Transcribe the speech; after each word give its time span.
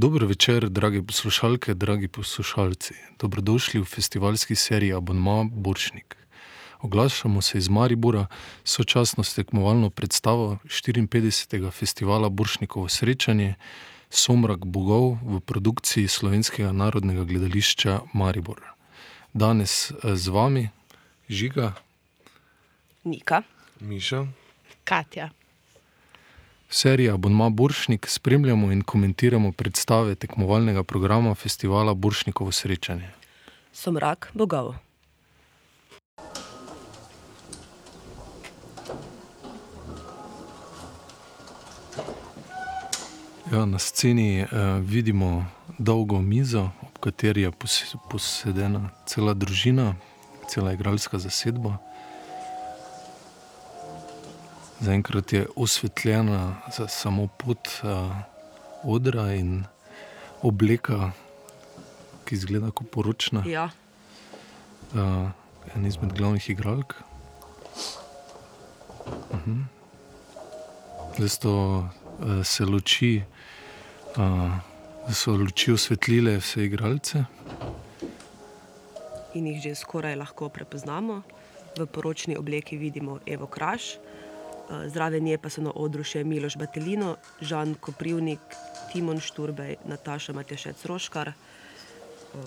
Dobro 0.00 0.26
večer, 0.26 0.68
dragi 0.68 1.02
poslušalke, 1.02 1.74
dragi 1.74 2.08
poslušalci. 2.08 2.94
Dobrodošli 3.18 3.80
v 3.80 3.84
festivalski 3.84 4.54
seriji 4.54 4.92
Abonma 4.92 5.44
Boršnik. 5.52 6.16
Oglašamo 6.80 7.42
se 7.42 7.58
iz 7.58 7.68
Maribora, 7.68 8.26
sočasno 8.64 9.24
s 9.24 9.34
tekmovalno 9.34 9.90
predstavo 9.90 10.58
54. 10.64 11.70
festivala 11.70 12.28
Boršnikovo 12.28 12.88
srečanje 12.88 13.54
Somrak 14.10 14.64
bogov 14.64 15.18
v 15.22 15.40
produkciji 15.40 16.08
Slovenskega 16.08 16.72
narodnega 16.72 17.24
gledališča 17.24 18.00
Maribor. 18.14 18.62
Danes 19.32 19.92
z 20.02 20.28
vami 20.28 20.68
Žiga, 21.28 21.72
Nika, 23.04 23.42
Miša, 23.80 24.26
Katja. 24.84 25.37
Serija 26.70 27.14
Abonma 27.14 27.48
Boršnik 27.48 28.06
spremljamo 28.08 28.72
in 28.72 28.82
komentiramo 28.82 29.52
predstave 29.52 30.14
tekmovalnega 30.14 30.82
programa 30.82 31.34
festivala 31.34 31.94
Boršnikovo 31.94 32.52
srečanje. 32.52 33.08
Somrak 33.72 34.30
bogov. 34.34 34.74
Ja, 43.52 43.64
na 43.66 43.78
sceni 43.78 44.42
uh, 44.42 44.48
vidimo 44.80 45.46
dolgo 45.78 46.20
mizo, 46.20 46.70
ob 46.82 46.98
kateri 47.00 47.42
je 47.42 47.50
pos 47.50 47.96
posedena 48.10 48.90
cela 49.06 49.34
družina, 49.34 49.94
cela 50.48 50.72
igralska 50.72 51.18
zasedba. 51.18 51.78
Zaenkrat 54.80 55.32
je 55.32 55.46
osvetljena 55.56 56.56
za 56.76 56.88
samo 56.88 57.26
pot 57.26 57.68
uh, 57.82 58.16
odra 58.84 59.32
in 59.34 59.64
obleka, 60.42 61.10
ki 62.24 62.34
izgleda 62.34 62.70
kot 62.70 62.90
poročna. 62.90 63.42
Ja. 63.46 63.70
Uh, 64.94 65.30
en 65.74 65.86
izmed 65.86 66.12
glavnih 66.12 66.50
igralk. 66.50 66.94
Uh 69.06 69.38
-huh. 69.46 69.64
Zdaj 71.16 71.28
so 71.28 71.50
uh, 71.50 71.86
se 72.44 72.64
luči, 72.64 73.22
uh, 74.16 74.52
so 75.12 75.32
luči 75.32 75.72
osvetlile 75.72 76.36
vse 76.36 76.64
igralce. 76.64 77.24
In 79.34 79.46
jih 79.46 79.62
že 79.62 79.74
skoraj 79.74 80.16
lahko 80.16 80.48
prepoznamo. 80.48 81.22
V 81.78 81.86
poročni 81.86 82.36
obleki 82.36 82.76
vidimo 82.76 83.18
Evo 83.26 83.46
Kraš, 83.46 83.98
zraven 84.86 85.24
nje 85.24 85.38
pa 85.38 85.50
so 85.50 85.62
na 85.62 85.72
odru 85.74 86.04
še 86.04 86.24
Miloš 86.24 86.56
Batelino, 86.60 87.16
Žan 87.40 87.74
Koprivnik, 87.80 88.40
Timon 88.92 89.20
Šturbej, 89.20 89.76
Nataša 89.88 90.32
Matjašec 90.32 90.84
Roškar, 90.84 91.32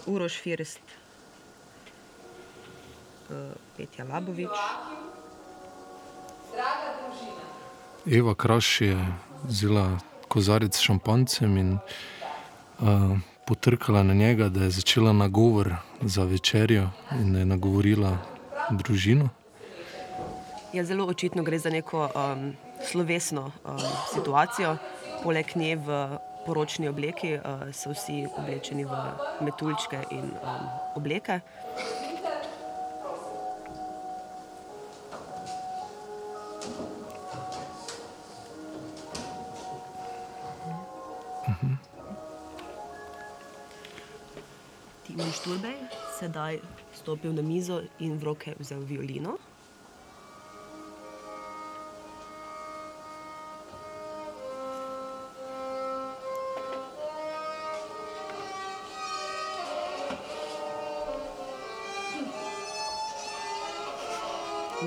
Uroš 0.05 0.37
First, 0.41 0.79
Petja 3.77 4.05
Labovič. 4.05 4.57
Eva 8.05 8.35
Kraš 8.35 8.81
je 8.81 8.97
vzela 9.43 9.97
kozarec 10.27 10.75
s 10.75 10.81
šampanjcem 10.81 11.57
in 11.57 11.77
uh, 11.77 13.17
potrkala 13.47 14.03
na 14.03 14.13
njega, 14.13 14.49
da 14.49 14.63
je 14.63 14.69
začela 14.69 15.13
nagovor 15.13 15.75
za 16.01 16.23
večerjo 16.23 16.89
in 17.11 17.35
je 17.35 17.45
nagovorila 17.45 18.17
družino. 18.71 19.29
Ja, 20.73 20.83
zelo 20.83 21.05
očitno 21.05 21.43
gre 21.43 21.59
za 21.59 21.69
neko 21.69 22.09
um, 22.15 22.55
slovesno 22.91 23.41
um, 23.41 23.79
situacijo. 24.13 24.77
Poleg 25.23 25.45
nje 25.55 25.75
v 25.75 26.17
poročni 26.45 26.87
obleki 26.87 27.33
uh, 27.35 27.67
so 27.75 27.91
vsi 27.91 28.23
oblečeni 28.37 28.85
v 28.85 29.01
metuljčke 29.41 29.99
in 30.11 30.31
um, 30.31 30.69
obleke. 30.95 31.39
Timon 45.07 45.31
Šturbej 45.31 45.75
sedaj 46.19 46.59
stopil 46.95 47.33
na 47.33 47.41
mizo 47.41 47.83
in 47.99 48.15
v 48.15 48.23
roke 48.23 48.55
vzel 48.59 48.87
violino. 48.87 49.50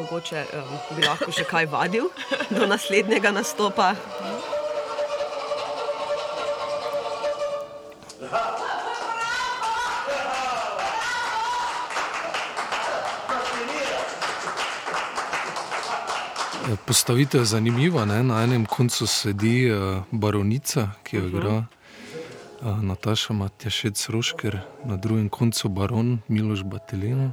Mogoče 0.05 0.45
um, 0.53 0.97
bi 0.97 1.03
lahko 1.07 1.33
še 1.33 1.47
kaj 1.49 1.65
vadil 1.73 2.11
do 2.53 2.67
naslednjega 2.69 3.31
nastopa. 3.33 3.95
Postavitev 16.85 17.41
je 17.41 17.49
zanimiva. 17.55 18.05
Ne? 18.05 18.21
Na 18.23 18.43
enem 18.45 18.67
koncu 18.69 19.09
sedi 19.09 19.71
uh, 19.73 20.03
baronica, 20.13 20.91
ki 21.05 21.17
jo 21.17 21.27
igra 21.33 21.57
uh, 21.63 22.83
Nataša 22.83 23.33
Matjašec 23.33 24.09
Rošker, 24.13 24.61
na 24.85 25.01
drugem 25.01 25.33
koncu 25.33 25.73
baron 25.73 26.19
Miloš 26.29 26.69
Batelino, 26.69 27.33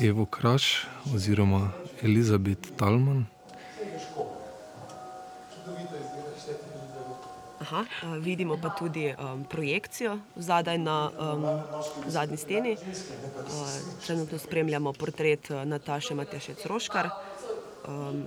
Evo 0.00 0.26
Kraš 0.26 0.86
oziroma 1.14 1.70
Elizabet 2.02 2.58
Talman. 2.76 3.26
Aha, 7.60 7.84
vidimo 8.18 8.58
pa 8.62 8.70
tudi 8.70 9.14
um, 9.18 9.44
projekcijo 9.44 10.18
zadaj 10.36 10.78
na 10.78 11.10
um, 11.10 11.44
zadnji 12.06 12.36
steni. 12.36 12.72
Uh, 12.72 13.68
trenutno 14.06 14.38
spremljamo 14.38 14.92
portret 14.92 15.50
Nataše 15.64 16.14
Matjašec 16.14 16.66
Roškar. 16.66 17.10
Um, 17.88 18.26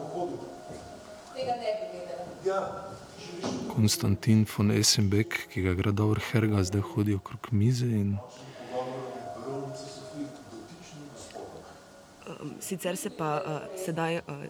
Konstantin 3.75 4.45
von 4.57 4.71
Essenbeck, 4.71 5.47
ki 5.53 5.61
ga 5.61 5.71
igra 5.75 5.91
Davor 5.91 6.19
Herga, 6.31 6.63
zdaj 6.63 6.81
hodi 6.93 7.15
okrog 7.15 7.51
mize. 7.51 7.85
In... 7.85 8.17
Sicer 12.59 12.97
se 12.97 13.09
pa 13.13 13.29
uh, 13.37 13.59
sedaj 13.77 14.19
uh, 14.19 14.43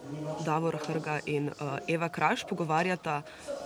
Davor 0.44 0.76
Hrga 0.86 1.20
in 1.26 1.48
uh, 1.48 1.78
Eva 1.88 2.08
Kraš 2.08 2.44
pogovarjata 2.48 3.22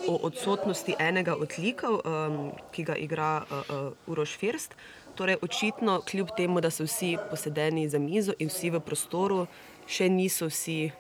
o 0.09 0.19
odsotnosti 0.29 0.95
enega 0.99 1.35
od 1.35 1.59
likov, 1.59 2.01
um, 2.03 2.53
ki 2.73 2.85
ga 2.85 2.97
igra 2.97 3.33
uh, 3.43 3.57
uh, 3.59 3.93
Uroš 4.07 4.37
First. 4.37 4.75
Torej, 5.15 5.39
očitno, 5.43 6.01
kljub 6.11 6.35
temu, 6.37 6.61
da 6.61 6.71
so 6.71 6.85
vsi 6.85 7.17
posedeni 7.31 7.89
za 7.89 7.99
mizo 7.99 8.35
in 8.39 8.53
vsi 8.53 8.71
v 8.71 8.81
prostoru, 8.85 9.47
še 9.89 10.11
niso 10.13 10.51
vsi 10.51 10.91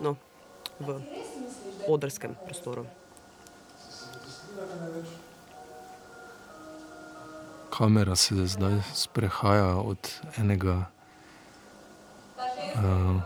no, 0.00 0.16
v 0.80 0.98
odrskem 1.88 2.34
prostoru. 2.44 2.86
Kamera 7.70 8.16
se 8.16 8.46
zdaj 8.46 8.82
sprehaja 8.94 9.76
od 9.76 10.10
enega 10.38 10.84
uh, 12.74 13.22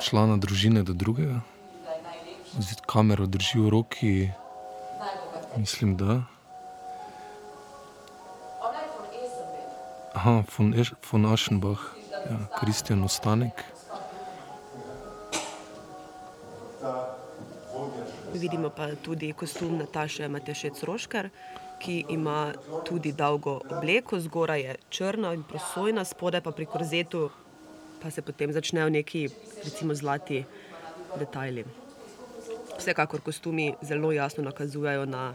člana 0.00 0.36
družine 0.36 0.82
do 0.82 0.92
drugega. 0.92 1.40
Zdaj 2.58 2.84
kamero 2.86 3.26
drži 3.26 3.60
v 3.60 3.68
roki, 3.68 4.30
mislim, 5.56 5.96
da. 5.96 6.22
Aha, 10.12 10.42
von, 10.56 10.74
Eš, 10.76 10.92
von 11.10 11.26
Aschenbach, 11.26 11.96
ja, 12.12 12.38
Kristjan 12.60 13.04
Ostanek. 13.04 13.64
Vidimo 18.42 18.70
pa 18.74 18.88
tudi 18.98 19.32
kostum 19.32 19.76
Nataše 19.78 20.26
Matešec 20.28 20.82
Roškar, 20.82 21.28
ki 21.78 22.04
ima 22.10 22.52
tudi 22.84 23.12
dolgo 23.12 23.60
obleko, 23.70 24.18
zgoraj 24.20 24.60
je 24.60 24.74
črna 24.90 25.30
in 25.36 25.44
prosojna, 25.46 26.02
spodaj 26.04 26.42
pa 26.42 26.50
pri 26.50 26.66
korzetu 26.66 27.28
pa 28.02 28.10
se 28.10 28.22
potem 28.22 28.52
začnejo 28.52 28.88
neki, 28.90 29.28
recimo, 29.64 29.94
zlati 29.94 30.42
detajli. 31.18 31.64
Vsekakor 32.78 33.20
kostumi 33.20 33.74
zelo 33.82 34.12
jasno 34.12 34.42
nakazujejo 34.44 35.06
na 35.06 35.34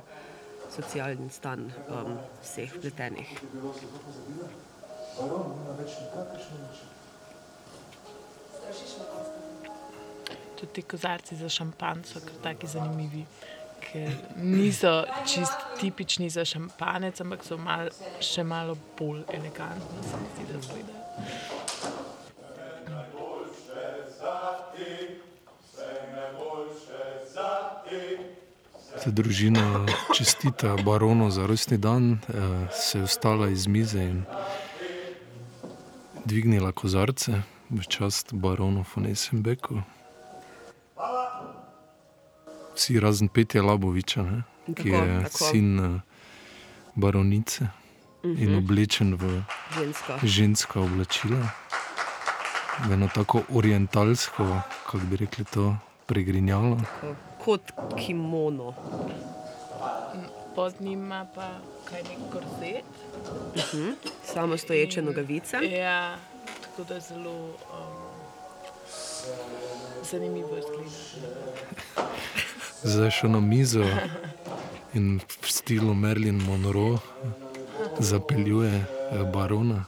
socialni 0.76 1.30
stan 1.32 1.72
um, 1.88 2.18
vseh 2.44 2.76
vpletenih. 2.76 3.32
Tudi 10.60 10.74
ti 10.74 10.82
kozarci 10.82 11.36
za 11.36 11.50
šampan 11.50 12.04
so 12.04 12.20
taki 12.44 12.68
zanimivi, 12.68 13.26
ker 13.82 14.12
niso 14.36 15.04
čist 15.26 15.54
tipični 15.80 16.30
za 16.30 16.46
šampanec, 16.46 17.22
ampak 17.22 17.46
so 17.46 17.58
mal, 17.58 17.90
še 18.22 18.44
malo 18.44 18.78
bolj 18.98 19.22
elegantni, 19.34 20.04
se 20.10 20.18
mi 20.18 20.28
zdi, 20.34 20.46
da 20.52 20.60
izgledajo. 20.60 20.98
Za 28.98 29.12
družino 29.12 29.86
čestita 30.18 30.76
baronu 30.86 31.30
za 31.32 31.46
rojstni 31.46 31.78
dan, 31.78 32.14
eh, 32.14 32.68
se 32.74 33.00
je 33.00 33.04
vstala 33.06 33.50
iz 33.50 33.68
mize 33.68 34.04
in 34.04 34.26
dvignila 36.26 36.72
kozarce 36.72 37.42
v 37.70 37.84
čast 37.88 38.34
baronu 38.34 38.86
von 38.96 39.06
Essenbecku. 39.06 39.82
Vsi 42.78 43.00
razen 43.00 43.28
Petja 43.28 43.64
Laboviča, 43.64 44.22
ne, 44.22 44.44
ki 44.68 44.92
Tako, 44.92 45.04
je 45.04 45.24
tako. 45.24 45.38
sin 45.46 45.80
eh, 45.80 46.00
baronice 46.96 47.68
in 48.24 48.56
oblečen 48.56 49.16
v 49.16 49.42
Ženska. 49.74 50.18
ženska 50.24 50.78
oblačila, 50.80 51.42
v 52.80 52.94
eno 52.94 53.10
tako 53.10 53.42
orientalsko, 53.52 54.46
kako 54.84 54.98
bi 55.00 55.18
rekli, 55.18 55.46
to 55.46 55.74
pregrinjalo. 56.06 56.78
Tako, 56.78 57.16
Kot 57.40 57.62
kimono. 57.98 58.74
Pod 60.56 60.82
njim 60.82 61.00
ima 61.02 61.26
pa 61.36 61.50
kaj 61.86 62.04
nek 62.04 62.20
korzet. 62.32 62.86
Samo 64.26 64.58
stoječe 64.58 65.02
nogavice. 65.02 65.58
Ja, 65.72 66.18
tako 66.62 66.84
da 66.84 67.00
zelo 67.00 67.46
um, 67.46 67.54
zanimivo 70.04 70.58
izgleda. 70.58 70.98
Zdaj 72.86 73.10
še 73.10 73.28
na 73.32 73.40
mizo 73.42 73.82
in 74.94 75.18
v 75.18 75.50
stilu 75.50 75.96
Merlin 75.98 76.38
Monroe 76.46 77.00
zapeljuje 77.98 78.70
eh, 78.78 79.24
barona. 79.34 79.86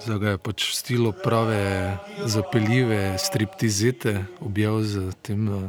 Zdaj 0.00 0.18
ga 0.18 0.30
je 0.32 0.38
pač 0.40 0.70
v 0.70 0.74
stilu 0.80 1.12
prave 1.12 1.98
zapeljive 2.24 3.20
striptizete 3.20 4.24
objel 4.40 4.80
z 4.88 5.12
tem 5.20 5.44
eh, 5.52 5.68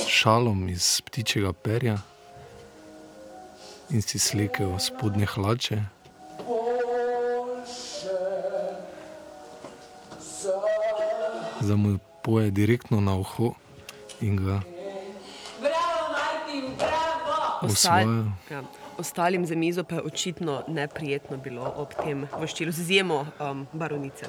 šalom 0.00 0.64
iz 0.72 1.04
ptičjega 1.04 1.52
perja 1.52 2.00
in 3.90 4.02
si 4.02 4.18
slekel 4.18 4.78
spodnje 4.78 5.26
hlače. 5.26 5.82
Zdaj 11.60 11.76
mu 11.76 11.98
poje 12.22 12.50
direktno 12.50 13.00
na 13.00 13.16
uho 13.16 13.54
in 14.20 14.36
ga 14.36 14.60
osvaja. 17.62 18.24
ja, 18.50 18.62
ostalim 18.98 19.46
za 19.46 19.54
mizo 19.54 19.84
pa 19.84 19.94
je 19.94 20.02
očitno 20.02 20.62
neprijetno 20.68 21.36
bilo 21.36 21.72
ob 21.76 21.94
tem 22.04 22.26
voščilu, 22.38 22.72
z 22.72 22.80
izjemo 22.80 23.26
um, 23.40 23.66
baronice. 23.72 24.26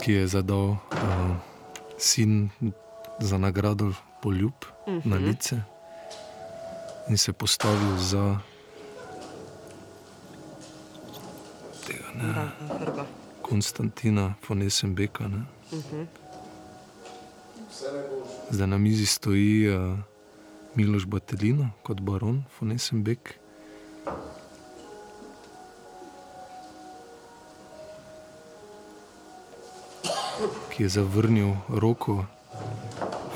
ki 0.00 0.12
je 0.12 0.26
zadal 0.26 0.68
uh, 0.68 0.78
sin 1.98 2.50
za 3.18 3.38
nagrado 3.38 3.92
poljub 4.22 4.52
uh 4.86 4.94
-huh. 4.94 5.00
na 5.04 5.16
lice 5.16 5.60
in 7.08 7.18
se 7.18 7.32
postavil 7.32 7.98
za 7.98 8.38
tega 11.86 12.08
ne. 12.14 12.50
Konstantina 13.42 14.34
von 14.48 14.62
Essenbeka. 14.62 15.24
Uh 15.24 15.30
-huh. 15.72 16.06
Zdaj 18.50 18.66
na 18.66 18.78
mizi 18.78 19.06
stoji 19.06 19.76
uh, 19.76 19.98
Miloš 20.74 21.06
Batelino 21.06 21.70
kot 21.82 22.00
baron 22.00 22.44
von 22.60 22.72
Essenbek. 22.72 23.40
ki 30.80 30.82
je 30.82 30.88
zavrnil 30.88 31.56
roko 31.68 32.24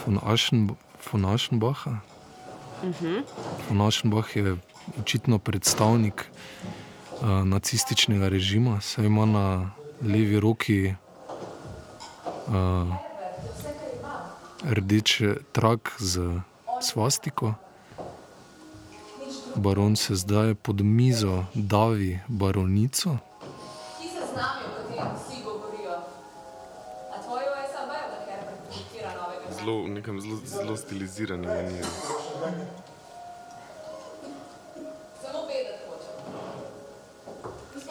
von, 0.05 0.19
Aschen, 0.23 0.71
von 1.11 1.25
Aschenbacha. 1.25 2.01
Von 3.69 3.81
Aschenbach 3.81 4.37
je 4.37 4.57
očitno 5.01 5.39
predstavnik 5.39 6.25
uh, 6.25 7.29
nacističnega 7.45 8.29
režima, 8.29 8.81
saj 8.81 9.07
ima 9.07 9.27
na 9.27 9.71
levi 10.03 10.41
roki 10.41 10.95
uh, 12.47 12.55
rdeč 14.71 15.23
trak 15.53 15.97
z 15.99 16.41
svastiko. 16.81 17.55
Baron 19.57 19.97
se 19.97 20.15
zdaj 20.15 20.55
pod 20.55 20.81
mizo 20.81 21.45
davi 21.55 22.21
baronico. 22.29 23.17
Ti 24.01 24.09
se 24.09 24.21
z 24.33 24.37
nami, 24.37 24.65
o 24.67 24.77
katerem 24.77 25.17
vsi 25.17 25.43
govorijo. 25.45 25.93
A 27.15 27.23
tvojo 27.23 27.51
SAB, 27.73 27.89
da 27.89 28.19
Herbert 28.27 28.61
projektira 28.69 29.11
novega 29.15 29.55
Zelo, 29.59 29.83
v 29.85 29.89
nekem 29.89 30.21
zelo, 30.21 30.37
zelo 30.45 30.77
stiliziranem 30.77 31.51
maniru. 31.51 32.14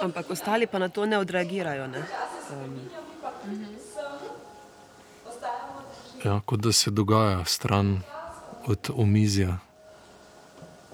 Ampak 0.04 0.30
ostali 0.30 0.68
pa 0.68 0.80
na 0.80 0.90
to 0.90 1.06
ne 1.06 1.18
odreagirajo. 1.18 1.88
Ne? 1.88 2.04
Um, 2.52 2.80
Ja, 6.24 6.42
kot 6.46 6.60
da 6.60 6.72
se 6.72 6.92
dogaja 6.92 7.46
stran 7.46 8.02
od 8.66 8.90
omizja. 8.96 9.58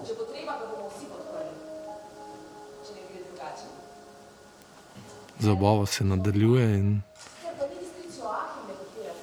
Če 0.06 0.14
bo 0.18 0.24
treba, 0.26 0.56
ga 0.58 0.66
bomo 0.66 0.88
vsi 0.90 1.06
podprli. 1.06 1.52
Če 2.86 2.96
ne 2.96 3.04
gre 3.06 3.22
drugače. 3.28 3.68
Zabava 5.46 5.86
se 5.86 6.04
nadaljuje 6.04 6.66
in 6.78 6.90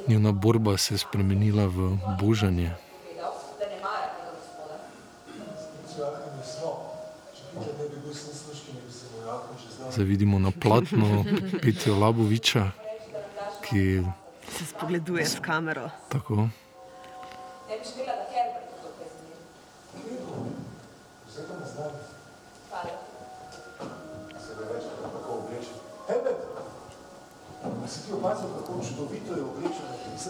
njena 0.07 0.31
borba 0.31 0.77
se 0.77 0.93
je 0.93 1.03
spremenila 1.03 1.67
v 1.67 1.97
božanje. 2.21 2.71
Zdaj 9.97 10.05
vidimo 10.05 10.39
na 10.39 10.51
platnu 10.61 11.25
Petja 11.61 11.93
Laboviča, 11.93 12.69
ki 13.65 14.03
se 14.51 14.65
spogleduje 14.65 15.25
s 15.25 15.39
kamero. 15.41 15.89
tako. 16.09 16.49
Si 27.87 28.05
ti 28.05 28.13
opazil, 28.13 28.49
kako 28.49 28.81
čudovito 28.87 29.33
je 29.33 29.41
oblečena? 29.41 30.17
Se 30.17 30.29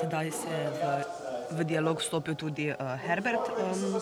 Sedaj 0.00 0.30
se 0.30 0.70
v 0.80 1.04
v 1.50 1.64
dialog 1.64 2.00
vstopil 2.00 2.34
tudi 2.34 2.70
uh, 2.70 2.76
Herbert. 2.96 3.48
Um, 3.48 3.92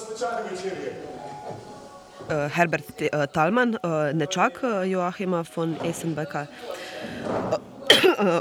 Herbert 2.29 2.97
Te- 2.97 3.11
uh, 3.13 3.27
Talman, 3.27 3.77
uh, 3.83 4.13
nečak 4.15 4.61
Joachima 4.85 5.45
von 5.57 5.77
Essenbecka, 5.85 6.47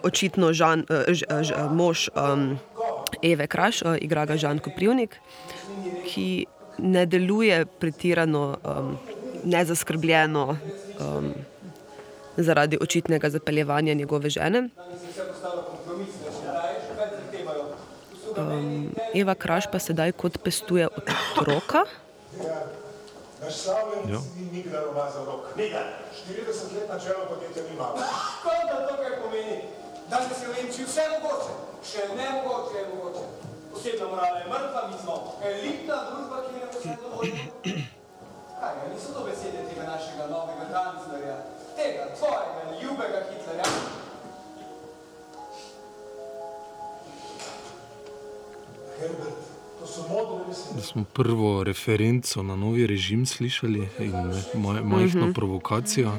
očitno 0.03 0.53
Žan, 0.53 0.85
ž, 1.07 1.23
ž, 1.41 1.49
mož 1.71 2.09
um, 2.15 2.59
Eve 3.21 3.47
Kraš, 3.47 3.83
igra 4.01 4.25
ga 4.25 4.37
Žan 4.37 4.59
Koprivnik, 4.59 5.17
ki 6.07 6.45
ne 6.77 7.05
deluje 7.05 7.65
pretirano 7.65 8.57
um, 8.63 8.97
nezaskrbljeno 9.43 10.57
um, 10.99 11.33
zaradi 12.37 12.77
očitnega 12.81 13.29
zapeljevanja 13.29 13.93
njegove 13.93 14.29
žene. 14.29 14.69
Um, 18.37 18.89
Eva 19.15 19.35
Kraš 19.35 19.69
pa 19.71 19.79
sedaj 19.79 20.11
kot 20.11 20.37
pestuje 20.43 20.87
otroka. 20.87 21.85
Naš 23.43 23.55
slavljen 23.55 24.09
Ja. 24.13 24.19
ni 24.35 24.45
nikdar 24.51 24.87
umazal 24.87 25.25
rok. 25.25 25.43
Nikdar. 25.55 25.85
40 26.27 26.75
let 26.75 26.89
na 26.89 26.99
čelu 26.99 27.23
podjetja 27.29 27.63
ni 27.69 27.75
malo. 27.77 27.97
Kaj 28.43 28.61
da 28.69 28.87
to 28.87 28.95
kaj 28.97 29.21
pomeni? 29.21 29.57
Danes 30.09 30.41
je 30.41 30.47
v 30.47 30.53
Nemčiji 30.55 30.85
vse 30.85 31.03
mogoče, 31.13 31.53
še 31.89 32.01
nemogoče 32.15 32.77
je 32.77 32.85
mogoče. 32.95 33.25
Osebna 33.75 34.05
morala 34.07 34.37
je 34.39 34.45
mrtva, 34.45 34.81
mi 34.87 34.95
smo 35.03 35.15
elitna 35.43 35.97
družba, 36.09 36.37
ki 36.45 36.53
je 36.59 36.67
vse 36.71 36.91
dovoljno. 37.01 37.43
Kaj, 38.59 38.73
a 38.81 38.87
niso 38.93 39.09
to 39.13 39.23
besede 39.27 39.63
tega 39.69 39.83
našega 39.89 40.27
novega 40.27 40.65
kanclerja, 40.73 41.37
tega 41.75 42.03
tvojega 42.17 42.61
ljubega 42.81 43.19
Hitlerja? 43.29 43.67
Herbert, 48.99 49.42
Da 50.75 50.81
smo 50.81 51.03
prvo 51.13 51.63
referenco 51.63 52.43
na 52.43 52.55
novi 52.55 52.87
režim 52.87 53.25
slišali 53.25 53.89
in 53.99 54.13
maj, 54.53 54.81
majhno 54.81 55.33
provokacijo. 55.33 56.11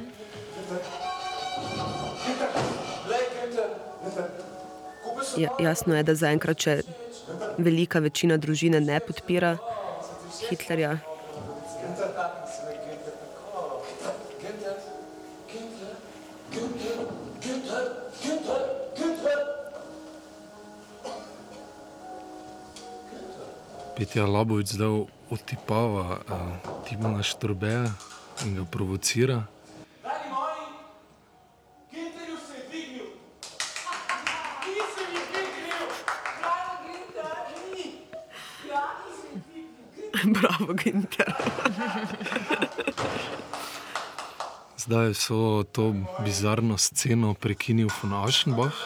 Glej, 3.07 3.25
Günther, 3.41 3.69
kupil 5.05 5.25
sem 5.25 5.43
Ja, 5.43 5.51
jasno 5.61 5.97
je, 5.97 6.03
da 6.03 6.15
zaenkrat 6.15 6.61
še 6.61 6.77
velika 7.59 7.99
večina 8.05 8.37
družine 8.37 8.81
ne 8.81 9.01
podpira 9.01 9.57
Hitlerja. 10.51 10.99
Petja 23.97 24.27
Labovic 24.27 24.69
zdaj 24.73 25.07
otipava 25.31 26.19
uh, 26.19 26.85
Timona 26.89 27.23
Štrbeja 27.23 27.93
in 28.45 28.57
ga 28.57 28.65
provocira. 28.65 29.45
Bravo. 40.25 40.73
Ja, 40.73 40.75
Günther. 40.75 41.35
Zdaj 44.77 45.11
vso 45.13 45.65
to 45.73 45.95
bizarno 46.25 46.79
sceno 46.79 47.35
prekinil 47.35 47.89
von 48.03 48.13
Aschenbach 48.25 48.77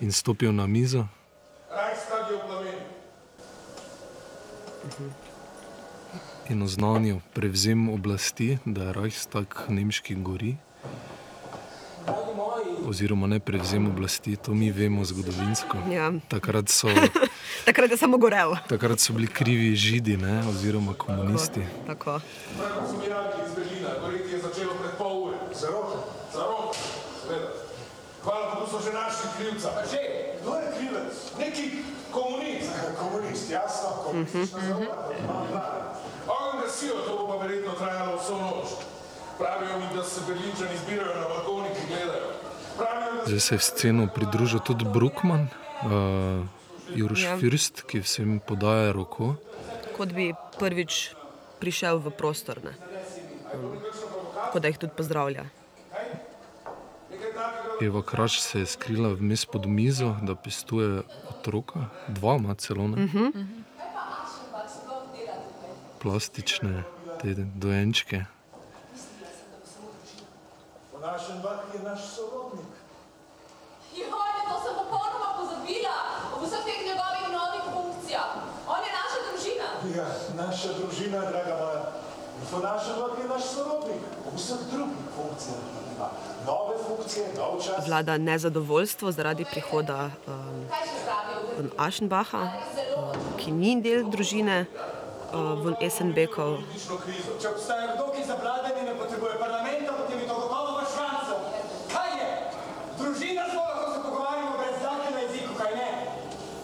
in 0.00 0.12
stopil 0.12 0.52
na 0.52 0.66
mizo. 0.66 1.06
Reichstag 1.70 2.30
je 2.30 2.36
v 2.36 2.40
plameni. 2.46 2.82
In 6.48 6.62
oznanil 6.62 7.20
prevzem 7.34 7.88
oblasti, 7.88 8.58
da 8.64 8.82
je 8.82 8.92
Reichstag 8.92 9.46
nemški 9.68 10.14
gori. 10.14 10.56
Oziroma 12.88 13.26
ne 13.26 13.40
prevzem 13.40 13.86
oblasti, 13.86 14.36
to 14.36 14.54
mi 14.54 14.70
vemo 14.72 15.04
zgodovinsko. 15.04 15.76
Ja. 15.92 16.12
Takrat 16.28 16.68
so, 16.68 16.88
Takrat 17.68 17.90
je 17.90 17.96
samo 17.96 18.16
gorel. 18.16 18.56
takrat 18.68 19.00
so 19.00 19.12
bili 19.12 19.26
krivi 19.26 19.76
židi, 19.76 20.16
ne? 20.16 20.40
oziroma 20.48 20.94
komunisti. 20.94 21.60
Tako. 21.86 22.20
Seveda. 27.28 27.48
Hvala 28.24 28.54
Bogu 28.54 28.66
so 28.70 28.78
že 28.80 28.92
našli 28.92 29.28
krivca. 29.38 29.68
A 29.76 29.82
že? 29.86 30.00
Kdo 30.42 30.54
je 30.54 30.66
krivec? 30.78 31.14
Neki 31.38 31.64
komunist. 32.12 32.70
Komunist, 33.48 33.50
jasno, 33.50 33.88
komunistična 34.04 34.60
zarota. 34.60 35.94
Ogen 36.26 36.60
gasijo, 36.60 36.94
to 37.06 37.16
bo 37.16 37.28
pa 37.28 37.36
verjetno 37.46 37.72
trajalo 37.72 38.16
vso 38.16 38.36
noč. 38.36 38.68
Pravijo 39.38 39.78
mi, 39.78 39.96
da 39.96 40.04
se 40.04 40.20
Berlinčani 40.26 40.76
zbirajo 40.84 41.20
na 41.20 41.28
balkonih 41.28 41.70
in 41.70 41.86
gledajo. 41.88 42.30
Pravijo, 42.76 43.14
da 43.14 43.26
Zdaj 43.26 43.40
se 43.40 43.54
je 43.54 43.58
v 43.58 43.62
sceno 43.62 44.08
pridružil 44.14 44.60
tudi 44.60 44.84
Brukman, 44.84 45.48
uh, 45.84 46.46
Juroš 46.94 47.22
Ja. 47.22 47.30
ja. 47.30 47.38
First, 47.38 47.82
ki 47.82 48.00
vsem 48.00 48.40
podaja 48.40 48.92
roko. 48.92 49.34
Kot 49.96 50.12
bi 50.12 50.32
prvič 50.58 51.14
prišel 51.60 51.98
v 51.98 52.10
prostor. 52.10 52.60
Ne? 52.64 52.72
Kot 54.52 54.62
da 54.62 54.68
jih 54.68 54.78
tudi 54.78 54.92
pozdravlja. 54.96 55.44
Eva 57.80 58.02
Kraš 58.02 58.40
se 58.40 58.58
je 58.58 58.66
skrila 58.66 59.08
vmes 59.08 59.46
pod 59.46 59.66
mizo, 59.66 60.16
da 60.22 60.34
pestuje 60.34 61.02
otroka, 61.30 61.86
dva 62.08 62.36
ima 62.36 62.54
celo 62.54 62.88
ne. 62.88 63.04
Uh 63.04 63.10
-huh. 63.10 63.46
Plastične 66.02 66.82
te 67.22 67.34
dojenčke. 67.34 68.24
po 70.98 71.06
našem 71.06 71.36
bah 71.42 71.58
je 71.74 71.80
naš 71.82 72.00
sorodnik. 72.14 72.74
Joj, 73.94 74.32
to 74.48 74.56
sem 74.64 74.74
popolnoma 74.74 75.28
pozabila 75.38 75.96
ob 76.34 76.42
vseh 76.42 76.62
teh 76.66 76.80
njegovih 76.88 77.26
novih 77.38 77.64
funkcijah. 77.72 78.30
On 78.66 78.80
je 78.86 78.90
naša 79.00 79.18
družina. 79.26 79.68
Ja, 79.98 80.08
naša 80.42 80.68
družina, 80.78 81.20
draga 81.30 81.54
moja. 81.60 81.77
Po 82.50 82.58
našem 82.58 82.94
bah 82.96 83.12
je 83.18 83.28
naš 83.28 83.44
sorodnik. 83.54 84.02
V 84.24 84.36
vseh 84.36 84.60
drugih 84.72 85.04
funkcijah 85.16 85.78
nove 86.46 86.76
funkcije, 86.88 87.26
nov 87.36 87.60
čas. 87.64 87.86
Vlada 87.86 88.18
nezadovoljstvo 88.18 89.12
zaradi 89.12 89.44
prihoda 89.44 90.10
um, 90.26 90.66
von 91.56 91.70
Aschenbacha, 91.76 92.38
um, 92.38 93.12
ki 93.36 93.52
ni 93.52 93.80
del 93.82 94.06
družine 94.10 94.64
uh, 94.64 95.58
von 95.62 95.76
Essenbekov. 95.80 96.62
Če 97.42 97.48
obstaja 97.50 97.94
kdo, 97.96 98.08
ki 98.14 98.24
za 98.24 98.38
vladanje 98.42 98.82
ne 98.86 98.94
potrebuje 99.00 99.34
parlamenta, 99.42 99.92
potem 99.98 100.22
je 100.22 100.28
to 100.28 100.34
gotovo 100.34 100.78
vaš 100.78 100.94
šansel. 100.96 101.40
Kaj 101.92 102.10
je? 102.20 102.30
Družina 103.00 103.44
smo 103.50 103.60
lahko 103.66 103.92
se 103.92 103.98
pogovarjamo 104.06 104.54
brez 104.62 104.76
znake 104.80 105.08
na 105.14 105.20
jeziku, 105.26 105.52
kaj 105.58 105.72
ne? 105.74 105.90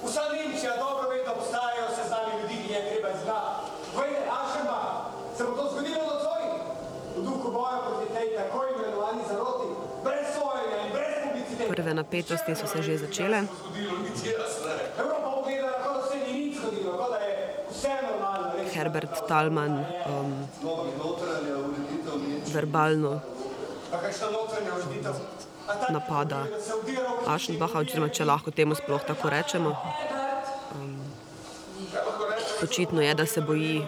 Vsa 0.04 0.24
Nemčija 0.32 0.76
dobro 0.78 1.10
ve, 1.10 1.24
da 1.26 1.32
obstajajo 1.32 1.88
seznami 1.98 2.40
ljudi, 2.42 2.56
ki 2.66 2.72
je 2.72 2.82
treba 2.90 3.08
izgnati. 3.18 3.72
Vejte, 3.98 4.22
Ašema, 4.40 4.80
se 5.36 5.44
bo 5.44 5.52
to 5.58 5.64
zgodilo 5.72 6.02
nocoj? 6.12 6.42
V 7.14 7.22
duhu 7.22 7.48
boja 7.54 7.78
proti 7.86 8.10
tej 8.14 8.28
tako 8.36 8.64
imenovani 8.74 9.22
zaroti, 9.30 9.68
brez 10.04 10.26
sojenja 10.34 10.78
in 10.82 10.90
brez 10.92 11.14
publicitete. 11.22 11.63
Prve 11.74 11.94
napetosti 11.94 12.54
so 12.54 12.66
se 12.66 12.82
že 12.82 12.98
začele. 12.98 13.48
Herbert 18.74 19.26
Talman 19.26 19.86
um, 20.06 20.48
verbalno 22.46 23.20
napada 25.90 26.46
Aschenbacha, 27.26 27.82
oziroma 27.82 28.08
če 28.08 28.24
lahko 28.24 28.54
temu 28.54 28.78
sploh 28.78 29.02
tako 29.02 29.34
rečemo. 29.34 29.74
Um, 30.78 31.02
očitno 32.62 33.02
je, 33.02 33.14
da 33.14 33.26
se 33.26 33.40
boji 33.40 33.82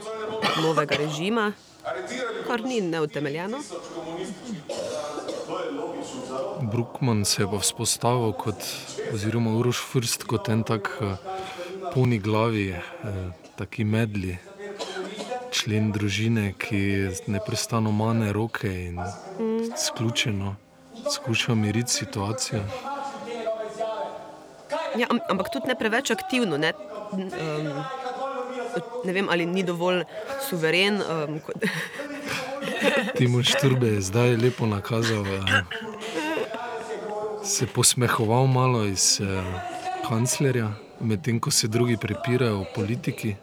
novega 0.63 0.99
režima, 0.99 1.53
kar 2.47 2.65
ni 2.67 2.81
neutemeljeno. 2.81 3.63
Brukman 6.77 7.25
se 7.25 7.43
je 7.43 7.47
pa 7.51 7.57
vzpostavil 7.59 8.33
kot, 8.37 8.61
oziroma 9.15 9.51
Uroš 9.57 9.79
First 9.93 10.27
kot 10.29 10.49
en 10.53 10.61
tak 10.63 10.91
eh, 11.01 11.17
poni 11.95 12.19
glavi, 12.19 12.69
eh, 12.69 12.83
taki 13.57 13.85
medli, 13.85 14.37
člen 15.57 15.89
družine, 15.93 16.53
ki 16.53 17.09
neprestano 17.33 17.93
mane 17.97 18.29
roke 18.33 18.69
in 18.69 19.01
sključeno 19.77 20.57
skuša 21.15 21.55
miriti 21.55 21.93
situacijo. 21.93 22.61
Ja, 24.97 25.07
am- 25.11 25.25
ampak 25.31 25.49
tudi 25.53 25.73
ne 25.73 25.79
preveč 25.79 26.11
aktivno. 26.11 26.59
Ne, 26.59 26.73
um, 27.13 27.73
ne 29.05 29.13
vem, 29.13 29.29
ali 29.33 29.47
ni 29.47 29.63
dovolj 29.63 30.05
suveren. 30.49 31.01
Um, 31.01 31.41
kot, 31.41 31.57
Timon 33.17 33.43
Šturbe 33.45 33.87
je 33.87 34.01
zdaj 34.01 34.37
lepo 34.37 34.67
nakazal, 34.67 35.25
eh, 35.27 35.63
se 37.47 37.67
posmehoval 37.67 38.47
malo 38.47 38.85
iz 38.85 39.21
eh, 39.21 39.43
kanclerja, 40.09 40.73
medtem 41.01 41.41
ko 41.41 41.51
se 41.51 41.69
drugi 41.69 41.97
prepirajo 41.97 42.61
o 42.61 42.65
politiki. 42.75 43.35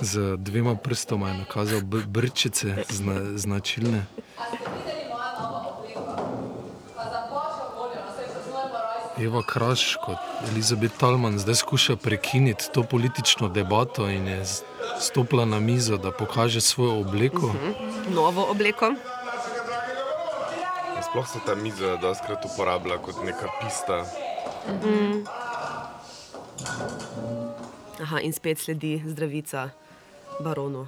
Z 0.00 0.36
dvema 0.36 0.74
prstoma 0.74 1.28
je 1.28 1.38
nakazal 1.38 1.80
br 1.80 2.06
brčice, 2.06 2.84
zna 2.88 3.38
značilne. 3.38 4.06
Eva 9.18 9.42
Kraš 9.46 9.96
kot 10.04 10.18
Elizabeth 10.52 10.96
Talman 10.96 11.38
zdaj 11.38 11.54
skuša 11.54 11.96
prekiniti 11.96 12.64
to 12.74 12.82
politično 12.82 13.48
debato 13.48 14.08
in 14.10 14.26
je 14.26 14.44
stopila 15.00 15.44
na 15.44 15.60
mizo, 15.60 15.96
da 15.96 16.10
pokaže 16.10 16.60
svojo 16.60 17.00
obleko. 17.00 17.46
Uh 17.46 17.54
-huh. 17.54 18.14
Novo 18.14 18.50
obleko. 18.50 18.94
Sploh 21.12 21.28
se 21.28 21.40
ta 21.44 21.54
miza 21.54 21.96
dostakrat 22.00 22.44
uporablja 22.44 22.96
kot 22.98 23.20
neka 23.24 23.48
pista. 23.60 24.00
Uh 24.00 24.80
-huh. 24.80 25.28
Aha, 28.02 28.20
in 28.20 28.32
spet 28.32 28.58
sledi 28.58 29.02
zdravica 29.06 29.68
baronu. 30.40 30.86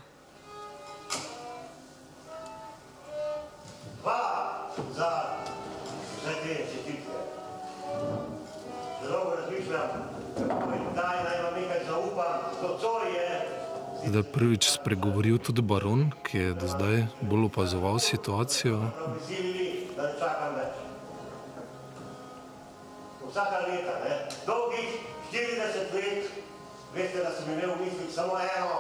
Co 12.81 12.91
je. 13.13 13.29
Zdaj 14.09 14.23
prvič 14.23 14.71
spregovoril 14.71 15.39
tudi 15.39 15.63
baron, 15.63 16.13
ki 16.23 16.39
je 16.39 16.55
do 16.55 16.67
zdaj 16.69 17.07
bolj 17.21 17.45
opazoval 17.45 17.99
situacijo. 17.99 18.81
Ne 20.15 20.21
čakam 20.21 20.53
več. 20.55 20.75
Vsaka 23.25 23.57
leta, 23.67 23.95
ne, 24.05 24.19
dolgih 24.47 24.93
40 25.33 25.95
let, 25.97 26.29
veste, 26.95 27.25
da 27.25 27.33
sem 27.35 27.51
imel 27.51 27.73
v 27.75 27.87
mislih 27.89 28.13
samo 28.15 28.37
eno, 28.39 28.77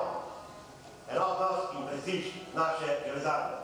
enotnost 1.10 1.74
in 1.74 1.88
prestiž 1.88 2.30
naše 2.54 3.00
železarne. 3.06 3.58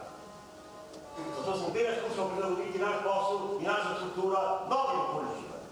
Zato 1.37 1.57
smo 1.59 1.71
vedno 1.77 1.95
skušali 2.00 2.31
prilagoditi 2.35 2.83
naš 2.83 2.99
posel 3.07 3.39
in 3.61 3.67
našo 3.71 3.95
strukturo 4.00 4.43
novim 4.73 5.00
okoliščinam. 5.05 5.65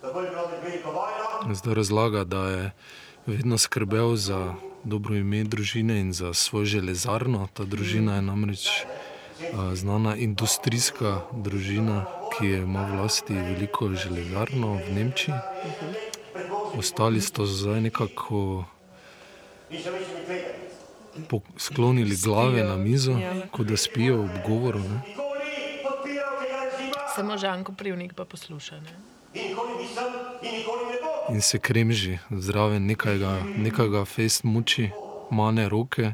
Tako 0.00 0.20
je 0.20 0.30
bilo 0.30 0.48
med 0.48 0.64
veliko 0.64 0.90
vojno. 0.96 1.54
Zdaj 1.54 1.74
razlaga, 1.74 2.24
da 2.24 2.42
je 2.48 2.70
vedno 3.26 3.58
skrbel 3.58 4.16
za 4.16 4.54
dobro 4.84 5.20
ime 5.20 5.44
družine 5.44 6.00
in 6.00 6.12
za 6.12 6.32
svojo 6.34 6.78
železarno. 6.78 7.48
Ta 7.52 7.64
družina 7.64 8.16
je 8.16 8.22
namreč 8.22 8.86
znana 9.74 10.16
industrijska 10.16 11.20
družina, 11.32 12.04
ki 12.38 12.46
ima 12.46 12.86
v 12.86 13.00
lasti 13.00 13.34
veliko 13.34 13.88
železarno 13.94 14.74
v 14.74 14.94
Nemčiji. 14.94 15.34
Ostali 16.78 17.20
so 17.20 17.46
zdaj 17.46 17.80
nekako 17.80 18.64
sklonili 21.56 22.16
glave 22.24 22.64
na 22.64 22.76
mizo, 22.76 23.18
kot 23.50 23.66
da 23.66 23.76
spijo 23.76 24.20
ob 24.20 24.30
govoru. 24.46 24.78
Ne? 24.78 25.00
Samo 27.14 27.38
Žanko 27.38 27.72
Privnik 27.72 28.14
pa 28.14 28.24
posluša. 28.24 28.80
Ne? 28.80 29.16
in 31.28 31.40
se 31.40 31.58
kremži 31.58 32.18
zraven 32.30 32.86
nekajga, 32.86 33.42
nekajga 33.56 34.04
fest 34.04 34.44
muči, 34.44 34.90
mane 35.30 35.68
roke. 35.68 36.12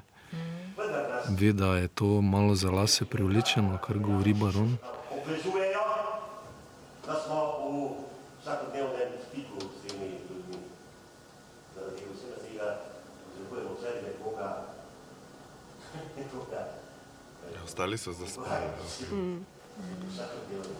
Ve, 1.28 1.52
da 1.52 1.76
je 1.76 1.88
to 1.88 2.22
malo 2.22 2.54
za 2.54 2.70
lase 2.70 3.04
privlečeno, 3.04 3.78
kar 3.78 3.98
govori 3.98 4.34
baron. 4.34 4.76
obvezujejo, 5.10 5.84
da 7.06 7.14
smo 7.14 7.38
v 7.62 7.90
vsakodnevnem 8.42 9.12
stiku 9.28 9.58
s 9.60 9.88
temi 9.88 10.06
ljudmi. 10.10 10.58
Zaradi 11.74 12.02
vsega 12.14 12.36
tega 12.42 12.68
potrebujemo 13.24 13.70
v 13.74 13.80
sebi 13.82 14.00
nekoga, 14.08 14.48
nekoga, 16.18 16.60
Ostali 17.64 17.98
so 17.98 18.12
zaspali. 18.12 18.66
no. 19.12 19.38
vsakodnevnem 20.10 20.76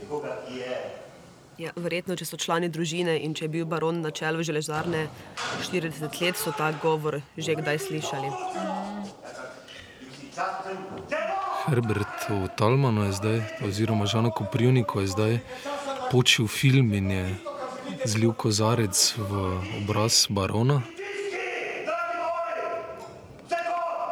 nekoga, 0.00 0.36
ki 0.48 0.56
je 0.58 0.76
Ja, 1.58 1.70
verjetno, 1.76 2.16
če 2.16 2.24
so 2.24 2.36
člani 2.40 2.68
družine 2.72 3.18
in 3.22 3.34
če 3.34 3.44
je 3.44 3.48
bil 3.48 3.66
baron 3.68 4.00
na 4.00 4.10
čelu 4.10 4.42
železarne 4.42 5.08
40 5.62 6.20
let, 6.22 6.36
so 6.36 6.50
ta 6.52 6.72
govor 6.82 7.20
že 7.36 7.54
kdaj 7.54 7.78
slišali. 7.78 8.30
Demo. 11.08 11.36
Herbertu 11.66 12.48
Talmanu 12.56 13.04
je 13.04 13.12
zdaj, 13.12 13.40
oziroma 13.64 14.06
Žanu 14.06 14.30
Koprivniku 14.30 15.00
je 15.00 15.06
zdaj 15.06 15.38
počil 16.10 16.46
film 16.48 16.92
in 16.94 17.10
je 17.10 17.26
zlil 18.04 18.32
kozarec 18.32 19.14
v 19.18 19.30
obraz 19.82 20.26
barona. 20.30 20.82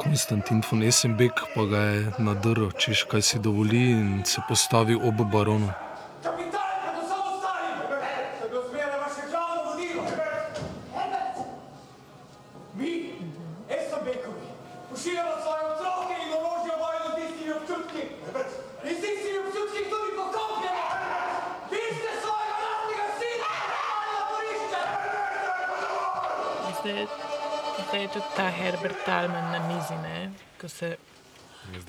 Konstantin 0.00 0.62
von 0.70 0.82
Essenbeck 0.82 1.34
pa 1.54 1.64
ga 1.64 1.80
je 1.80 2.12
nadrl, 2.18 2.70
češ 2.72 3.04
kaj 3.04 3.22
si 3.22 3.38
dovoli 3.38 3.90
in 3.90 4.24
se 4.24 4.40
postavil 4.48 5.00
ob 5.02 5.20
baronu. 5.32 5.68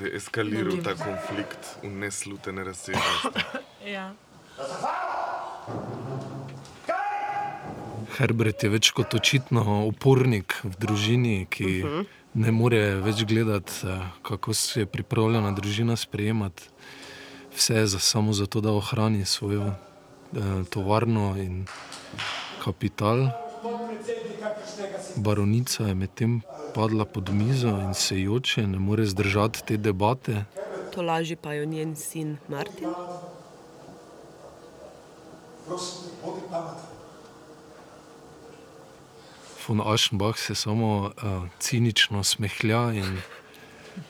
Je 0.02 0.08
zdaj 0.08 0.18
eskaliral 0.18 0.82
ta 0.84 0.96
konflikt 0.98 1.78
v 1.84 1.90
neslutene 1.94 2.64
razsežnosti. 2.64 3.30
Ja. 3.86 4.14
Herbert 8.18 8.64
je 8.64 8.70
več 8.70 8.92
kot 8.94 9.14
očitno 9.14 9.86
upornik 9.86 10.58
v 10.64 10.74
družini, 10.78 11.46
ki 11.50 11.84
uh 11.84 11.90
-huh. 11.90 12.06
ne 12.34 12.52
more 12.52 12.96
več 13.02 13.24
gledati, 13.26 13.72
eh, 13.84 14.02
kako 14.22 14.54
se 14.54 14.80
je 14.80 14.86
pripravljena 14.86 15.52
družina 15.52 15.96
sprejemati. 15.96 16.64
Vse 17.56 17.74
je 17.74 17.88
za, 17.88 18.00
samo 18.00 18.34
zato, 18.34 18.62
da 18.62 18.72
ohrani 18.72 19.26
svojo 19.26 19.68
eh, 19.70 20.64
tovarno 20.70 21.36
in 21.38 21.66
kapital. 22.64 23.30
Baronica 25.16 25.84
je 25.84 25.96
medtem 25.96 26.42
padla 26.76 27.06
pod 27.06 27.30
mizo 27.30 27.70
in 27.70 27.94
se 27.94 28.22
joče, 28.22 28.68
ne 28.68 28.80
more 28.80 29.06
zdržati 29.06 29.64
te 29.66 29.78
debate. 29.78 30.46
To 30.94 31.02
laži 31.02 31.36
pa 31.36 31.54
jo 31.54 31.66
njen 31.66 31.96
sin 31.96 32.38
Martin. 32.48 32.90
Von 39.68 39.82
Aschenbach 39.86 40.40
se 40.40 40.56
samo 40.56 41.00
uh, 41.00 41.48
cinično 41.60 42.24
smehlja 42.24 42.94
in 42.94 43.22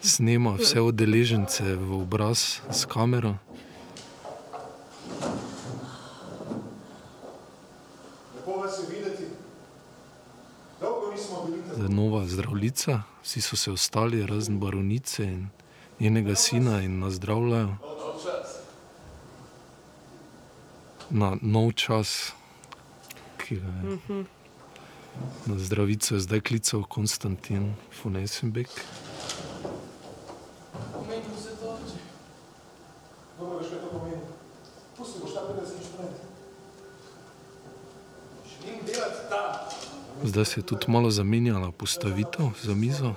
snema 0.01 0.55
vse 0.55 0.81
udeležence 0.81 1.75
v 1.75 2.01
obraz 2.01 2.59
s 2.71 2.85
kamero. 2.85 3.35
Lepo 8.35 8.51
vas 8.51 8.79
je 8.79 8.95
videti. 8.95 9.23
Dolgo 10.81 11.11
nismo 11.11 11.45
bili 11.45 11.61
tako. 11.61 11.75
Zdaj 11.75 11.80
Nova 11.91 12.25
zdravljica, 12.27 13.01
vsi 13.23 13.41
so 13.41 13.55
se 13.55 13.71
ostali, 13.71 14.25
razen 14.27 14.59
baronice 14.59 15.23
in 15.23 15.47
njenega 15.99 16.35
sina, 16.35 16.81
in 16.81 16.99
nas 16.99 17.13
zdravljajo. 17.13 17.75
Na 21.09 21.37
nov 21.41 21.71
čas, 21.71 22.31
ki 23.37 23.55
ga 23.55 23.67
je. 23.67 24.23
Na 25.45 25.59
zdravico 25.59 26.15
je 26.15 26.19
zdaj 26.19 26.41
klical 26.41 26.83
Konstantin 26.83 27.73
von 28.03 28.15
Essenbeck. 28.15 28.71
Pomeni 30.93 31.27
vse 31.35 31.57
to, 31.59 31.77
če 31.91 31.99
Dobro, 33.39 33.57
veš, 33.59 33.69
kaj 33.69 33.79
to 33.79 33.87
pomeni. 33.91 34.21
Pusti, 34.97 35.19
boš 35.19 35.33
ta 35.33 35.41
50 35.41 35.81
inštrument. 35.81 36.17
Želim 38.47 38.79
delati 38.85 39.29
tam. 39.29 39.71
Zdaj 40.23 40.45
se 40.45 40.59
je 40.59 40.65
tudi 40.65 40.85
malo 40.87 41.11
zamenjala 41.11 41.71
postavitev 41.71 42.45
za 42.63 42.73
mizo. 42.73 43.13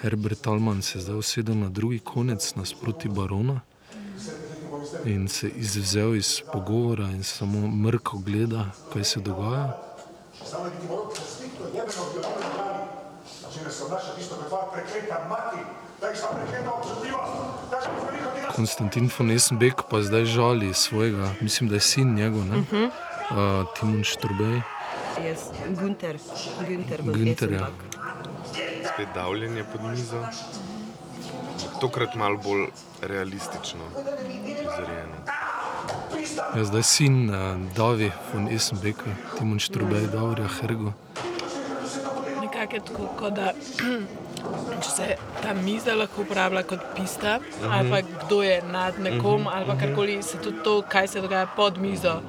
Herbert 0.00 0.40
Talman 0.40 0.82
se 0.82 0.98
je 0.98 1.02
zdaj 1.02 1.16
usedel 1.16 1.58
na 1.58 1.68
drugi 1.68 1.98
konec 1.98 2.54
nasproti 2.54 3.08
barona 3.08 3.60
in 5.04 5.28
se 5.28 5.48
izvzel 5.48 6.16
iz 6.16 6.40
pogovora 6.52 7.04
in 7.10 7.22
samo 7.22 7.68
mrko 7.68 8.18
gleda, 8.18 8.64
kaj 8.92 9.04
se 9.04 9.20
dogaja. 9.20 9.82
Konstantin 18.56 19.10
von 19.18 19.30
Esenbeck 19.30 19.82
pa 19.90 20.02
zdaj 20.02 20.24
žali 20.24 20.74
svojega, 20.74 21.30
mislim, 21.40 21.68
da 21.68 21.74
je 21.74 21.80
sin 21.80 22.14
njegov, 22.14 22.44
ne? 22.44 22.58
Uh 22.58 22.64
-huh. 22.72 22.86
uh, 22.86 23.66
Timon 23.80 24.04
Šturbej. 24.04 24.75
Jaz, 25.24 25.50
Günter, 25.80 26.16
Günter, 26.68 27.00
Günter, 27.00 27.50
ja. 27.50 27.68
Spet 28.94 29.14
davljenje 29.14 29.64
pod 29.72 29.80
mizo. 29.90 30.20
Tokrat 31.80 32.14
malo 32.14 32.36
bolj 32.36 32.66
realistično 33.02 33.84
uprizorjeno. 33.96 35.16
Ja, 36.56 36.64
zdaj 36.64 36.82
sin 36.82 37.30
uh, 37.30 37.36
Davi 37.76 38.10
von 38.32 38.48
Esenbecka, 38.48 39.16
Timon 39.38 39.58
Šturbej, 39.58 40.06
Davorja 40.12 40.48
Hergo. 40.60 40.92
Nekako 42.40 42.74
je 42.74 42.80
tako, 42.80 43.08
kot 43.18 43.32
da 43.32 43.52
če 44.82 44.90
se 44.90 45.08
ta 45.42 45.54
miza 45.54 45.94
lahko 45.96 46.26
uporablja 46.26 46.62
kot 46.68 46.84
pista, 46.96 47.38
ali 47.70 47.90
pa 47.90 48.02
kdo 48.02 48.42
je 48.42 48.60
nad 48.72 49.00
nekom, 49.00 49.48
ali 49.48 49.66
pa 49.66 49.78
karkoli, 49.80 50.22
se 50.22 50.40
tudi 50.42 50.62
to, 50.64 50.82
kaj 50.88 51.08
se 51.08 51.24
dogaja 51.24 51.48
pod 51.56 51.78
mizo, 51.78 52.20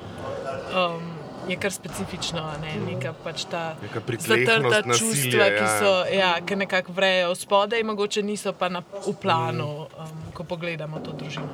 um, 0.72 1.17
je 1.50 1.58
kar 1.58 1.72
specifično. 1.72 2.40
a 2.40 2.58
Ne? 2.62 2.76
Neka 2.86 3.14
pač 3.24 3.46
ta 3.46 3.76
zatrta 4.20 4.82
nasilje, 4.86 5.00
čustva, 5.00 5.46
ki 5.50 5.64
ja. 5.64 5.80
so, 5.80 5.92
ja, 6.12 6.32
ki 6.46 6.56
nekako 6.56 6.92
vrejo 6.94 7.36
spodaj, 7.36 7.84
mogoče 7.84 8.24
niso 8.24 8.54
pa 8.54 8.70
na, 8.70 8.82
v 9.08 9.14
planu, 9.22 9.88
um, 9.88 10.22
ko 10.34 10.44
pogledamo 10.44 11.00
to 11.00 11.12
družino. 11.12 11.48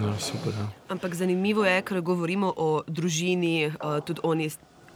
Ja, 0.00 0.14
super, 0.18 0.52
ja. 0.52 0.68
Ampak 0.88 1.14
zanimivo 1.14 1.64
je, 1.64 1.82
ker 1.82 2.00
govorimo 2.00 2.52
o 2.56 2.82
družini, 2.86 3.70
uh, 3.70 4.00
tudi 4.04 4.20
oni 4.22 4.50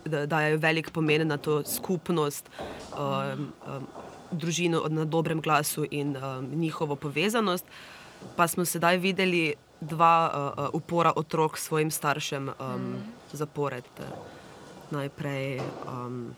da- 0.04 0.26
dajo 0.26 0.58
velik 0.58 0.90
pomen 0.90 1.28
na 1.28 1.36
to 1.36 1.62
skupnost, 1.64 2.50
um, 2.96 3.52
um, 3.66 3.86
družino 4.30 4.84
na 4.88 5.04
dobrem 5.04 5.40
glasu 5.40 5.86
in 5.90 6.16
um, 6.16 6.50
njihovo 6.54 6.96
povezanost. 6.96 7.64
Pa 8.36 8.48
smo 8.48 8.64
sedaj 8.64 8.96
videli 8.96 9.54
dva 9.80 10.28
uh, 10.28 10.64
uh, 10.64 10.70
upora 10.72 11.12
otrok 11.16 11.58
s 11.58 11.64
svojim 11.64 11.90
staršem 11.90 12.48
um, 12.48 12.94
zapored. 13.32 13.84
Najprej, 14.90 15.60
um, 15.86 16.34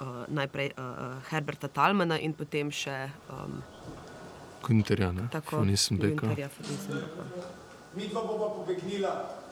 uh, 0.00 0.24
najprej 0.28 0.72
uh, 0.76 0.84
uh, 0.84 1.16
Herberta 1.30 1.68
Talmana 1.68 2.20
in 2.20 2.36
potem 2.36 2.68
še 2.70 3.08
um, 3.32 3.62
Günterja, 4.66 5.12
ne? 5.12 5.28
tako. 5.32 5.62
Günterja 5.62 5.64
von 5.64 5.70
Esenbecka. 5.70 6.26
Mi 7.96 8.08
dva 8.08 8.22
bova 8.22 8.48
pobegnila. 8.52 9.44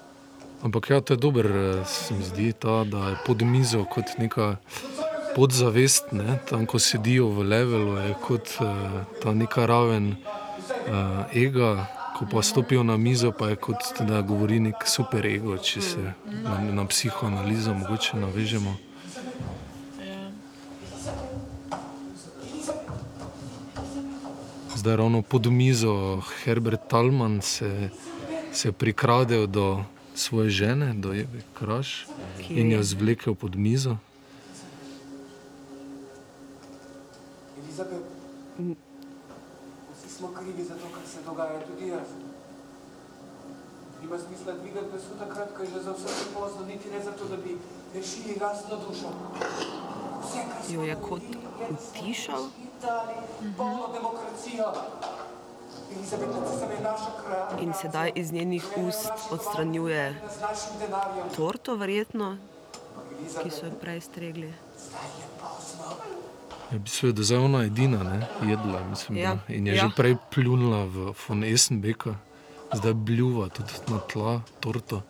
Ampak 0.62 0.90
ja, 0.90 1.00
to 1.00 1.12
je 1.12 1.16
dober, 1.16 1.46
eh, 1.46 1.84
se 1.84 2.14
mi 2.14 2.22
zdi, 2.22 2.52
ta, 2.52 2.84
da 2.84 3.08
je 3.08 3.16
pod 3.26 3.42
mizo 3.42 3.84
kot 3.84 4.04
neka 4.18 4.56
podzavest, 5.36 6.12
ne? 6.12 6.38
tam 6.48 6.66
ko 6.66 6.78
sedijo 6.78 7.28
v 7.28 7.42
levelu, 7.42 7.96
je 7.98 8.14
kot 8.22 8.48
uh, 8.60 9.02
ta 9.22 9.34
neka 9.34 9.66
raven 9.66 10.14
uh, 10.14 11.26
ega, 11.34 11.86
ko 12.14 12.26
pa 12.26 12.42
stopijo 12.42 12.82
na 12.82 12.96
mizo, 12.96 13.32
pa 13.32 13.48
je 13.48 13.56
kot 13.58 13.76
da 14.00 14.22
govori 14.22 14.60
nek 14.60 14.86
super 14.86 15.26
ego, 15.26 15.56
če 15.58 15.80
se 15.82 16.02
na, 16.38 16.58
na 16.72 16.84
psihoanalizo 16.86 17.74
mogoče 17.74 18.16
navežemo. 18.16 18.76
Zdaj 24.76 24.96
ravno 24.96 25.22
pod 25.22 25.46
mizo 25.46 26.20
Herbert 26.44 26.80
Talman 26.88 27.40
se, 27.42 27.88
se 28.52 28.72
prikradel 28.72 29.46
do 29.46 29.82
svoje 30.14 30.50
žene, 30.50 30.94
do 30.94 31.08
Eve 31.10 31.42
Kraš 31.54 32.06
Ki 32.38 32.54
in 32.54 32.70
je- 32.70 32.76
jo 32.76 32.82
zvlekel 32.82 33.34
pod 33.34 33.56
mizo. 33.56 33.96
Elizabet, 37.58 38.02
vsi 39.94 40.08
smo 40.08 40.28
krivi 40.28 40.64
za 40.64 40.74
to, 40.74 40.86
kar 40.94 41.02
se 41.06 41.18
dogaja. 41.26 41.60
Nima 44.14 44.26
smisla 44.26 44.52
dvigati 44.52 44.86
glasu 44.90 45.18
takrat, 45.18 45.48
ko 45.56 45.62
je 45.62 45.68
že 45.68 45.80
za 45.82 45.92
vse 45.92 46.06
prepozno, 46.06 46.66
niti 46.66 46.90
ne 46.90 47.04
zato, 47.04 47.24
da 47.24 47.36
bi 47.36 47.58
rešili 47.94 48.38
lastno 48.40 48.76
dušo. 48.78 49.08
Vse, 50.22 50.38
kar 50.40 50.62
smo 50.64 50.74
Jo 50.74 50.82
je 50.82 50.96
kot 51.02 51.22
utišal. 51.70 52.42
dali 52.82 53.14
polno 53.56 53.88
demokracijo. 53.92 54.64
In 57.60 57.72
sedaj 57.74 58.12
iz 58.14 58.32
njenih 58.32 58.64
ust 58.78 59.10
odstranjuje 59.30 60.20
torto, 61.36 61.76
verjetno, 61.76 62.36
ki 63.42 63.50
so 63.50 63.66
jo 63.66 63.72
prej 63.72 64.00
stregli. 64.00 64.46
je. 64.46 64.54
Ja, 66.70 66.78
v 66.78 66.80
bistvu 66.80 67.08
je 67.08 67.12
da 67.12 67.22
zdaj 67.22 67.38
ona 67.38 67.62
edina, 67.62 67.98
ne, 68.00 68.26
jedla, 68.42 68.80
mislim, 68.84 69.18
Ja, 69.18 69.34
da. 69.34 69.54
In 69.54 69.66
je 69.66 69.74
ja. 69.74 69.82
že 69.82 69.94
prej 69.96 70.16
pljunila 70.30 70.84
v 70.84 71.14
von 71.18 71.44
Esenbecka, 71.44 72.14
zdaj 72.74 72.94
bljuva 72.94 73.48
tudi 73.48 73.72
na 73.88 73.98
tla, 73.98 74.40
torto. 74.60 75.02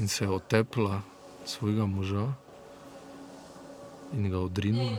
In 0.00 0.08
se 0.08 0.24
je 0.24 0.30
otepla 0.30 1.02
svojega 1.44 1.86
moža 1.86 2.32
in 4.12 4.30
ga 4.30 4.38
odrinila. 4.38 4.96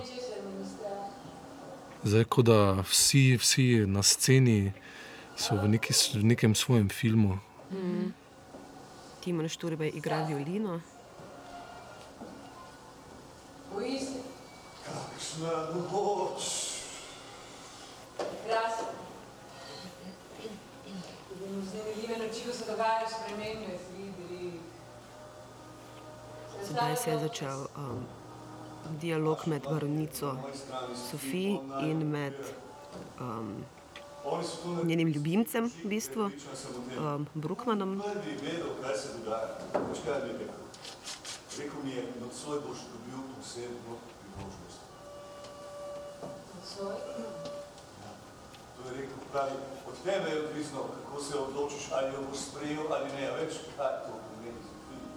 Zdaj, 2.03 2.23
kot 2.23 2.45
da 2.45 2.81
vsi, 2.81 3.37
vsi 3.37 3.85
na 3.87 4.03
sceni 4.03 4.71
so 5.37 5.55
v, 5.55 5.67
neki, 5.67 5.93
v 6.15 6.23
nekem 6.23 6.55
svojem 6.55 6.89
filmu. 6.89 7.39
Timon 9.21 9.49
Šturbej 9.49 9.91
igra 9.95 10.23
violino. 10.25 10.79
Boji 13.73 13.99
se. 13.99 14.19
Kakšna 14.85 15.53
noč. 15.75 16.43
Krasno. 18.17 19.08
Vznemirljive 21.49 22.17
noči, 22.17 22.45
ko 22.45 22.53
se 22.53 22.65
dogajajo 22.71 23.07
spremembe, 23.09 23.77
si 23.77 24.03
videli. 24.03 24.59
Sedaj 26.67 26.95
se 26.95 27.09
je 27.09 27.19
začel 27.19 27.59
um, 27.59 28.05
dialog 29.01 29.47
med 29.47 29.63
baronico 29.63 30.35
Sofijo 31.09 31.61
in 31.81 32.09
med 32.11 32.33
um, 33.19 33.65
so 34.43 34.83
njenim 34.83 35.07
ljubimcem, 35.07 35.71
v 35.83 35.87
bistvu, 35.87 36.29
um, 36.99 37.27
Brukmanom. 37.33 38.01
rekel? 40.05 40.47
Rekel 41.57 41.83
mi 41.83 41.91
je, 41.91 42.03
nocoj 42.21 42.59
boš 42.67 42.77
dobil 42.93 43.19
posebno 43.35 43.97
priložnost. 44.21 44.79
To 48.83 48.89
je 48.89 49.01
rekel, 49.01 49.17
pravi, 49.31 49.51
od 49.87 49.95
tebe 50.03 50.29
je 50.29 50.45
odvisno, 50.45 50.79
kako 50.79 51.23
se 51.23 51.37
odločiš, 51.37 51.83
ali 51.91 52.13
jo 52.13 52.21
boš 52.29 52.39
sprejel 52.39 52.93
ali 52.93 53.11
ne. 53.11 53.27
A 53.27 53.35
Veš, 53.35 53.53
kaj 53.77 53.93
to 54.05 54.13
pomeni 54.27 54.59
za 54.63 54.73
film? 54.85 55.09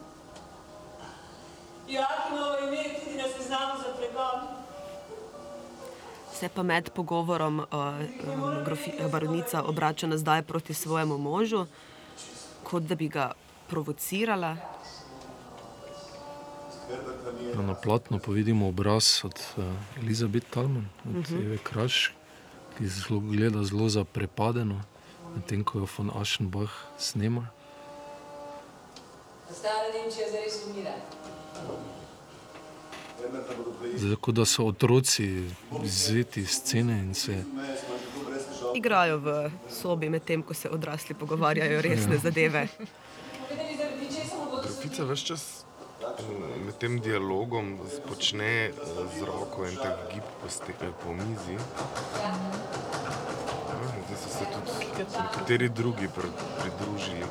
Joakimovo 1.88 2.58
ime 2.66 2.76
je 2.76 3.00
tudi 3.00 3.16
na 3.16 3.28
seznamu 3.36 3.74
za 3.78 3.90
pregon. 3.96 4.38
Se 6.34 6.48
pa 6.48 6.62
med 6.62 6.90
pogovorom 6.90 7.58
uh, 7.58 7.66
um, 7.70 8.64
grofi, 8.64 8.90
baronica 9.12 9.62
obrača 9.62 10.06
nazaj 10.06 10.42
proti 10.42 10.74
svojemu 10.74 11.18
možu, 11.18 11.66
kot 12.62 12.82
da 12.82 12.94
bi 12.94 13.08
ga 13.08 13.32
provocirala. 13.68 14.56
Ja, 17.54 17.62
Na 17.62 17.74
platnu 17.74 18.18
pa 18.24 18.32
vidimo 18.32 18.68
obraz 18.68 19.20
od 19.24 19.40
uh, 19.56 19.64
Elizabeth 20.02 20.46
Talman, 20.50 20.88
od 21.04 21.16
uh 21.16 21.24
-huh. 21.24 21.46
Eve 21.46 21.58
Kraš, 21.58 22.14
ki 22.82 22.88
zelo, 22.88 23.20
gleda 23.20 23.64
zelo 23.64 23.88
zaprepadeno, 23.88 24.80
medtem 25.34 25.64
ko 25.64 25.78
jo 25.78 25.86
von 25.98 26.10
Aschenbach 26.20 26.72
snema. 26.98 27.46
Stara 29.52 29.92
Nemčija 29.94 30.26
zares 30.32 30.56
umira. 30.66 30.94
Kot 34.20 34.34
da 34.34 34.44
so 34.44 34.66
otroci 34.66 35.46
izzeti 35.84 36.40
iz 36.40 36.50
scene 36.50 36.98
in 36.98 37.14
se. 37.14 37.44
Igrajo 38.74 39.18
v 39.18 39.50
sobi, 39.70 40.10
medtem 40.10 40.42
ko 40.42 40.54
se 40.54 40.70
odrasli 40.70 41.14
pogovarjajo 41.14 41.82
resne 41.82 42.18
zadeve. 42.18 42.66
Mu 44.38 44.50
bodo 44.50 44.68
Fica 44.82 45.04
več 45.04 45.22
čas 45.22 45.42
mm, 45.44 45.61
med 46.64 46.74
tem 46.78 47.00
dialogom 47.00 47.78
počne 48.08 48.44
eh, 48.44 48.72
z 49.18 49.24
roko 49.26 49.64
en 49.64 49.76
tak 49.76 50.12
gib 50.12 50.24
po, 50.42 50.48
ste, 50.48 50.72
eh, 50.72 50.92
po 51.04 51.12
mizi. 51.12 51.56
Zdaj 54.06 54.18
so 54.22 54.28
se 54.28 54.44
tudi 54.52 54.86
nekateri 55.22 55.68
drugi 55.68 56.08
pr, 56.08 56.26
pridružili. 56.60 57.26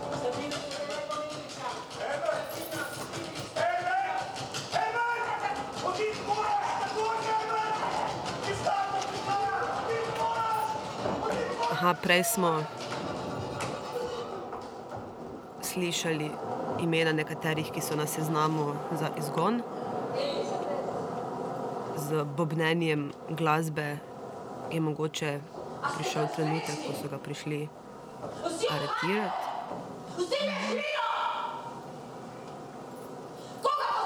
Aha, 11.71 11.93
prej 11.93 12.23
smo 12.23 12.63
slišali 15.73 16.31
imena 16.83 17.11
nekaterih, 17.11 17.71
ki 17.71 17.81
so 17.81 17.95
na 17.95 18.07
seznamu 18.07 18.73
za 18.99 19.09
izgon. 19.17 19.61
z 22.11 22.25
bobnenjem 22.37 23.11
glasbe 23.29 23.97
je 24.71 24.79
mogoče 24.79 25.39
prišel 25.95 26.27
trenutek, 26.35 26.75
ko 26.87 26.93
so 26.93 27.07
ga 27.07 27.17
prišli 27.17 27.67
aretirati. 28.71 29.45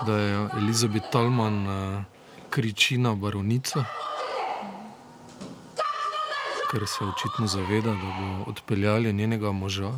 Da 0.05 0.17
je 0.17 0.49
Elizabeth 0.57 1.09
Talman 1.11 1.67
uh, 1.67 2.03
kriči 2.49 2.97
na 2.97 3.15
baronico, 3.15 3.81
ker 6.71 6.85
se 6.85 7.05
očitno 7.05 7.47
zaveda, 7.47 7.89
da 7.89 8.09
bo 8.19 8.51
odpeljali 8.51 9.13
njenega 9.13 9.51
moža. 9.51 9.91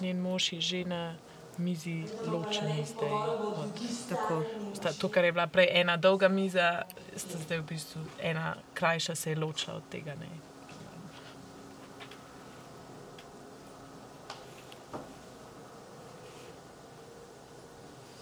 Njen 0.00 0.20
mož 0.20 0.52
je 0.52 0.60
že 0.60 0.84
na 0.84 1.14
mizi 1.58 2.04
ločen 2.26 2.84
zdaj. 2.86 3.10
Od, 3.10 3.72
Tako. 4.08 4.44
sta, 4.74 4.92
to, 4.92 5.08
kar 5.08 5.24
je 5.24 5.32
bila 5.32 5.46
prej 5.46 5.68
ena 5.72 5.96
dolga 5.96 6.28
miza, 6.28 6.82
sta 7.16 7.38
zdaj 7.38 7.58
v 7.58 7.64
bistvu 7.68 8.00
ena 8.22 8.54
krajša 8.74 9.14
se 9.14 9.30
je 9.30 9.36
ločila 9.36 9.76
od 9.76 9.82
tega. 9.90 10.14
Ne. 10.14 10.28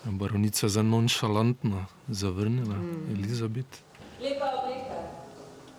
Baronica 0.04 0.68
za 0.68 0.82
nonšalantno 0.82 1.84
zavrnila 2.08 2.76
mm. 2.76 3.10
Elizabeth. 3.10 3.78
Lepa 4.22 4.46
obleka. 4.62 4.94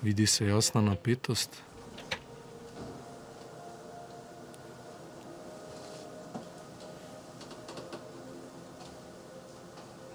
Vidi 0.01 0.27
se 0.27 0.47
jasna 0.47 0.81
napetost. 0.81 1.63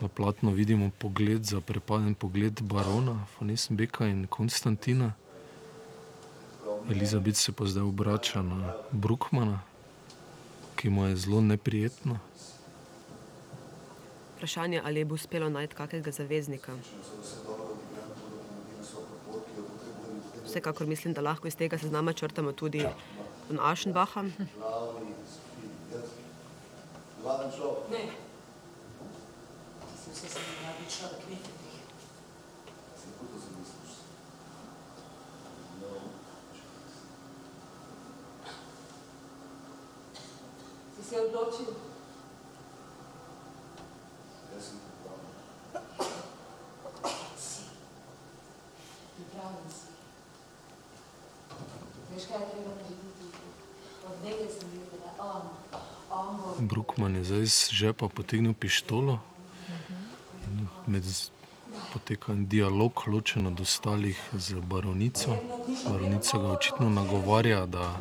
Na 0.02 0.08
platnu 0.08 0.50
vidimo 0.50 0.90
pogled, 0.98 1.44
zaprepaden 1.44 2.14
pogled 2.14 2.62
barona, 2.62 3.26
Fonesenbeka 3.38 4.06
in 4.06 4.26
Konstantina. 4.26 5.12
Elizabeth 6.90 7.36
se 7.36 7.52
pa 7.52 7.64
zdaj 7.66 7.82
obrača 7.82 8.42
na 8.42 8.74
Brukmana, 8.90 9.62
ki 10.76 10.90
mu 10.90 11.04
je 11.06 11.16
zelo 11.16 11.40
neprijetno. 11.40 12.18
Vprašanje, 14.36 14.80
ali 14.84 15.00
je 15.00 15.04
bo 15.04 15.14
uspelo 15.14 15.48
najti 15.48 15.74
kakega 15.74 16.10
zaveznika. 16.10 16.74
Vsekakor 20.44 20.86
mislim, 20.86 21.14
da 21.14 21.20
lahko 21.20 21.46
iz 21.46 21.56
tega 21.56 21.78
seznama 21.78 22.12
črtamo 22.12 22.52
tudi 22.52 22.82
von 23.48 23.58
Aschenbacha. 23.62 24.22
Ne. 27.90 28.31
Si 30.22 30.28
se 30.28 30.38
odločil? 41.20 41.66
Si. 47.36 47.62
Pripravljen 49.16 49.70
si. 49.70 49.86
Veš, 52.14 52.24
kaj 52.28 52.38
je 52.38 52.46
treba 52.50 52.70
narediti? 52.70 53.26
Od 54.06 54.16
nekaj 54.24 54.48
sem 54.54 54.68
videla, 54.70 55.10
on, 55.18 55.42
on 56.10 56.36
bo 56.36 56.54
Brukman 56.60 57.16
je 57.16 57.24
zdaj 57.24 57.42
iz 57.42 57.68
žepa 57.72 58.08
potegnil 58.08 58.54
pištolo. 58.54 59.31
Med 60.92 61.04
poteka 61.92 62.34
dialog, 62.36 63.02
ločen 63.06 63.46
od 63.46 63.60
ostalih 63.60 64.18
z 64.32 64.60
baronico. 64.60 65.36
Baronica 65.88 66.38
ga 66.38 66.48
očitno 66.52 66.90
nagovarja, 66.90 67.66
da 67.66 67.96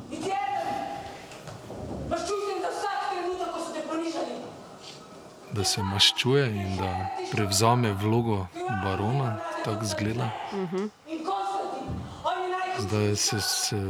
da 5.51 5.63
se 5.63 5.84
maščuje 5.84 6.45
in 6.49 6.75
da 6.77 6.91
prevzame 7.32 7.93
vlogo 7.93 8.47
barona, 8.84 9.38
tako 9.65 9.86
zgleda. 9.86 10.32
je 10.51 10.60
najbolj 11.08 12.80
Zdaj 12.80 13.15
se, 13.15 13.41
se 13.41 13.82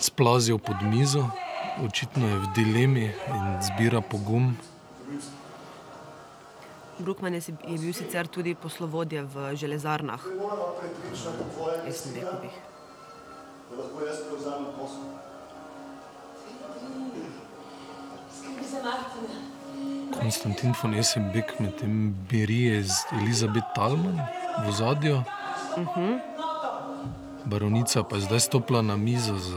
splazil 0.00 0.58
pod 0.58 0.82
mizo, 0.82 1.24
očitno 1.86 2.28
je 2.28 2.38
v 2.38 2.52
dilemi 2.54 3.12
in 3.28 3.62
zbira 3.62 4.00
pogum. 4.00 4.56
Brukman 6.98 7.34
je, 7.34 7.40
je 7.68 7.78
bil 7.78 7.92
sicer 7.92 8.26
tudi 8.26 8.54
poslovodje 8.54 9.22
v 9.22 9.54
železarnah, 9.56 10.20
Esenbekovih. 11.88 12.56
skrbi 18.38 18.64
za 18.64 18.78
Martina. 18.82 19.38
Konstantin 20.20 20.74
von 20.82 20.94
Esenbeck 20.94 21.60
medtem 21.60 22.14
berije 22.30 22.84
z 22.84 22.94
Elizabeth 23.12 23.66
Talman 23.74 24.20
v 24.66 24.72
zadju. 24.72 25.22
Baronica 27.44 28.02
pa 28.02 28.16
je 28.16 28.22
zdaj 28.22 28.40
stopila 28.40 28.82
na 28.82 28.96
mizo 28.96 29.38
z 29.38 29.54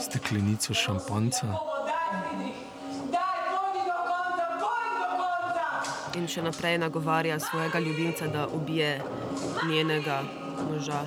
steklenico 0.00 0.74
šampanca. 0.74 1.77
In 6.16 6.28
še 6.28 6.42
naprej 6.42 6.78
nagovarja 6.78 7.38
svojega 7.40 7.78
ljubimca, 7.78 8.26
da 8.26 8.46
ubije 8.46 9.02
njenega 9.68 10.22
moža. 10.70 11.02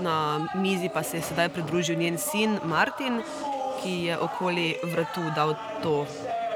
Na 0.00 0.46
mizi 0.54 0.90
pa 0.94 1.02
se 1.02 1.16
je 1.16 1.22
sedaj 1.22 1.48
pridružil 1.48 1.98
njen 1.98 2.18
sin 2.18 2.58
Martin, 2.64 3.22
ki 3.82 3.92
je 4.04 4.18
okoli 4.18 4.74
vratu 4.82 5.22
dal 5.36 5.54
to 5.82 6.06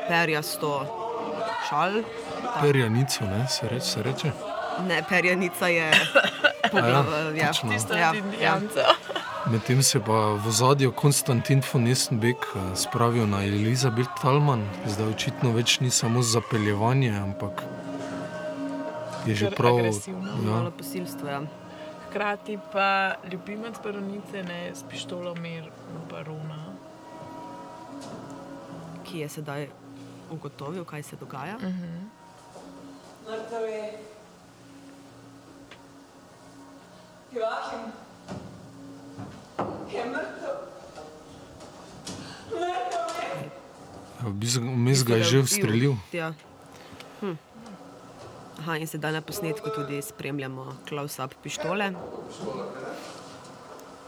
perjasto 0.09 0.87
šal. 1.69 2.03
Perjanico, 2.61 3.25
ne, 3.25 3.47
se 3.49 3.69
reče. 3.69 3.87
Se 3.87 4.03
reče. 4.03 4.33
Ne, 4.89 5.03
perjanica 5.09 5.69
je 5.69 5.91
poglava. 6.73 7.19
Ja, 7.37 7.47
točno. 7.47 7.73
Tista 7.73 7.99
ja, 7.99 8.11
od 8.11 8.41
ja. 8.43 8.61
Medtem 9.47 9.83
se 9.83 10.01
pa 10.01 10.35
v 10.35 10.51
zadju 10.51 10.93
Konstantin 10.93 11.63
von 11.73 11.87
Esenbeck 11.87 12.39
eh, 12.51 12.77
spravil 12.77 13.27
na 13.27 13.45
Elizabeth 13.47 14.11
Talman, 14.23 14.67
zdaj 14.87 15.07
očitno 15.15 15.53
več 15.55 15.79
ni 15.81 15.91
samo 15.91 16.23
zapeljevanje, 16.23 17.13
ampak 17.15 17.63
je 19.27 19.35
že 19.35 19.51
prav. 19.55 19.79
agresivno. 19.79 20.35
Ja, 20.43 20.51
Malo 20.51 20.71
posilstvo. 20.71 21.29
Ja. 21.29 21.41
Hkrati 22.09 22.59
pa 22.73 23.15
ljubimec 23.31 23.79
baronice 23.85 24.43
ne 24.43 24.75
s 24.75 24.83
pištolo 24.91 25.35
mer 25.35 25.71
barona. 26.11 26.75
Ki 29.07 29.19
je 29.23 29.29
sedaj 29.29 29.69
ugotovil, 30.31 30.85
kaj 30.85 31.03
se 31.03 31.17
dogaja. 31.17 31.55
Mrtev 33.31 33.63
je. 33.63 33.85
Joachim. 37.33 38.06
Je 39.93 40.05
mrtev. 40.05 40.57
Mrtev 42.51 43.07
je. 43.19 43.51
Ja, 44.23 44.29
Vmes 44.61 45.05
ga 45.05 45.17
je 45.17 45.23
že 45.23 45.39
ustrelil. 45.39 45.95
Ja. 46.13 46.33
Hm. 47.21 47.37
Aha, 48.59 48.77
in 48.77 48.87
sedaj 48.87 49.13
na 49.13 49.21
posnetku 49.21 49.71
tudi 49.71 50.03
spremljamo 50.03 50.77
close-up 50.89 51.35
pištole. 51.43 51.93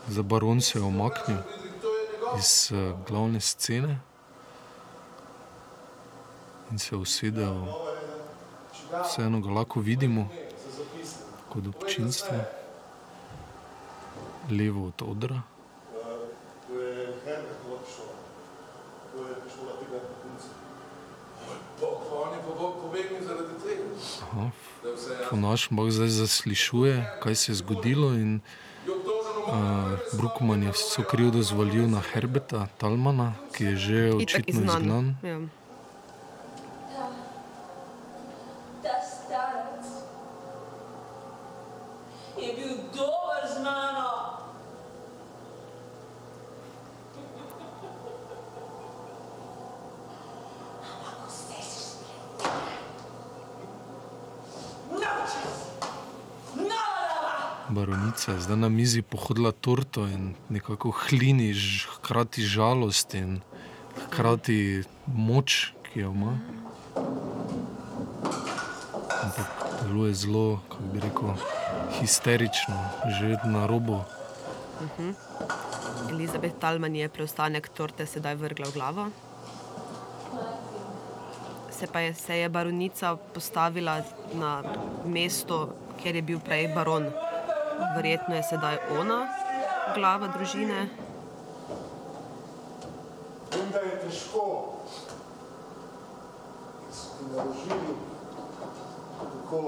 Za 0.08 0.22
baron 0.22 0.60
se 0.60 0.78
je 0.78 0.82
omaknil 0.82 1.38
iz 2.38 2.72
uh, 2.72 2.96
glavne 3.08 3.40
scene 3.40 4.00
in 6.70 6.78
se 6.78 6.96
usedel. 6.96 7.54
Vseeno 9.04 9.40
ga 9.40 9.50
lahko 9.50 9.80
vidimo 9.80 10.28
kot 11.48 11.66
občinstvo, 11.66 12.36
levo 14.50 14.86
od 14.86 15.02
odra. 15.02 15.42
To 16.68 16.80
je 16.80 17.12
Herbertova 17.24 17.76
pištola. 17.84 18.14
To 19.12 19.18
je 19.28 19.34
pištola 19.44 19.72
tega 19.80 19.98
punca. 20.22 20.48
On 22.12 22.32
je 22.32 22.40
pobegnil 22.82 23.22
zaradi 23.24 23.54
tega. 23.64 23.84
Aha, 24.22 24.50
Ponaš 25.48 25.70
mah 25.72 25.88
zdaj 25.88 26.08
zaslišuje, 26.08 27.08
kaj 27.24 27.34
se 27.34 27.52
je 27.52 27.56
zgodilo 27.56 28.12
in 28.12 28.40
uh, 28.84 29.96
Brukman 30.12 30.62
je 30.62 30.72
vso 30.72 31.02
krivdo 31.08 31.42
zvalil 31.42 31.88
na 31.88 32.04
Herbeta 32.12 32.68
Talmana, 32.76 33.32
ki 33.56 33.64
je 33.64 33.76
že 33.76 34.12
očitno 34.12 34.60
izgnan. 34.60 35.16
Ja. 35.24 35.40
Ta 38.84 39.00
starec 39.00 39.88
je 42.36 42.52
bil 42.52 42.76
dober 42.92 43.42
z 43.48 43.64
mano. 43.64 44.12
Ampak 50.84 51.16
vse 51.24 51.62
si 51.64 51.96
Baronica 57.68 58.32
je 58.32 58.40
zdaj 58.40 58.47
na 58.58 58.68
mizi 58.68 59.02
pohodila 59.02 59.52
torto 59.52 60.06
in 60.06 60.34
nekako 60.50 60.90
hlini, 60.90 61.52
ž- 61.54 61.86
hkrati 61.98 62.42
žalost 62.42 63.14
in 63.14 63.40
hkrati 64.06 64.82
moč, 65.06 65.72
ki 65.86 66.00
jo 66.00 66.10
ima. 66.12 66.34
Ampak 69.22 69.48
deluje 69.82 70.14
zelo, 70.14 70.60
kako 70.68 70.82
bi 70.92 71.00
rekel, 71.00 71.30
histerično, 72.00 72.76
že 73.18 73.38
na 73.46 73.66
robu. 73.66 74.02
Elizabeth 76.10 76.58
Talman 76.58 76.94
je 76.96 77.08
preostanek 77.08 77.68
torte 77.68 78.06
sedaj 78.06 78.34
vrgla 78.38 78.68
v 78.70 78.74
glavo. 78.74 79.04
Se 81.70 81.86
pa 81.86 82.00
je, 82.00 82.14
se 82.14 82.38
je 82.38 82.48
baronica 82.48 83.16
postavila 83.34 84.02
na 84.34 84.62
mesto, 85.06 85.74
kjer 86.02 86.16
je 86.16 86.22
bil 86.22 86.40
prej 86.40 86.68
baron. 86.74 87.06
Verjetno 87.94 88.34
je 88.34 88.42
sedaj 88.42 88.78
ona 88.98 89.26
glava 89.94 90.28
družine. 90.28 90.88
Vem, 93.48 93.70
da 93.72 93.80
je 93.80 93.94
težko, 94.02 94.44
ker 96.78 96.92
so 96.92 97.06
ti 97.16 97.24
naložili 97.30 97.94
tako 99.18 99.62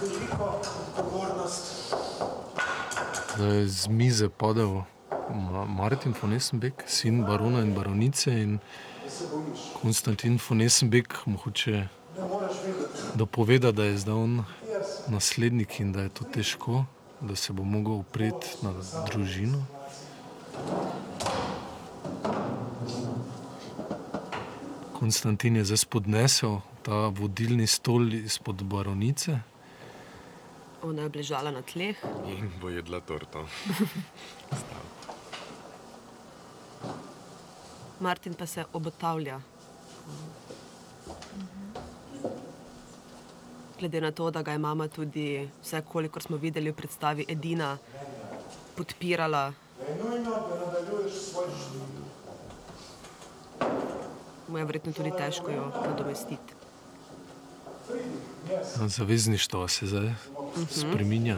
veliko 0.00 0.50
odgovornost. 0.98 1.94
Da 3.36 3.44
je 3.46 3.68
z 3.68 3.88
mize 3.88 4.28
padel 4.28 4.82
Ma- 5.30 5.64
Martin 5.66 6.14
von 6.22 6.32
Essenbeck, 6.32 6.82
sin 6.86 7.22
barona 7.24 7.60
in 7.60 7.74
baronice 7.74 8.30
in 8.32 8.58
Konstantin 9.82 10.38
von 10.48 10.60
Essenbeck 10.60 11.26
mu 11.26 11.38
hoče 11.38 11.86
dopovedati, 13.14 13.76
da 13.76 13.84
je 13.84 13.98
zdaj 13.98 14.14
on 14.14 14.44
naslednik 15.10 15.80
in 15.80 15.92
da 15.92 16.02
je 16.02 16.08
to 16.08 16.24
težko, 16.24 16.84
da 17.20 17.36
se 17.36 17.52
bo 17.52 17.64
mogel 17.64 18.00
upreti 18.00 18.56
na 18.62 18.72
družino. 19.10 19.64
Konstantin 24.98 25.56
je 25.56 25.64
zdaj 25.64 25.80
spodnesel 25.84 26.60
ta 26.82 27.08
vodilni 27.08 27.66
stol 27.66 28.12
izpod 28.14 28.62
baronice. 28.62 29.38
Ona 30.82 31.02
je 31.02 31.06
obležala 31.06 31.50
na 31.50 31.62
tleh. 31.62 31.96
In 32.28 32.50
bo 32.60 32.68
jedla 32.68 33.00
torto. 33.00 33.46
Martin 38.00 38.34
pa 38.34 38.46
se 38.46 38.64
obotavlja. 38.72 39.40
Glede 43.80 44.00
na 44.00 44.10
to, 44.12 44.30
da 44.30 44.42
ga 44.42 44.52
je 44.52 44.58
mama 44.58 44.88
tudi, 44.88 45.48
vse 45.62 45.80
kolikor 45.88 46.22
smo 46.22 46.36
videli 46.36 46.70
v 46.70 46.76
predstavi, 46.76 47.24
edina 47.28 47.78
podpirala, 48.76 49.52
je 49.88 49.96
nujno, 50.04 50.30
da 50.30 50.58
nadaljuješ 50.66 51.12
svoj 51.12 51.48
življenje. 51.48 52.10
mu 54.50 54.58
je 54.58 54.64
verjetno 54.64 54.92
tudi 54.92 55.10
težko 55.18 55.50
jo 55.50 55.72
nadomestiti. 55.86 56.54
Zavezništvo 58.86 59.68
se 59.68 59.86
zdaj 59.86 60.14
spremenja, 60.70 61.36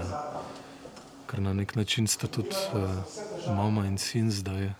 ker 1.27 1.41
na 1.41 1.53
nek 1.53 1.77
način 1.77 2.07
sta 2.07 2.27
tudi 2.27 2.57
uh, 2.75 3.57
mama 3.57 3.87
in 3.87 3.99
sin 3.99 4.31
zdaj 4.31 4.73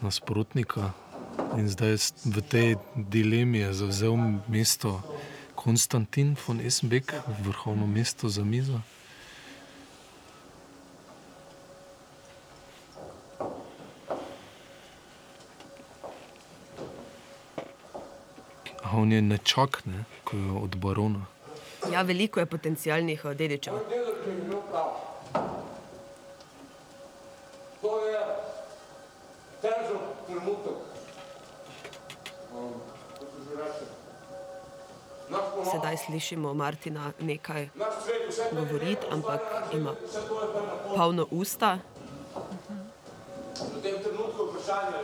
nasprotnika. 0.00 0.90
In 1.58 1.68
zdaj 1.68 1.96
v 2.24 2.42
tej 2.42 2.76
dilemi 2.94 3.58
je 3.58 3.72
zavzel 3.72 4.16
mesto 4.48 5.00
Konstantin 5.58 6.36
von 6.46 6.60
Essenbeck, 6.60 7.12
vrhovno 7.42 7.86
mesto 7.86 8.28
za 8.28 8.44
mizo. 8.44 8.80
A 18.82 18.96
on 18.96 19.12
je 19.12 19.22
nečak, 19.22 19.82
ne, 19.86 20.04
ko 20.24 20.36
je 20.36 20.50
od 20.62 20.76
barona. 20.76 21.26
Ja, 21.92 22.02
veliko 22.02 22.40
je 22.40 22.46
potencijalnih 22.46 23.20
eh, 23.24 23.34
dedičev. 23.34 23.74
Slišimo 36.08 36.54
Martina 36.54 37.12
nekaj 37.20 37.68
govoriti, 38.52 39.06
ampak 39.10 39.40
ima 39.72 39.92
polno 40.96 41.26
usta. 41.30 41.78
V 43.76 43.82
tem 43.82 43.96
trenutku 44.02 44.42
je 44.42 44.48
vprašanje, 44.48 44.96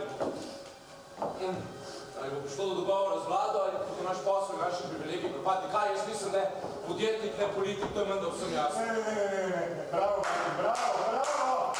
ali 2.21 2.29
bo, 2.33 2.41
prišlo 2.41 2.65
do 2.69 2.75
dogovora 2.75 3.21
z 3.21 3.27
vlado, 3.27 3.57
ali 3.65 3.71
bo 3.85 4.03
naš 4.09 4.17
posel, 4.25 4.55
naši 4.57 4.81
privilegiji 4.89 5.33
propadli. 5.33 5.71
Kaj, 5.71 5.89
jaz 5.93 6.07
mislim, 6.09 6.31
da 6.31 6.37
je 6.37 6.47
podjetnik, 6.87 7.33
ne 7.39 7.47
politik, 7.55 7.89
to 7.93 7.99
je 7.99 8.05
menda 8.05 8.27
vsem 8.33 8.53
jasno. 8.53 8.81
Ne, 8.81 8.93
ne, 8.93 9.25
ne, 9.53 9.63
ne, 9.77 9.83
bravo, 9.91 10.19
bravo, 10.57 10.87
bravo. 11.07 11.73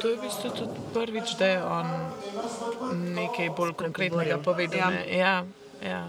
To 0.00 0.08
je 0.08 0.16
v 0.16 0.20
bistvu 0.20 0.50
tudi 0.50 0.80
prvič, 0.94 1.36
da 1.38 1.46
je 1.46 1.64
on 1.64 1.86
nekaj 3.14 3.50
bolj 3.56 3.72
konkretnega 3.72 4.38
povedal. 4.38 4.78
Ja. 4.78 4.90
ne. 4.90 5.02
Ja, 5.16 5.34
ja. 5.82 6.02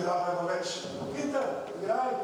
Rabimo 0.00 0.48
več. 0.48 0.76
Peter, 1.14 1.48
igraj. 1.82 2.14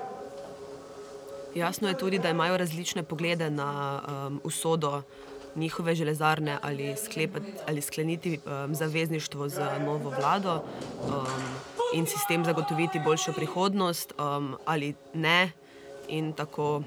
Jasno 1.55 1.89
je 1.89 1.99
tudi, 1.99 2.19
da 2.19 2.31
imajo 2.31 2.57
različne 2.57 3.03
poglede 3.03 3.51
na 3.51 3.69
um, 4.01 4.41
usodo 4.45 5.03
njihove 5.57 5.95
železarne 5.95 6.59
ali, 6.63 6.97
sklepati, 6.97 7.53
ali 7.69 7.81
skleniti 7.81 8.41
um, 8.47 8.75
zavezništvo 8.75 9.49
z 9.49 9.61
novo 9.85 10.11
vlado 10.11 10.55
um, 10.55 11.27
in 11.95 12.07
si 12.07 12.19
s 12.19 12.27
tem 12.29 12.45
zagotoviti 12.45 13.01
boljšo 13.05 13.33
prihodnost 13.33 14.13
um, 14.19 14.57
ali 14.65 14.95
ne 15.15 15.51
in 16.09 16.33
tako 16.33 16.83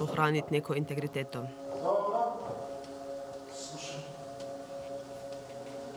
ohraniti 0.00 0.54
neko 0.54 0.74
integriteto. 0.74 1.46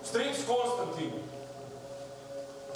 Stric 0.04 0.38
Konstantin. 0.48 1.29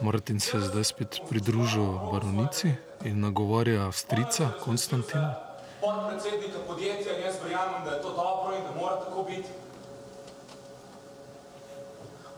Martin 0.02 0.40
se 0.40 0.58
je 0.58 0.62
zdaj 0.62 0.84
spet 0.84 1.22
pridružil 1.30 1.86
baronici 2.12 2.76
in 3.06 3.20
nagovarja 3.20 3.92
strica 3.92 4.50
Konstantina. 4.64 5.36
Podpredsednika 5.82 6.60
podjetja 6.68 7.18
in 7.18 7.24
jaz 7.26 7.36
verjamem, 7.44 7.84
da 7.86 7.92
je 7.92 8.02
to 8.02 8.10
dobro 8.10 8.56
in 8.56 8.64
da 8.64 8.82
mora 8.82 8.96
tako 9.00 9.24
biti. 9.24 9.50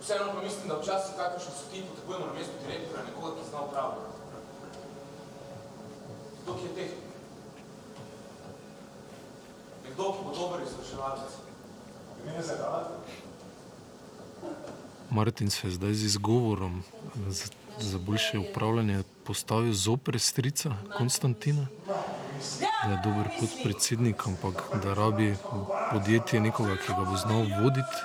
Vseeno 0.02 0.26
pa 0.36 0.42
mislim, 0.42 0.68
da 0.68 0.78
včasih 0.78 1.16
kakršni 1.16 1.52
so 1.52 1.72
ti 1.72 1.84
potrebujemo 1.90 2.26
na 2.26 2.34
mestu 2.34 2.54
direktorja 2.68 3.04
nekoga, 3.06 3.36
ki 3.36 3.50
zna 3.50 3.62
upravljati. 3.62 4.12
Kdo 6.44 6.54
ki 6.54 6.64
je 6.64 6.76
tehnik? 6.76 7.06
Nekdo, 9.84 10.12
ki 10.14 10.20
bo 10.26 10.32
dober 10.40 10.60
izvrševalec. 10.62 11.32
Ne 12.26 12.42
zagadi. 12.42 12.96
Martin 15.16 15.50
se 15.50 15.68
je 15.68 15.72
zdaj 15.72 15.94
z 15.94 16.04
izgovorom 16.04 16.84
za, 17.28 17.46
za 17.80 17.98
boljše 17.98 18.40
upravljanje 18.40 19.04
postavil 19.24 19.74
zoper 19.74 20.20
strica 20.20 20.76
Konstantina, 20.98 21.68
da 22.60 22.92
je 22.92 23.00
dober 23.04 23.28
podpredsednik, 23.40 24.28
ampak 24.28 24.64
da 24.84 24.94
rabi 24.94 25.36
podjetje 25.92 26.40
nekoga, 26.40 26.76
ki 26.76 26.88
ga 26.88 27.04
bo 27.12 27.18
znal 27.18 27.46
voditi. 27.64 27.98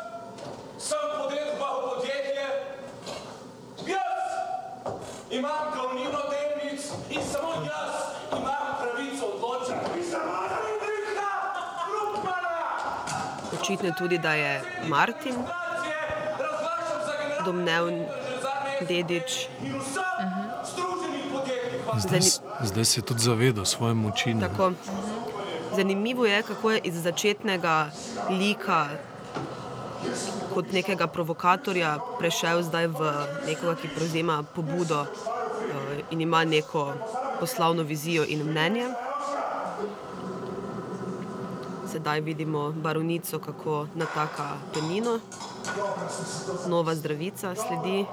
Imam 5.31 5.67
glavnino 5.75 6.21
delnic 6.31 6.83
in 7.11 7.23
samo 7.33 7.53
jaz 7.67 7.95
imam 8.39 8.71
pravico 8.81 9.27
odločati. 9.27 10.01
Očitno 13.61 13.91
tudi, 13.99 14.19
da 14.19 14.35
je 14.35 14.63
Martin 14.89 15.35
domneven 17.45 18.07
dedič. 18.89 19.49
vsem 19.61 20.31
združenih 20.65 21.25
podjetnikov. 21.33 21.99
Zdaj, 21.99 22.21
zdaj 22.65 22.85
se 22.85 23.01
je 23.01 23.05
tudi 23.05 23.23
zavedal 23.23 23.65
svoje 23.65 23.95
moči. 23.95 24.37
Tako. 24.41 24.73
Zanimivo 25.77 26.27
je, 26.27 26.43
kako 26.43 26.71
je 26.71 26.81
iz 26.85 27.03
začetnega 27.03 27.91
lika 28.31 28.89
kot 30.55 30.73
nekega 30.73 31.07
provokatorja 31.07 31.99
prešel 32.19 32.63
zdaj 32.67 32.91
v 32.91 33.01
nekoga, 33.47 33.77
ki 33.79 33.93
prevzema 33.95 34.43
pobudo 34.43 35.07
eh, 35.07 36.03
in 36.11 36.21
ima 36.21 36.45
neko 36.45 36.93
poslovno 37.41 37.83
vizijo 37.83 38.25
in 38.29 38.43
mnenje. 38.45 38.91
Sedaj 41.93 42.21
vidimo 42.21 42.71
baronico, 42.73 43.39
kako 43.39 43.87
nataka 43.95 44.57
penino, 44.75 45.19
nova 46.69 46.95
zdravica 46.95 47.55
sledi. 47.55 48.05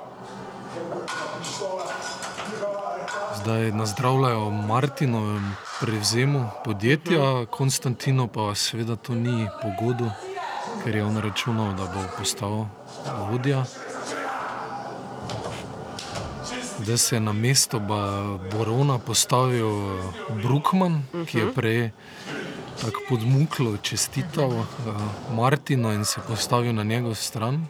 Zdaj 3.42 3.72
nazdravljajo 3.72 4.50
Martinovem 4.50 5.56
prevzemu 5.80 6.50
podjetja, 6.66 7.46
Konstantino 7.46 8.28
pa 8.28 8.56
seveda 8.56 8.96
to 8.96 9.16
ni 9.16 9.48
pogodo, 9.62 10.12
ker 10.84 10.96
je 10.96 11.04
on 11.06 11.18
računal, 11.18 11.74
da 11.74 11.84
bo 11.84 12.04
postal 12.18 12.66
vodja. 13.32 13.66
Zdaj 16.80 16.98
se 16.98 17.16
je 17.16 17.20
na 17.20 17.34
mesto 17.34 17.80
Borona 18.52 19.00
postavil 19.00 19.68
eh, 19.68 20.04
Brukman, 20.44 21.04
ki 21.26 21.38
je 21.38 21.54
prej 21.54 21.92
tako 22.82 23.02
podmuklo 23.10 23.78
čestital 23.78 24.50
uh, 24.50 24.66
Martinu 25.36 25.94
in 25.94 26.06
se 26.06 26.22
postavil 26.28 26.76
na 26.76 26.84
njegov 26.84 27.16
stran. 27.16 27.66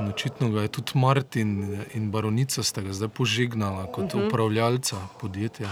In 0.00 0.08
očitno 0.08 0.48
ga 0.50 0.62
je 0.62 0.68
tudi 0.68 0.92
Martin 0.94 1.78
in 1.94 2.10
baronica 2.10 2.62
sta 2.62 2.80
ga 2.80 2.92
zdaj 2.92 3.08
požegnala 3.08 3.86
kot 3.92 4.14
upravljalca 4.14 4.96
podjetja. 5.20 5.68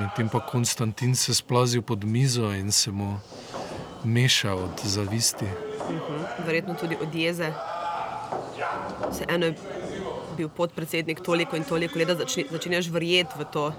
Medtem 0.00 0.28
pa 0.28 0.46
Konstantin 0.46 1.16
se 1.16 1.34
splazil 1.34 1.82
pod 1.82 2.04
mizo 2.04 2.52
in 2.52 2.72
se 2.72 2.90
mu 2.90 3.18
meša 4.04 4.54
od 4.54 4.80
zavisti. 4.84 5.46
verjetno 6.46 6.74
tudi 6.74 6.96
od 7.02 7.14
jeze. 7.14 7.52
Vseeno 9.10 9.46
je 9.46 9.54
bil 10.38 10.48
podpredsednik 10.48 11.20
toliko 11.20 11.56
in 11.56 11.64
toliko 11.64 11.98
let, 11.98 12.08
da 12.08 12.14
začni, 12.14 12.46
začenjaš 12.50 12.90
verjeti 12.94 13.38
v 13.38 13.46
to, 13.52 13.72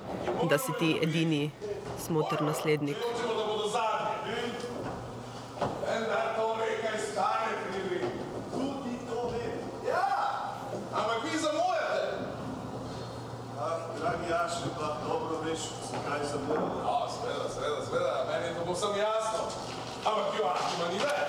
da 0.49 0.57
si 0.60 0.76
ti 0.80 0.97
edini 1.01 1.51
smotr 2.05 2.43
naslednik. 2.43 2.97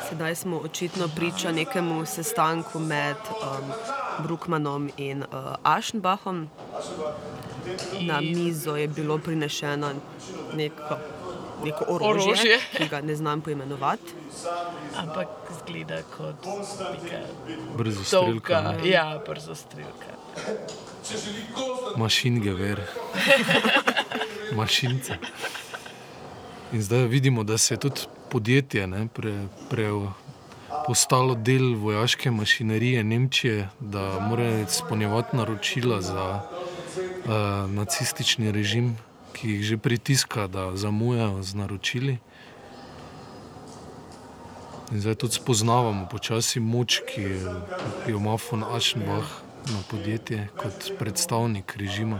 Sedaj 0.08 0.34
smo 0.34 0.56
očitno 0.56 1.08
priča 1.16 1.52
nekemu 1.52 2.06
sestanku 2.06 2.78
med 2.78 3.16
um, 3.30 3.72
Brukmanom 4.22 4.90
in 4.96 5.22
uh, 5.22 5.54
Aschenbachom. 5.62 6.48
Na 8.00 8.20
mizo 8.20 8.76
je 8.76 8.88
bilo 8.88 9.18
prinešeno 9.18 9.90
neko, 10.54 10.98
neko 11.64 11.84
orožje, 11.88 12.32
Orožje. 12.32 12.58
ki 12.76 12.88
ga 12.88 13.00
ne 13.00 13.16
znam 13.16 13.40
poimenovati. 13.40 14.14
Ampak 14.96 15.28
zgleda 15.60 16.02
kot 16.16 16.34
Brzo 17.76 18.04
strelka, 18.04 18.74
ja, 18.84 19.20
brzo 19.26 19.54
strelka. 19.54 20.10
Konstantin 21.54 21.70
mašingever, 21.96 22.80
mašince. 24.52 25.14
In 26.72 26.82
zdaj 26.82 27.06
vidimo, 27.06 27.44
da 27.44 27.58
se 27.58 27.74
je 27.74 27.78
tudi 27.78 28.00
podjetje 28.28 28.86
ne, 28.86 29.08
pre, 29.14 29.46
pre, 29.70 29.90
postalo 30.86 31.34
del 31.34 31.74
vojaške 31.74 32.30
mašinerije 32.30 33.04
Nemčije, 33.04 33.68
da 33.80 34.20
mora 34.20 34.60
izpolnjevati 34.60 35.36
naročila 35.36 36.00
za 36.02 36.40
uh, 36.40 37.70
nacistični 37.70 38.52
režim, 38.52 38.96
ki 39.32 39.48
jih 39.50 39.62
že 39.62 39.76
pritiska, 39.78 40.46
da 40.46 40.76
zamujajo 40.76 41.42
z 41.42 41.54
naročili. 41.54 42.18
In 44.92 45.00
zdaj 45.00 45.14
tudi 45.14 45.34
spoznavamo 45.34 46.08
počasi 46.10 46.60
moč, 46.60 47.00
ki 47.06 47.22
jo- 47.22 47.60
ki 48.04 48.10
jo 48.10 48.16
ima 48.18 48.36
von 48.50 48.64
Aschenbach 48.76 49.26
na 49.66 49.78
podjetje 49.90 50.48
kot 50.56 50.92
predstavnik 50.98 51.76
režima. 51.76 52.18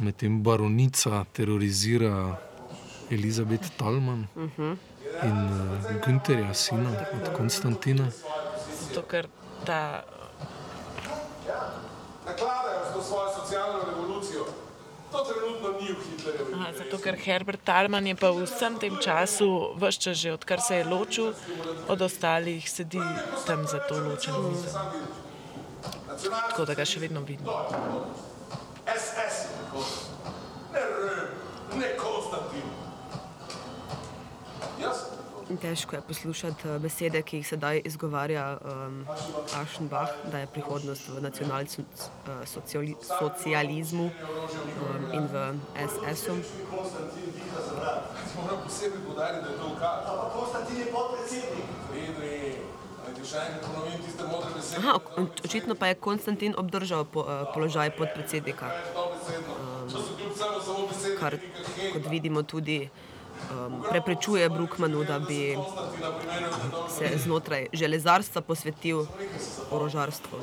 Medtem 0.00 0.42
baronica 0.42 1.24
terorizira 1.32 2.36
Elizabeth 3.10 3.70
Talman 3.76 4.26
in 5.22 5.38
uh, 5.48 6.04
Günterja, 6.04 6.54
sina 6.54 6.90
od 6.90 7.32
Konstantina. 7.36 8.10
Zato, 8.88 9.02
ker 9.02 9.28
ta 9.64 10.04
nakladajo 12.26 12.80
s 12.90 12.94
to 12.94 13.02
svojo 13.02 13.28
socialno 13.40 13.78
revolucijo. 13.86 14.44
To 15.12 15.18
trenutno 15.24 15.68
ni 15.80 15.92
v 15.92 15.98
Hitlerjevi. 16.10 16.54
Aha, 16.54 16.72
zato, 16.72 16.98
ker 16.98 17.16
Herbert 17.24 17.62
Talman 17.64 18.06
je 18.06 18.14
pa 18.18 18.30
v 18.30 18.42
vsem 18.42 18.78
tem 18.78 18.98
času, 18.98 19.78
vse 19.78 20.00
čas 20.00 20.16
že 20.18 20.32
odkar 20.32 20.60
se 20.60 20.76
je 20.76 20.84
ločil 20.84 21.32
od 21.88 22.02
ostalih, 22.02 22.70
sedi 22.70 23.00
tam 23.46 23.66
za 23.66 23.78
to 23.78 24.00
ločeno 24.02 24.50
mizo. 24.50 24.74
Tako 26.50 26.64
da 26.64 26.74
ga 26.74 26.84
še 26.84 27.00
vedno 27.00 27.22
vidimo. 27.22 27.54
SS, 28.86 30.05
Težko 35.46 35.96
je 35.96 36.02
poslušati 36.02 36.68
eh, 36.68 36.78
besede, 36.78 37.22
ki 37.22 37.36
jih 37.36 37.48
sedaj 37.48 37.80
izgovarja 37.84 38.58
um, 38.58 39.06
Aschenbach, 39.54 40.10
da 40.32 40.38
je 40.38 40.46
prihodnost 40.46 41.08
v 41.08 41.20
nacionalsocializmu 41.22 44.04
um, 44.04 44.10
in 45.14 45.26
v 45.32 45.54
SS-u. 45.86 46.36
Moram 48.42 48.58
posebej 48.64 48.98
podariti, 49.06 49.44
da 49.44 49.50
je 49.50 49.56
to 49.58 49.66
ukaz. 49.76 50.04
Pa 50.06 50.30
Konstantin 50.34 50.78
je 50.78 50.86
podpredsednik. 50.92 51.64
Aha, 54.78 54.98
očitno 55.44 55.74
pa 55.74 55.86
je 55.86 55.94
Konstantin 55.94 56.54
obdržal 56.58 57.04
po, 57.04 57.20
uh, 57.20 57.26
položaj 57.54 57.90
podpredsednika, 57.96 58.70
besede, 60.88 61.16
kar, 61.20 61.38
kot 61.92 62.02
vidimo, 62.10 62.42
tudi 62.42 62.90
um, 63.50 63.82
preprečuje 63.90 64.48
Brukmanu, 64.48 65.04
da 65.04 65.18
bi 65.18 65.56
se 66.98 67.18
znotraj 67.18 67.66
železarstva 67.72 68.40
posvetil 68.40 69.06
orožarstvu. 69.70 70.38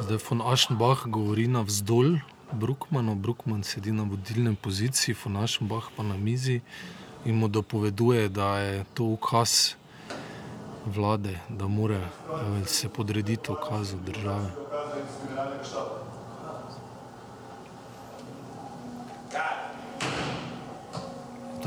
Zdaj 0.00 0.18
von 0.30 0.42
Aschenbach 0.52 1.06
govori 1.06 1.46
navzdol 1.46 2.18
Brukmanu, 2.52 3.14
Brukman 3.14 3.62
sedi 3.62 3.92
na 3.92 4.02
vodilni 4.02 4.56
poziciji, 4.56 5.16
von 5.24 5.36
Aschenbach 5.36 5.90
pa 5.96 6.02
na 6.02 6.16
mizi 6.16 6.60
in 7.24 7.34
mu 7.34 7.48
dopoveduje, 7.48 8.28
da 8.28 8.58
je 8.58 8.84
to 8.94 9.04
ukaz 9.04 9.74
vlade, 10.86 11.38
da 11.48 11.68
mora 11.68 12.00
eh, 12.00 12.66
se 12.66 12.88
podrediti 12.88 13.52
ukazu 13.52 13.96
države. 14.06 14.50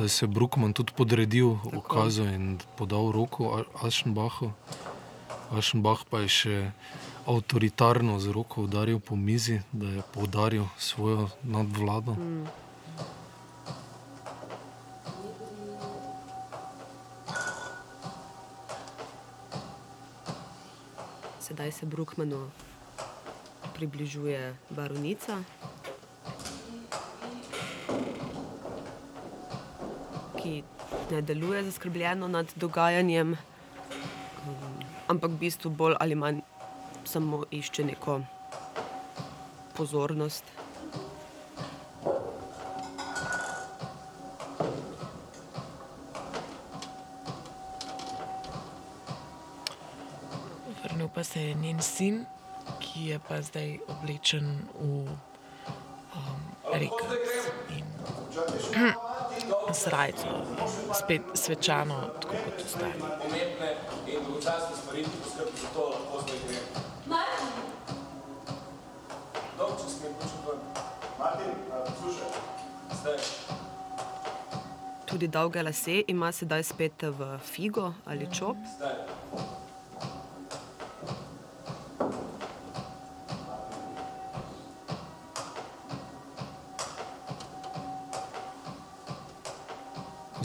Se 0.08 0.26
je 0.26 0.28
Brukman 0.28 0.74
tudi 0.74 0.94
podredil 0.96 1.58
ukazu 1.74 2.24
in 2.24 2.60
podal 2.78 3.12
roko 3.12 3.58
A- 3.58 3.88
Aschenbachu. 3.88 4.52
Aschenbach 5.52 6.06
pa 6.10 6.24
je 6.24 6.30
še 6.30 6.56
avtoritarno 7.28 8.20
z 8.20 8.32
roko 8.32 8.64
udaril 8.64 9.00
po 9.00 9.16
mizi, 9.16 9.60
da 9.72 9.88
je 9.88 10.02
poudaril 10.14 10.66
svojo 10.80 11.28
nadvlado. 11.44 12.16
Mm. 12.16 12.48
Sedaj 21.40 21.72
se 21.72 21.86
Brukmanu 21.86 22.48
približuje 23.76 24.56
baronica, 24.70 25.44
ki 30.42 30.64
ne 31.12 31.22
deluje 31.22 31.64
zaskrbljeno 31.64 32.28
nad 32.28 32.54
dogajanjem, 32.56 33.38
ampak 35.08 35.32
v 35.32 35.38
bistvu 35.38 35.70
bolj 35.70 35.96
ali 36.00 36.16
manj 36.16 36.42
samo 37.06 37.44
išče 37.52 37.84
neko 37.84 38.22
pozornost. 39.78 40.44
Vrnil 50.84 51.10
pa 51.14 51.24
se 51.24 51.42
je 51.42 51.54
njen 51.54 51.82
sin, 51.82 52.26
ki 52.80 53.06
je 53.06 53.20
pa 53.28 53.42
zdaj 53.42 53.78
oblečen 53.88 54.68
v 54.80 55.06
um, 56.16 56.42
rekac 56.74 57.12
in 57.70 57.86
srajco, 59.74 60.28
spet 60.94 61.22
svečano, 61.34 61.96
tako 62.22 62.36
kot 62.46 62.66
ostali. 62.66 63.00
Pomembne 63.22 63.70
in 64.08 64.24
dolgočasne 64.24 64.76
stvari, 64.76 65.04
ki 65.04 65.18
poskrbi 65.24 65.58
za 65.58 65.68
to, 65.74 65.84
lahko 65.90 66.22
zdaj 66.22 66.38
gre. 66.48 66.60
Martin, 67.06 67.48
Dolg 69.58 69.74
čas 69.78 69.94
mi 70.02 70.08
je 70.08 70.14
počutil. 70.14 70.58
Martin, 71.20 71.54
poslušaj, 71.86 72.30
Zdaj. 73.02 73.18
tudi 75.06 75.28
dolge 75.28 75.64
lase, 75.64 76.04
ima 76.08 76.32
sedaj 76.32 76.64
spet 76.64 77.04
v 77.04 77.38
figo 77.40 77.94
ali 78.06 78.28
čop. 78.34 78.58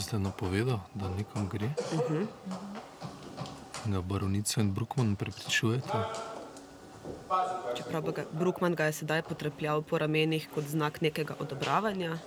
Ste 0.07 0.19
napovedal, 0.19 0.79
da 0.95 1.09
nekam 1.09 1.49
gre? 1.51 1.65
Uh 1.65 1.99
-huh. 1.99 2.25
Ga 3.85 4.01
baronica 4.01 4.61
in 4.61 4.73
Brookman 4.73 5.15
prepričujete? 5.15 5.97
Čeprav 7.77 8.01
ga, 8.01 8.25
Brookman 8.31 8.75
ga 8.75 8.85
je 8.85 8.93
sedaj 8.93 9.21
potrepljal 9.21 9.81
po 9.81 9.97
ramenih 9.97 10.49
kot 10.55 10.63
znak 10.63 11.01
nekega 11.01 11.35
odobravanja. 11.39 12.17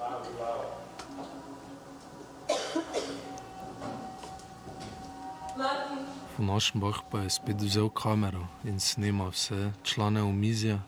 Našbah 6.38 6.96
pa 7.10 7.18
je 7.18 7.30
spet 7.30 7.56
vzel 7.60 7.88
kamero 7.88 8.46
in 8.64 8.80
snima 8.80 9.28
vse 9.28 9.72
člane 9.82 10.22
omizja 10.22 10.78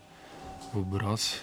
v 0.73 0.79
obraz, 0.79 1.35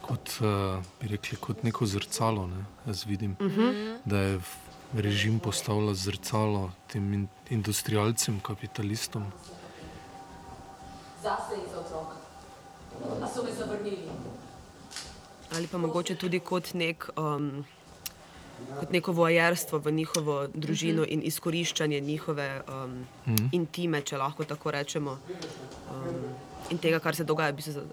kot, 0.00 0.30
uh, 0.40 0.84
bi 1.00 1.08
rekli, 1.08 1.36
kot 1.36 1.62
neko 1.62 1.86
zrcalo. 1.86 2.46
Ne? 2.46 2.64
Jaz 2.86 3.06
vidim, 3.06 3.36
uh 3.40 3.46
-huh. 3.46 3.98
da 4.04 4.18
je 4.18 4.40
režim 4.94 5.38
postavlja 5.38 5.94
zrcalo 5.94 6.70
tem 6.92 7.12
in, 7.12 7.28
industrialcem, 7.50 8.40
kapitalistom. 8.40 9.24
Zase 11.22 11.54
in 11.56 11.66
za 11.72 11.80
otroka. 11.80 12.16
A 13.22 13.28
so 13.28 13.42
me 13.44 13.52
zavrnili. 13.52 14.08
Ali 15.56 15.66
pa 15.66 15.78
mogoče 15.78 16.14
tudi 16.14 16.40
kot, 16.40 16.74
nek, 16.74 17.08
um, 17.16 17.64
kot 18.80 18.90
neko 18.90 19.12
vojerstvo 19.12 19.78
v 19.78 19.92
njihovo 19.92 20.46
družino 20.54 21.04
in 21.08 21.22
izkoriščanje 21.24 22.00
njihove 22.00 22.62
um, 22.68 23.06
mm. 23.26 23.48
intime, 23.52 24.02
če 24.02 24.16
lahko 24.16 24.44
tako 24.44 24.70
rečemo, 24.70 25.18
um, 25.90 26.20
in 26.70 26.78
tega, 26.78 26.98
kar 26.98 27.16
se 27.16 27.24
dogaja 27.24 27.52
z 27.58 27.76
uh, 27.76 27.84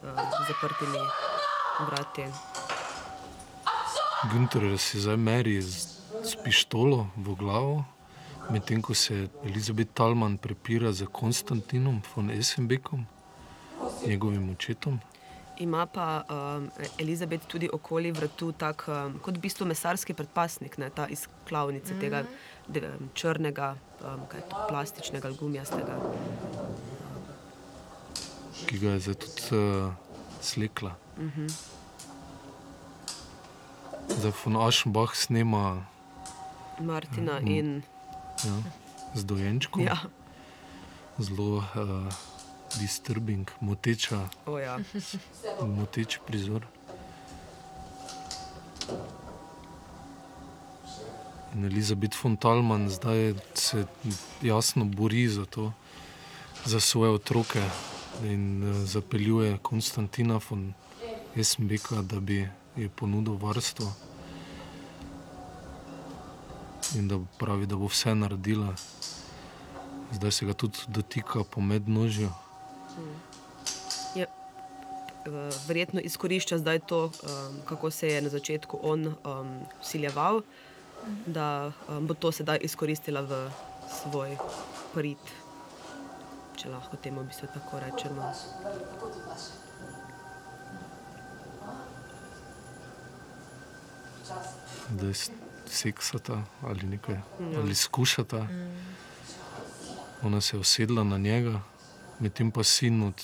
zaprtimi 0.48 1.00
vrati. 1.88 2.28
Günter 4.32 4.78
si 4.78 5.00
zdaj 5.00 5.18
meri 5.18 5.62
z, 5.62 5.95
z 6.26 6.36
pištolo 6.44 7.08
v 7.18 7.36
glavo, 7.36 7.84
medtem 8.50 8.82
ko 8.82 8.94
se 8.94 9.28
Elizabeth 9.46 9.94
Talman 9.94 10.38
prepira 10.38 10.92
z 10.92 11.06
Konstantinom 11.12 12.02
von 12.16 12.32
Essenbeckom, 12.32 13.06
njegovim 14.08 14.50
očetom. 14.50 15.00
Ima 15.58 15.86
pa 15.86 16.24
um, 16.30 16.72
Elizabeth 17.00 17.48
tudi 17.48 17.70
okoli 17.74 18.12
vrtu 18.12 18.52
tak, 18.52 18.88
um, 18.88 19.20
kot 19.22 19.38
v 19.38 19.40
bistvu 19.40 19.66
mesarski 19.66 20.14
predpasnik, 20.14 20.78
ne, 20.78 20.90
ta 20.90 21.08
iz 21.08 21.28
klavnice 21.48 21.94
mm 21.94 21.98
-hmm. 21.98 22.02
tega 22.02 22.24
de, 22.68 22.92
črnega, 23.14 23.76
um, 24.02 24.20
to, 24.50 24.66
plastičnega, 24.70 25.32
gumijastega. 25.32 26.00
Ki 28.66 28.80
ga 28.80 28.90
je 28.90 29.00
zdaj 29.00 29.16
tudi 29.16 29.42
uh, 29.52 29.94
slekla. 30.42 30.96
Mm 31.18 31.32
-hmm. 31.38 31.50
Zdaj 34.10 34.32
von 34.46 34.68
Aschenbach 34.68 35.16
snema 35.16 35.86
Martina 36.80 37.40
uh, 37.40 37.50
in. 37.50 37.84
Ja, 38.44 38.56
z 39.16 39.26
dojenčkom. 39.26 39.82
Ja. 39.82 39.98
Zelo. 41.20 41.64
Uh, 41.76 42.12
disturbing, 42.80 43.52
moteča, 43.60 44.30
oh, 44.46 44.60
ja. 44.60 44.80
moteč 45.64 46.20
prizor. 46.28 46.68
In 51.56 51.66
Elizabeth 51.66 52.24
von 52.24 52.36
Talman 52.38 52.90
zdaj 52.90 53.34
se 53.54 53.86
jasno 54.42 54.86
bori 54.86 55.28
za 55.28 55.46
to, 55.46 55.72
za 56.66 56.80
svoje 56.80 57.12
otroke 57.12 57.64
in 58.24 58.64
uh, 58.64 58.76
zapeljuje 58.84 59.58
Konstantina 59.62 60.40
von 60.50 60.74
Esmbeka, 61.36 62.02
da 62.02 62.20
bi 62.20 62.50
ji 62.76 62.90
ponudil 62.90 63.38
varstvo. 63.40 63.94
In 66.94 67.08
da 67.08 67.20
pravi, 67.40 67.66
da 67.66 67.76
bo 67.76 67.88
vse 67.90 68.16
naredila. 68.16 68.76
Zdaj 70.12 70.32
se 70.32 70.46
ga 70.46 70.54
tudi 70.54 70.78
dotika 70.88 71.44
po 71.44 71.62
mednožju. 71.62 72.30
Je, 74.16 74.28
verjetno 75.68 76.00
izkorišča 76.00 76.58
zdaj 76.58 76.80
to, 76.80 77.12
kako 77.66 77.92
se 77.92 78.08
je 78.08 78.22
na 78.22 78.30
začetku 78.30 78.80
on 78.82 79.08
um, 79.08 79.16
siljeval, 79.84 80.42
da 81.26 81.72
um, 81.90 82.08
bo 82.08 82.14
to 82.14 82.32
sedaj 82.32 82.60
izkoristila 82.62 83.22
v 83.22 83.50
svoj 83.90 84.38
prid, 84.94 85.34
če 86.56 86.70
lahko 86.70 86.98
temu 86.98 87.24
bi 87.24 87.34
se 87.34 87.48
tako 87.54 87.80
rečemo. 87.80 88.32
Da 94.90 95.08
je 95.08 95.45
seksata 95.68 96.44
ali 96.62 96.84
nekaj, 96.84 97.16
mm. 97.16 97.56
ali 97.58 97.76
skušata. 97.76 98.44
Mm. 98.44 98.86
Ona 100.24 100.42
se 100.42 100.56
je 100.56 100.60
usedla 100.60 101.04
na 101.04 101.18
njega 101.18 101.62
medtem 102.20 102.52
pa 102.52 102.64
sin 102.64 103.04
od 103.04 103.22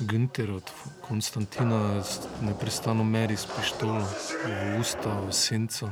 Güntera, 0.00 0.54
od 0.54 0.70
Konstantina, 1.00 2.02
neprestano 2.42 3.04
meri 3.04 3.36
s 3.36 3.46
pištolo 3.46 3.98
v 3.98 4.80
usta, 4.80 5.20
v 5.20 5.32
senco. 5.32 5.90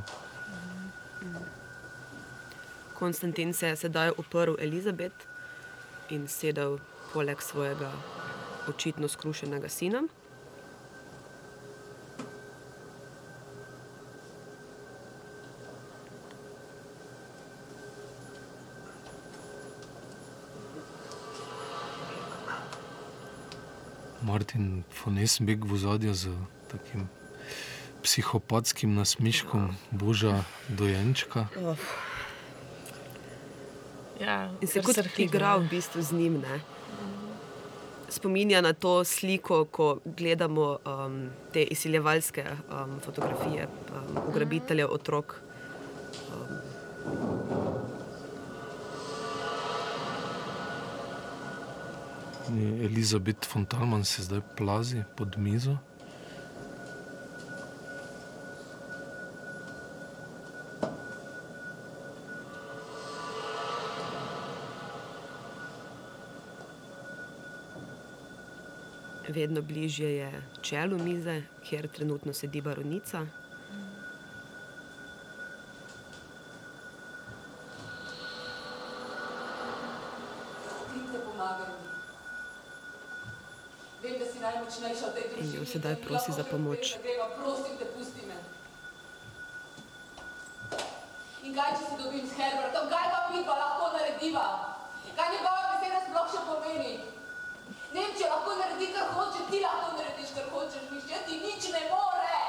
Konstantin 2.94 3.52
se 3.52 3.68
je 3.68 3.76
sedaj 3.76 4.10
uprl 4.18 4.54
Elizabet 4.58 5.12
in 6.10 6.28
sedel 6.28 6.78
poleg 7.12 7.42
svojega 7.42 7.92
očitno 8.68 9.08
skrušenega 9.08 9.68
sina. 9.68 10.02
Martin 24.36 24.84
von 24.92 25.16
Essenbeck 25.16 25.64
v 25.64 25.76
zadju 25.80 26.12
z 26.12 26.28
takim 26.68 27.08
psihopatskim 28.04 28.92
nasmiškom 28.92 29.72
Boža 29.90 30.44
dojenčka. 30.68 31.48
Oh. 31.56 31.80
Ja, 34.20 34.52
In 34.60 34.68
se 34.68 34.84
kot 34.84 35.00
igra 35.16 35.56
v 35.56 35.72
bistvu 35.72 36.04
z 36.04 36.12
njim. 36.12 36.44
Ne? 36.44 36.60
Spominja 38.12 38.60
na 38.60 38.76
to 38.76 39.08
sliko, 39.08 39.64
ko 39.64 40.04
gledamo 40.04 40.84
um, 40.84 41.32
te 41.56 41.64
izsiljevalske 41.64 42.44
um, 42.44 43.00
fotografije, 43.00 43.64
um, 43.88 44.20
ugrabiteljev 44.28 44.92
otrok. 44.92 45.40
Um, 46.28 46.75
Elizabeth 52.48 53.46
Fontalman 53.46 54.04
se 54.04 54.22
zdaj 54.22 54.40
plazi 54.56 55.02
pod 55.16 55.38
mizo. 55.38 55.76
Vedno 69.28 69.62
bližje 69.62 70.16
je 70.16 70.42
čelu 70.62 70.98
mize, 70.98 71.42
kjer 71.64 71.88
trenutno 71.88 72.32
sedi 72.32 72.60
baronica. 72.60 73.26
Sedaj 85.76 85.96
prosi 86.00 86.32
za 86.32 86.44
pomoč. 86.44 86.96
In 91.44 91.52
kaj, 91.52 91.70
če 91.76 91.82
se 91.84 91.96
dobim 92.00 92.24
s 92.24 92.32
Herbertom, 92.32 92.88
kaj 92.88 93.06
pa 93.12 93.18
mi 93.28 93.44
pa 93.44 93.54
lahko 93.60 93.90
narediva? 93.92 94.46
Kaj 95.18 95.28
njegova 95.34 95.76
beseda 95.76 96.00
sploh 96.06 96.32
še 96.32 96.40
pomeni? 96.48 96.94
Nemčija 97.92 98.32
lahko 98.32 98.56
naredi, 98.56 98.88
kar 98.96 99.12
hoče, 99.18 99.44
ti 99.52 99.60
lahko 99.60 99.92
narediš, 100.00 100.32
kar 100.38 100.48
hočeš, 100.54 100.88
nihče 100.96 101.22
ti 101.28 101.40
nič 101.44 101.68
ne 101.76 101.82
more. 101.92 102.40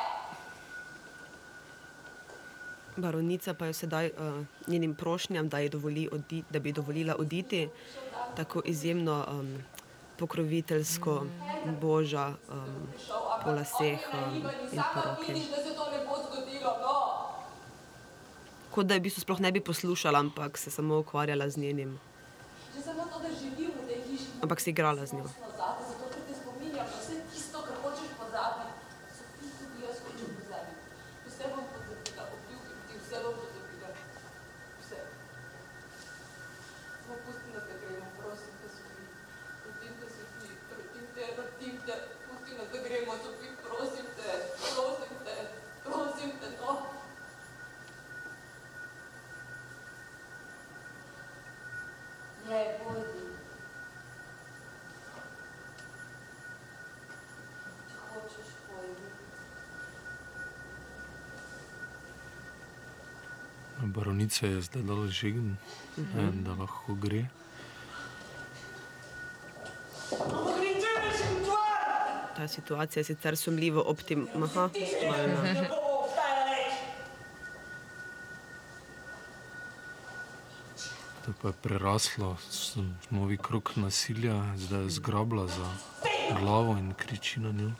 Baronica 2.95 3.59
pa 3.59 3.67
je 3.67 3.79
sedaj 3.83 4.13
uh, 4.15 4.43
njenim 4.71 4.95
prošnjam, 4.95 5.51
da, 5.51 5.59
dovoli 5.67 6.07
odi, 6.11 6.45
da 6.49 6.63
bi 6.63 6.71
dovolila 6.71 7.19
oditi, 7.19 7.67
tako 8.39 8.63
izjemno 8.65 9.25
um, 9.27 9.51
pokroviteljsko 10.17 11.25
boža 11.81 12.33
um, 12.49 12.87
po 13.43 13.51
laseh 13.51 13.99
um, 14.13 14.35
in 14.71 14.81
po 14.93 15.01
roki. 15.05 15.41
kot 18.77 18.85
da 18.85 18.93
je 18.93 19.01
v 19.01 19.07
bistvu 19.09 19.21
sploh 19.25 19.39
ne 19.41 19.49
bi 19.51 19.61
poslušala, 19.65 20.19
ampak 20.21 20.57
se 20.57 20.69
samo 20.71 20.99
ukvarjala 21.01 21.49
z 21.49 21.57
njenim. 21.57 21.97
Ampak 24.41 24.61
si 24.61 24.69
igrala 24.69 25.05
z 25.05 25.17
njo. 25.17 25.25
Gremo, 42.87 43.13
Sofi, 43.23 43.49
prosim 43.63 44.05
te, 44.15 44.31
prosim 44.59 45.15
te, 45.25 45.35
prosim 45.83 46.31
te, 46.39 46.49
no. 46.61 46.75
Ne, 52.47 52.61
pojdi. 52.79 53.23
Če 57.89 58.05
hočeš, 58.13 58.53
pojdi. 58.69 59.11
Baronica 63.97 64.47
je 64.47 64.61
zdaj 64.61 64.87
dala 64.87 65.09
žign, 65.11 65.57
ne, 65.97 66.31
da 66.47 66.55
lahko 66.63 66.95
gre. 66.95 67.25
Ta 72.37 72.47
situacija 72.47 72.99
je 72.99 73.03
sicer 73.05 73.37
sumljivo 73.37 73.83
optimalna. 73.83 74.69
To 81.25 81.33
pa 81.41 81.47
je 81.47 81.53
preraslo 81.53 82.37
s- 82.41 82.77
novi 83.09 83.37
krok 83.37 83.75
nasilja, 83.75 84.57
zdaj 84.57 84.81
je 84.81 84.89
zgrabla 84.89 85.47
za 85.47 85.67
glavo 86.31 86.71
in 86.73 86.93
kriči 86.93 87.39
na 87.39 87.51
njo. 87.51 87.71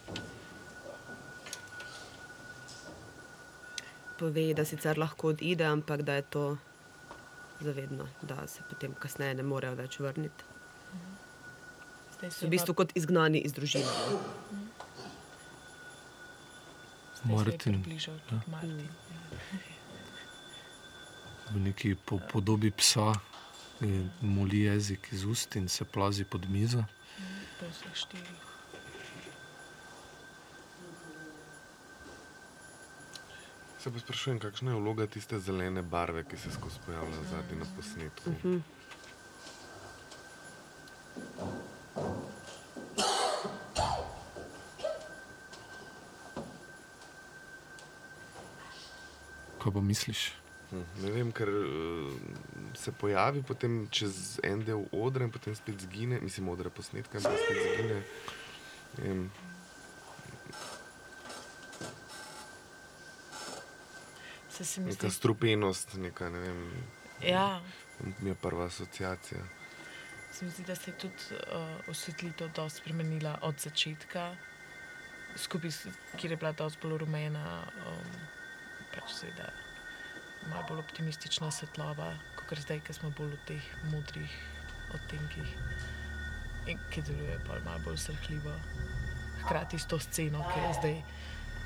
Pove, 4.20 4.54
da 4.54 4.66
sicer 4.66 4.98
lahko 4.98 5.28
odide, 5.28 5.64
ampak 5.66 6.02
da 6.02 6.14
je 6.14 6.22
to 6.24 6.58
zavedno, 7.62 8.08
da 8.22 8.48
se 8.48 8.60
potem 8.70 8.94
kasneje 8.94 9.36
ne 9.36 9.44
morejo 9.44 9.76
več 9.76 10.00
vrniti. 10.00 10.44
Zdaj 10.92 11.27
So 12.18 12.48
v 12.48 12.50
bistvu 12.50 12.74
kot 12.74 12.96
izgnani 12.98 13.40
iz 13.46 13.54
družine. 13.54 13.86
Martin, 17.28 17.84
tudi 17.84 17.98
Martin. 18.48 18.90
v 21.52 21.60
neki 21.60 21.96
po, 21.96 22.20
podobi 22.32 22.72
psa, 22.72 23.14
ki 23.80 24.10
moli 24.26 24.66
jezik 24.66 25.10
iz 25.12 25.26
ust 25.26 25.56
in 25.56 25.68
se 25.70 25.86
plazi 25.86 26.24
pod 26.24 26.50
mizo. 26.50 26.84
Se 33.78 33.92
pa 33.94 34.00
sprašujem, 34.00 34.40
kakšna 34.40 34.72
je 34.72 34.80
vloga 34.82 35.08
tiste 35.08 35.40
zelene 35.40 35.82
barve, 35.82 36.24
ki 36.24 36.38
se 36.38 36.52
skozi 36.52 36.82
pojavlja 36.86 37.24
zadnji 37.30 37.60
na 37.60 37.70
posnetku. 37.76 38.34
Kaj 38.34 38.42
pa 38.42 38.77
misliš? 49.88 50.28
Hm, 50.70 50.84
Ne 51.04 51.12
vem, 51.16 51.30
ker 51.32 51.48
eh, 51.48 52.16
se 52.76 52.92
pojavi 52.92 53.44
potem 53.48 53.86
čez 53.90 54.40
en 54.44 54.66
del 54.68 54.84
odra 54.92 55.24
in 55.24 55.32
potem 55.32 55.56
spet 55.56 55.80
zgine, 55.82 56.20
mislim, 56.22 56.50
odra 56.52 56.70
posnetka 56.70 57.18
in 57.18 57.24
potem 57.24 57.44
spet 57.46 57.62
zgine. 57.64 58.02
Ne 58.98 59.04
vem, 59.08 59.22
Se 64.50 64.66
se 64.66 64.82
mi 64.82 64.90
Neka 64.90 65.08
zdi, 65.08 65.16
strupenost, 65.16 65.94
neka, 65.94 66.30
ne 66.30 66.40
vem, 66.40 66.62
ja, 67.22 67.62
mi 68.20 68.30
je 68.30 68.36
prva 68.36 68.66
asociacija. 68.66 69.40
se 70.32 70.46
mi 70.46 70.52
zdi, 70.52 70.64
da 70.64 70.76
se 70.76 70.92
je 70.92 70.98
tudi 70.98 71.16
uh, 71.32 71.90
osvetlitev 71.90 72.50
dosti 72.56 72.80
spremenila 72.80 73.38
od 73.42 73.60
začetka, 73.60 74.36
skupaj, 75.36 75.72
kjer 76.18 76.32
je 76.32 76.38
bila 76.38 76.52
dosti 76.52 76.80
bolj 76.82 76.98
rumena, 76.98 77.46
um, 77.86 78.18
pač 78.96 79.14
seveda 79.14 79.52
malo 80.50 80.64
bolj 80.70 80.80
optimistična 80.80 81.52
svetloba, 81.52 82.14
kot 82.36 82.60
zdaj, 82.60 82.80
ki 82.80 82.94
smo 82.94 83.12
bolj 83.18 83.36
v 83.36 83.40
teh 83.48 83.72
modrih 83.92 84.38
odtenkih 84.96 85.56
in 86.68 86.80
ki 86.92 87.02
deluje 87.02 87.40
pa 87.48 87.60
malo 87.66 87.80
bolj 87.86 87.98
srhljivo. 87.98 88.54
Hkrati 89.44 89.80
s 89.80 89.88
to 89.88 90.00
sceno, 90.00 90.44
ki 90.54 90.60
je 90.60 90.74
zdaj. 90.80 91.02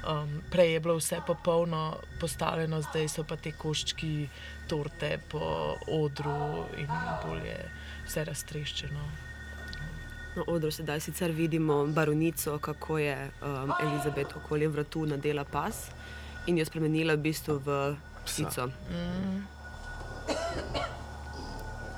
Um, 0.01 0.41
prej 0.51 0.73
je 0.73 0.79
bilo 0.79 0.95
vse 0.97 1.19
popolno 1.27 1.97
postavljeno, 2.19 2.81
zdaj 2.81 3.07
so 3.07 3.23
pa 3.23 3.37
te 3.37 3.51
koščki 3.51 4.29
torte 4.67 5.19
po 5.29 5.75
odru 5.87 6.65
in 6.77 6.89
bolje 7.25 7.57
vse 8.07 8.23
raztreščeno. 8.25 9.03
Na 10.35 10.43
odru 10.47 10.71
sedaj 10.71 10.99
sicer 10.99 11.31
vidimo 11.31 11.85
baronico, 11.85 12.57
kako 12.59 12.97
je 12.97 13.31
um, 13.41 13.73
Elizabet 13.81 14.35
okoli 14.35 14.67
vratu 14.67 15.05
nadela 15.05 15.43
pas 15.43 15.89
in 16.47 16.57
jo 16.57 16.65
spremenila 16.65 17.13
v 17.13 17.21
bistvu 17.27 17.59
v 17.59 17.77
psico. 18.25 18.67
Mm. 18.67 19.47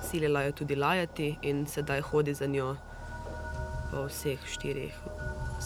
Silila 0.09 0.41
jo 0.43 0.51
tudi 0.51 0.75
lajati 0.75 1.37
in 1.41 1.65
sedaj 1.67 2.01
hodi 2.01 2.33
za 2.33 2.45
njo 2.45 2.75
po 3.91 4.05
vseh 4.05 4.39
štirih. 4.45 4.93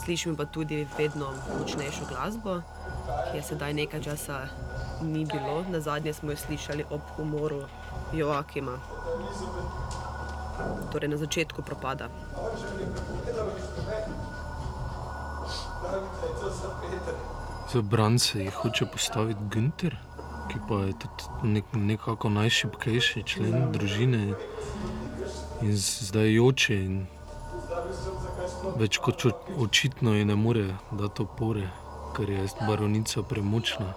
Slišimo 0.05 0.35
pa 0.37 0.45
tudi 0.45 0.87
vedno 0.97 1.33
močnejšo 1.59 2.05
glasbo, 2.09 2.61
ki 3.31 3.37
je 3.37 3.43
sedaj 3.43 3.73
nekaj 3.73 4.01
časa 4.03 4.47
ni 5.01 5.25
bilo. 5.25 5.63
Na 5.69 5.79
zadnje 5.79 6.13
smo 6.13 6.31
jo 6.31 6.37
slišali 6.37 6.85
ob 6.89 7.01
umoru 7.17 7.63
Joakima, 8.13 8.79
torej 10.91 11.09
na 11.09 11.17
začetku 11.17 11.61
propada. 11.61 12.09
Za 17.73 17.81
brance 17.81 18.39
jih 18.39 18.53
hoče 18.53 18.85
postaviti 18.85 19.39
Günter, 19.51 19.95
ki 20.49 20.59
pa 20.67 20.75
je 20.75 20.93
tudi 20.93 21.51
nek, 21.53 21.65
nekako 21.73 22.29
najšipkejši 22.29 23.23
člen 23.23 23.71
družine 23.71 24.33
in 25.61 25.75
zdaj 25.77 26.33
joče. 26.33 26.75
In 26.85 27.05
več 28.77 28.97
kot 28.97 29.25
oč- 29.25 29.51
očitno 29.57 30.13
ji 30.15 30.25
ne 30.25 30.35
more 30.35 30.65
dati 30.91 31.21
opore, 31.21 31.69
ker 32.15 32.29
je 32.29 32.47
baronica 32.67 33.21
premočna. 33.21 33.93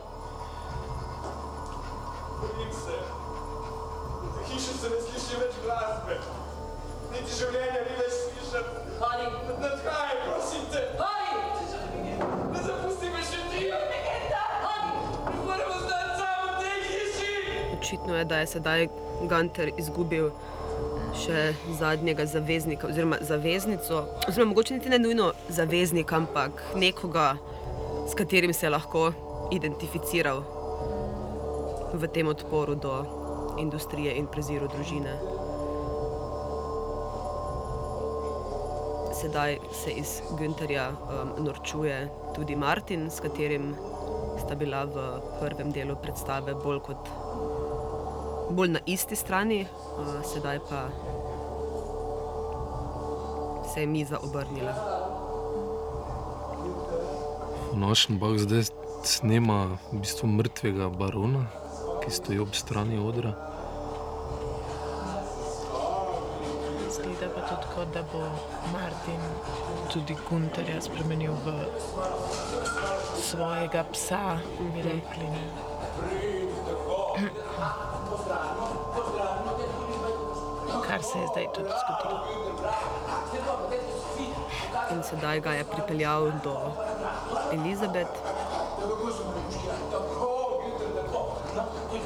Da 18.40 18.42
je 18.42 18.46
sedaj 18.46 18.86
Gunter 19.28 19.68
izgubil 19.76 20.30
še 21.12 21.50
zadnjega 21.76 22.24
zaveznika, 22.26 22.88
oziroma 22.88 23.18
zaveznico, 23.20 23.98
oziroma 24.28 24.54
mogoče 24.54 24.78
niti 24.78 24.88
ne 24.88 24.98
nujno 24.98 25.26
zaveznika, 25.48 26.16
ampak 26.16 26.62
nekoga, 26.74 27.34
s 28.08 28.16
katerim 28.16 28.54
se 28.56 28.64
je 28.66 28.70
lahko 28.70 29.10
identificiral 29.52 30.40
v 31.92 32.08
tem 32.14 32.32
odporu 32.32 32.78
do 32.80 32.94
industrije 33.60 34.16
in 34.16 34.30
preziru 34.32 34.70
družine. 34.72 35.18
Sedaj 39.20 39.58
se 39.82 39.92
iz 40.00 40.22
Günterja 40.38 40.88
um, 40.96 41.44
norčuje 41.44 42.06
tudi 42.32 42.56
Martin, 42.56 43.10
s 43.10 43.20
katerim 43.20 43.74
sta 44.40 44.56
bila 44.56 44.86
v 44.88 45.10
prvem 45.42 45.76
delu 45.76 45.98
predstave 46.00 46.54
bolj 46.64 46.80
kot 46.88 47.10
bolj 48.50 48.68
na 48.68 48.80
isti 48.86 49.16
strani, 49.16 49.62
uh, 49.62 50.24
sedaj 50.32 50.58
pa 50.70 50.88
se 53.74 53.80
je 53.80 53.86
miza 53.86 54.18
obrnila. 54.22 54.74
Našenbach 57.74 58.38
zdaj 58.38 58.62
snema 59.04 59.78
v 59.92 60.00
bistvu 60.02 60.28
mrtvega 60.28 60.88
barona, 60.88 61.46
ki 62.04 62.10
stoji 62.10 62.38
ob 62.38 62.54
strani 62.54 62.98
odra. 62.98 63.50
izgleda 66.90 67.34
pa 67.34 67.40
tudi 67.40 67.62
tako, 67.62 67.84
da 67.94 68.02
bo 68.12 68.22
Martin 68.72 69.20
tudi 69.92 70.16
Gunterja 70.30 70.80
spremenil 70.80 71.32
v 71.32 71.64
svojega 73.22 73.84
psa, 73.92 74.38
bi 74.74 74.82
rekli. 74.82 75.24
Ne? 75.30 76.59
Kar 80.86 81.02
se 81.02 81.18
je 81.18 81.26
zdaj 81.26 81.46
tudi 81.54 81.70
zgodilo. 81.80 82.20
In 84.90 85.02
sedaj 85.02 85.40
ga 85.40 85.52
je 85.52 85.64
pripeljal 85.64 86.30
do 86.44 86.56
Elizabet. 87.52 88.08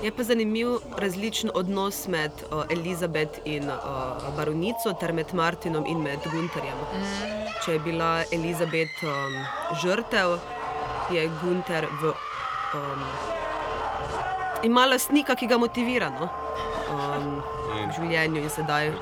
Je 0.03 0.13
pa 0.17 0.23
zanimiv 0.23 0.69
različen 0.97 1.51
odnos 1.55 2.07
med 2.09 2.31
uh, 2.51 2.65
Elizabet 2.71 3.41
in 3.45 3.71
uh, 3.71 4.37
baronico, 4.37 4.93
ter 5.01 5.13
med 5.13 5.35
Martinom 5.35 5.87
in 5.87 6.03
med 6.03 6.19
Gunterjem. 6.33 6.83
Če 7.65 7.73
je 7.73 7.79
bila 7.79 8.25
Elizabet 8.33 9.01
um, 9.03 9.39
žrtev, 9.83 10.39
je 11.13 11.31
Gunter 11.41 11.89
v. 12.03 12.13
Um, 12.75 13.44
ima 14.65 14.87
lastnika, 14.87 15.35
ki 15.35 15.47
ga 15.47 15.59
motivira 15.59 16.11
no? 16.11 16.29
um, 16.95 17.43
v 17.69 17.91
življenju 17.97 18.43
in 18.43 18.51
sedaj 18.51 18.93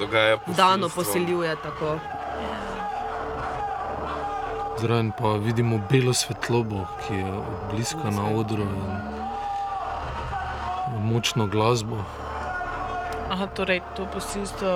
dano 0.56 0.88
posiljuje 0.92 1.54
tako. 1.62 1.96
Zraven 4.82 5.12
pa 5.14 5.36
vidimo 5.38 5.78
belo 5.90 6.14
svetlobo, 6.16 6.86
ki 7.04 7.20
je 7.20 7.32
bliska 7.70 8.10
na 8.10 8.24
odru 8.34 8.66
in 8.66 8.82
močno 11.06 11.46
glasbo. 11.46 12.00
Aha, 13.30 13.46
torej, 13.56 13.80
to 13.96 14.06
posilstvo 14.12 14.72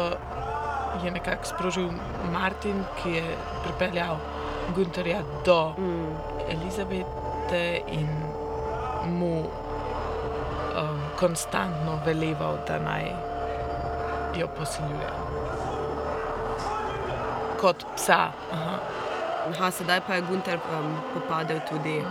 je 1.04 1.10
nekako 1.10 1.44
sprožil 1.44 1.90
Martin, 2.32 2.84
ki 3.00 3.18
je 3.18 3.36
pripeljal 3.64 4.16
Gunterja 4.76 5.22
do 5.44 5.74
Mm. 5.78 6.14
Elizabete 6.50 7.82
in 7.90 8.08
mu 9.18 9.44
konstantno 11.18 12.00
veleval, 12.06 12.58
da 12.68 12.78
naj 12.78 13.04
jo 14.36 14.48
posiljuje. 14.58 15.10
Kot 17.60 17.84
psa. 17.96 18.30
Aha. 18.52 18.78
Aha, 19.50 19.70
sedaj 19.70 20.00
pa 20.06 20.14
je 20.14 20.22
Gunter 20.26 20.58
um, 20.58 20.96
popadel 21.14 21.60
tudi 21.68 22.02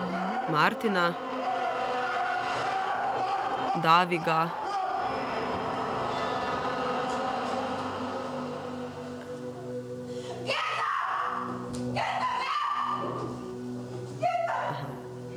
Martina, 0.50 1.14
Davi 3.84 4.18
ga. 4.26 4.48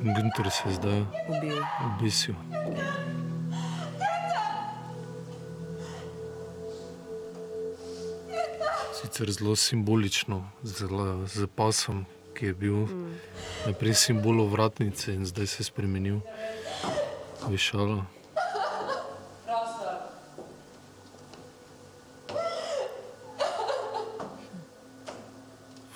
Günter 0.01 0.49
se 0.49 0.69
je 0.69 0.73
zdaj 0.73 1.01
Ubil. 1.27 1.63
obesil. 1.85 2.35
Sicer 9.19 9.31
zelo 9.31 9.55
simbolično, 9.55 10.49
zelo 10.63 11.27
z 11.27 11.47
pasom, 11.55 12.05
ki 12.33 12.45
je 12.45 12.53
bil 12.53 12.73
mm. 12.73 13.15
najprej 13.65 13.93
simbol 13.93 14.39
ovratnice 14.41 15.11
in 15.13 15.25
zdaj 15.25 15.47
se 15.47 15.57
je 15.59 15.65
spremenil 15.65 16.21
v 17.43 17.57
šalo. 17.57 18.05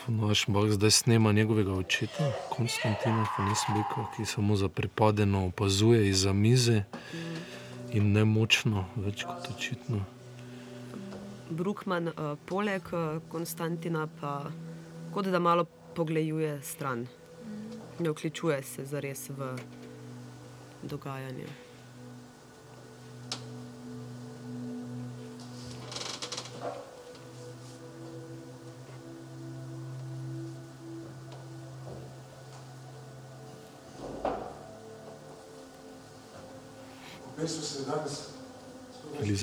Našbah 0.07 0.67
zdaj 0.75 0.91
snema 0.91 1.31
njegovega 1.31 1.71
očeta, 1.73 2.31
Konstantina 2.49 3.25
Fanisbeka, 3.37 4.03
ki 4.17 4.25
samo 4.25 4.55
zaprepadeno 4.55 5.45
opazuje 5.45 6.09
iz 6.09 6.25
mize 6.25 6.83
in 7.93 8.11
nemočno, 8.11 8.83
več 8.95 9.23
kot 9.23 9.47
očitno. 9.55 10.03
Brukman, 11.53 12.07
uh, 12.07 12.33
poleg 12.45 12.89
uh, 12.93 13.21
Konstantina, 13.29 14.07
pa 14.19 14.51
kot 15.13 15.29
da 15.31 15.39
malo 15.39 15.65
pogleduje 15.95 16.61
stran, 16.61 17.05
ne 17.99 18.09
vključuje 18.09 18.63
se 18.63 18.85
zares 18.85 19.29
v 19.29 19.53
dogajanje. 20.83 21.45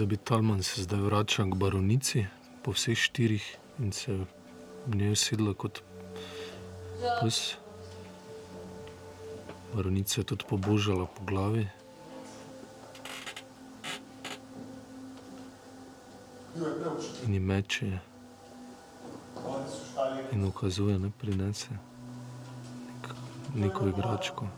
Elizabeth 0.00 0.24
Talman 0.24 0.62
se 0.62 0.82
zdaj 0.82 1.00
vrača 1.00 1.44
k 1.44 1.54
baronici 1.54 2.24
po 2.62 2.72
vseh 2.72 2.96
štirih 2.98 3.56
in 3.78 3.92
se 3.92 4.14
v 4.86 4.96
njej 4.96 5.12
usedla 5.12 5.52
kot 5.54 5.82
pes. 7.20 7.56
Baronica 9.74 10.20
je 10.20 10.24
tudi 10.24 10.44
pobožala 10.48 11.04
po 11.06 11.24
glavi. 11.24 11.68
Je 16.56 16.64
in 17.26 17.34
ji 17.34 17.40
meče 17.40 17.98
in 20.32 20.44
ukazuje, 20.44 20.98
da 20.98 21.10
prinese 21.10 21.76
nek, 22.88 23.12
neko 23.54 23.88
igračko. 23.88 24.48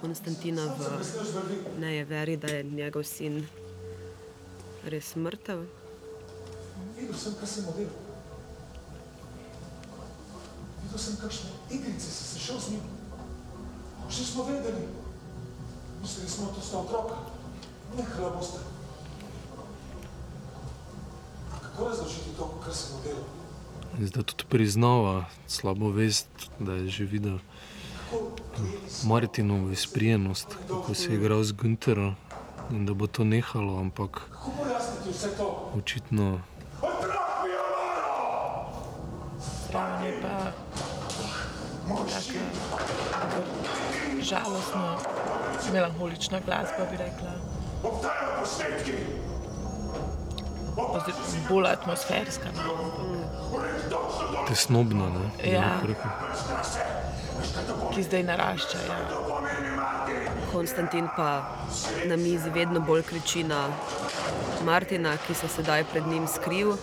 Konstantina 0.00 0.66
v 0.66 1.80
nejeveri, 1.80 2.36
da 2.36 2.48
je 2.48 2.62
njegov 2.62 3.04
sin 3.04 3.46
res 4.84 5.16
mrtev. 5.16 5.64
Videl 6.96 7.16
sem, 7.16 7.34
kaj 7.40 7.48
si 7.48 7.64
model. 7.66 7.88
Videl 10.84 11.00
sem, 11.00 11.16
kakšne 11.20 11.50
igrice 11.70 12.10
si 12.10 12.24
se 12.24 12.38
šel 12.38 12.60
z 12.60 12.70
njim. 12.76 12.84
Že 14.08 14.24
smo 14.24 14.44
vedeli. 14.44 14.84
Mislili 16.02 16.28
smo, 16.28 16.52
da 16.56 16.60
sta 16.60 16.78
otroka. 16.78 17.16
Nehala 17.96 18.30
boste. 18.36 18.60
Kako 21.62 21.88
razložiti 21.88 22.36
to, 22.36 22.60
kar 22.64 22.74
si 22.74 22.92
model? 22.92 23.24
In 23.98 24.06
zdaj 24.06 24.22
tudi 24.22 24.44
priznava 24.48 25.24
slabo 25.48 25.88
vest, 25.90 26.28
da 26.60 26.72
je 26.72 26.88
že 26.88 27.04
videl 27.04 27.38
Martinovo 29.04 29.70
izprijenost, 29.70 30.46
kako 30.68 30.94
se 30.94 31.12
je 31.12 31.16
igral 31.16 31.42
z 31.42 31.52
Günterom 31.52 32.14
in 32.70 32.86
da 32.86 32.94
bo 32.94 33.06
to 33.06 33.24
nehalo, 33.24 33.80
ampak 33.80 34.20
očitno 35.74 36.40
mi 40.00 40.06
je 40.06 40.20
pa 40.22 40.28
taka 42.08 42.36
žalostna, 44.20 44.96
melankolična 45.72 46.40
glasba, 46.46 46.84
bi 46.90 46.96
rekla. 46.96 47.30
Obdajajo 47.82 48.40
posnetki! 48.40 48.92
Bolj 51.48 51.66
atmosferska. 51.66 52.48
No. 52.56 52.62
tesnobna. 54.48 55.08
Ne, 55.08 55.52
Ja. 55.52 55.80
Ki 57.94 58.02
zdaj 58.02 58.22
narašča. 58.22 58.78
Ja. 58.88 58.98
Konstantin 60.52 61.08
pa 61.16 61.56
na 62.06 62.16
mizi 62.16 62.50
vedno 62.50 62.80
bolj 62.80 63.02
kriči 63.02 63.44
na 63.44 63.68
Martina, 64.64 65.16
ki 65.26 65.34
se 65.34 65.48
sedaj 65.48 65.84
pred 65.92 66.06
njim 66.06 66.26
skril. 66.26 66.76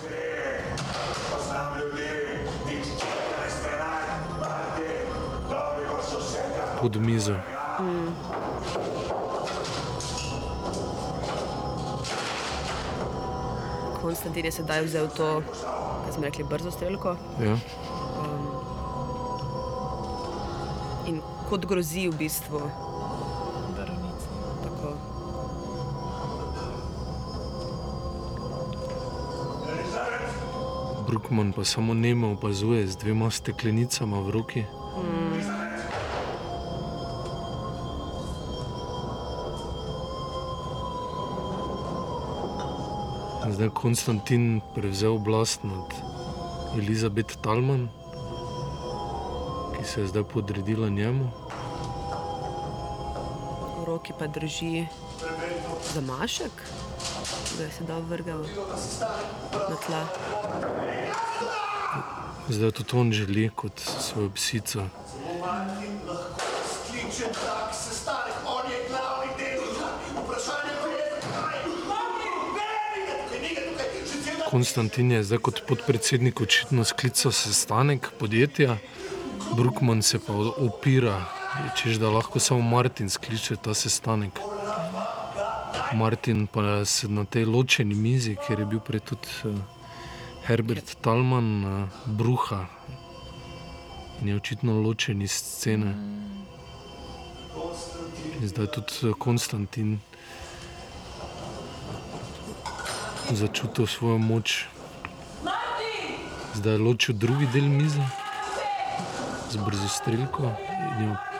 pod 6.83 6.95
mizo. 7.01 7.35
Konstantin 14.01 14.45
je 14.45 14.51
sedaj 14.51 14.81
vzel 14.83 15.07
to, 15.17 15.41
kaj 16.03 16.13
smo 16.13 16.23
rekli, 16.23 16.43
brzo 16.43 16.71
streljko 16.71 17.15
Ja. 17.39 17.55
Kot 21.53 21.65
grozi 21.69 22.09
v 22.09 22.17
bistvu. 22.17 22.59
Brookman 31.05 31.53
pa 31.53 31.61
samo 31.61 31.93
nemo 31.93 32.33
opazuje 32.33 32.87
z 32.89 32.97
dvema 32.97 33.29
steklenicama 33.29 34.17
v 34.25 34.29
roki. 34.33 34.63
Zdaj 43.53 43.69
je 43.69 43.69
Konstantin 43.77 44.57
prevzel 44.73 45.21
oblast 45.21 45.61
nad 45.61 45.85
Elizabeth 46.81 47.37
Talman, 47.45 47.93
ki 49.77 49.85
se 49.85 50.01
je 50.01 50.07
zdaj 50.07 50.23
podredila 50.33 50.89
njemu. 50.89 51.42
V 53.83 53.85
roki 53.85 54.13
pa 54.19 54.27
drži 54.31 54.85
zamašek, 55.93 56.51
da 57.57 57.63
je 57.63 57.71
sedaj 57.77 58.01
vrgel 58.07 58.45
na 59.51 59.75
tla. 59.75 60.03
Zdaj 62.47 62.71
tudi 62.71 62.95
on 62.95 63.11
želi 63.11 63.49
kot 63.55 63.79
svojo 63.99 64.29
psico. 64.35 64.87
Konstantin 74.49 75.11
je 75.11 75.23
zdaj 75.23 75.37
kot 75.37 75.63
podpredsednik 75.67 76.41
očitno 76.41 76.83
sklical 76.83 77.31
sestanek 77.31 78.11
podjetja, 78.19 78.77
Brookman 79.55 80.01
se 80.01 80.19
pa 80.19 80.33
opira, 80.57 81.42
češ 81.75 81.95
da 81.95 82.09
lahko 82.09 82.39
samo 82.39 82.61
Martin 82.61 83.09
skliče 83.09 83.55
ta 83.55 83.73
sestanek. 83.73 84.39
Martin 85.93 86.47
pa 86.47 86.85
se 86.85 87.07
na 87.07 87.25
tej 87.25 87.45
ločeni 87.45 87.95
mizi, 87.95 88.35
kjer 88.47 88.59
je 88.59 88.65
bil 88.65 88.79
prej 88.79 88.99
tudi 88.99 89.27
eh, 89.45 89.57
Herbert 90.45 90.95
Talman, 91.01 91.65
eh, 91.65 91.87
bruha. 92.05 92.65
In 94.21 94.27
je 94.27 94.35
očitno 94.35 94.81
ločen 94.81 95.21
iz 95.21 95.31
scene. 95.31 95.93
In 98.41 98.47
zdaj 98.47 98.67
tudi 98.67 98.93
eh, 99.03 99.13
Konstantin 99.19 99.99
začutil 103.31 103.87
svojo 103.87 104.17
moč. 104.17 104.65
Zdaj 106.53 106.73
je 106.73 106.79
ločil 106.79 107.15
drugi 107.15 107.47
del 107.53 107.69
mize 107.69 108.01
z 109.49 109.57
brzostrelko 109.57 110.55
in 110.97 111.07
jo 111.07 111.32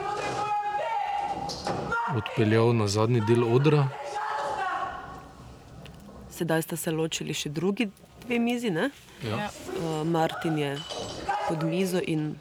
odpeljal 2.16 2.76
na 2.76 2.88
zadnji 2.88 3.22
del 3.28 3.44
odra. 3.56 3.88
Sedaj 6.30 6.62
sta 6.62 6.76
se 6.76 6.92
ločili 6.92 7.34
še 7.34 7.50
drugi 7.50 7.90
dve 8.26 8.40
mizi. 8.40 8.70
Ne? 8.70 8.90
Ja. 9.24 9.50
Uh, 9.78 10.08
Martin 10.08 10.58
je 10.58 10.78
pod 11.48 11.64
mizo 11.64 12.02
in 12.08 12.36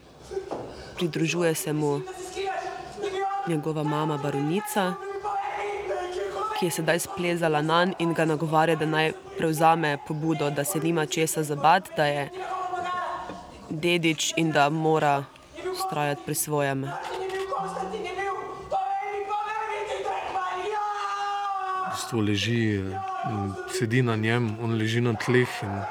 pridružuje 0.95 1.55
se 1.55 1.73
mu 1.73 2.01
njegova 3.47 3.83
mama, 3.83 4.17
baronica, 4.17 4.93
ki 6.59 6.65
je 6.65 6.71
sedaj 6.71 6.99
splezala 6.99 7.61
na 7.61 7.85
njega 7.85 7.97
in 7.99 8.13
ga 8.13 8.25
nagovarja, 8.25 8.75
da 8.75 8.85
naj 8.85 9.11
prevzame 9.37 9.97
pobudo, 10.07 10.49
da 10.49 10.63
se 10.63 10.79
nima 10.79 11.05
česa 11.05 11.43
zabati, 11.43 11.91
da 11.97 12.05
je 12.05 12.29
dedič 13.69 14.33
in 14.37 14.51
da 14.51 14.69
mora 14.69 15.23
ustrajati 15.71 16.21
pri 16.25 16.35
svojem. 16.35 16.85
Bistvu 22.13 22.21
leži, 22.21 22.75
in 23.29 23.53
sedi 23.69 24.01
na 24.01 24.15
njem, 24.15 24.57
on 24.61 24.77
leži 24.77 25.01
na 25.01 25.13
tleh 25.13 25.49
in 25.63 25.81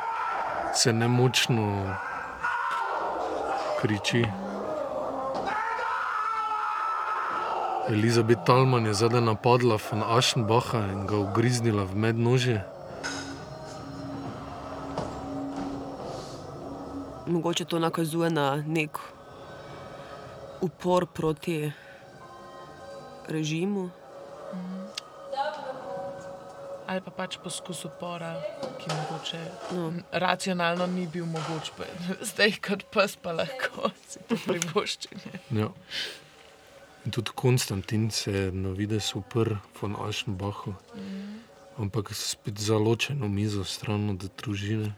se 0.74 0.92
nemočno 0.92 1.96
kriči. 3.80 4.24
Elizabeth 7.88 8.44
Talman 8.46 8.86
je 8.86 8.94
zadaj 8.94 9.20
napadla 9.20 9.78
von 9.90 10.02
Aschenbacha 10.02 10.86
in 10.92 11.06
ga 11.06 11.16
ugriznila 11.18 11.84
v 11.84 11.94
mednožje. 11.94 12.62
Mogoče 17.26 17.64
to 17.64 17.78
nakazuje 17.78 18.30
na 18.30 18.62
nek 18.66 18.98
upor 20.60 21.06
proti 21.06 21.72
režimu. 23.28 24.01
Ali 26.86 27.00
pa 27.04 27.10
pač 27.14 27.36
poskus 27.42 27.84
upora, 27.86 28.32
ki 28.80 28.90
mogoče 28.90 29.40
no. 29.76 29.92
racionalno 30.12 30.86
ni 30.86 31.06
bil 31.06 31.26
mogoč, 31.30 31.70
pa 31.76 31.86
zdaj 32.30 32.58
kot 32.64 32.84
pes 32.90 33.16
pa 33.16 33.36
lahko 33.36 33.92
si 34.08 34.22
to 34.28 34.38
privoščine. 34.46 35.38
Ja. 35.58 35.70
In 37.04 37.10
tudi 37.10 37.34
Konstantin 37.34 38.10
se 38.10 38.32
je 38.32 38.52
na 38.52 38.74
vides 38.78 39.14
uprl 39.18 39.56
von 39.80 39.96
Aschenbachu, 40.08 40.74
ampak 41.78 42.12
spet 42.14 42.58
zaločeno 42.58 43.28
mizo 43.28 43.64
stran 43.64 44.10
od 44.10 44.28
družine. 44.42 44.92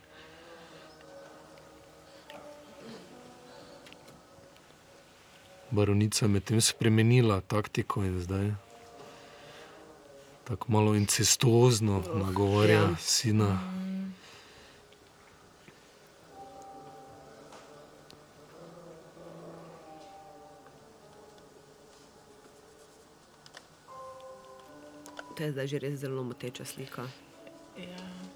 Baronica 5.70 6.24
je 6.24 6.28
medtem 6.28 6.60
spremenila 6.60 7.40
taktiko 7.40 8.04
in 8.04 8.20
zdaj 8.20 8.52
tako 10.44 10.72
malo 10.72 10.94
incestuozno 10.94 12.02
nagovarja 12.14 12.80
ja. 12.80 12.96
sina. 13.00 13.60
To 25.36 25.42
je 25.42 25.52
zdaj 25.52 25.66
že 25.66 25.78
res 25.78 26.00
zelo 26.00 26.22
moteča 26.22 26.64
slika. 26.64 27.08
Ja. 27.78 28.33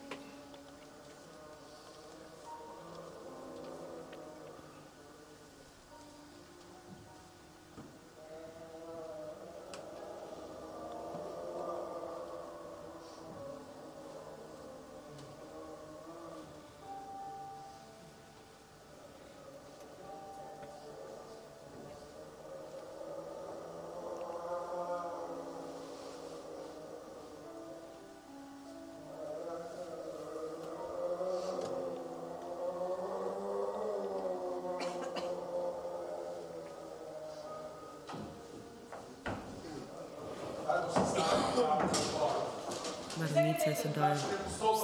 Baronica 43.58 43.70
je 43.70 43.90
sedaj 43.90 44.14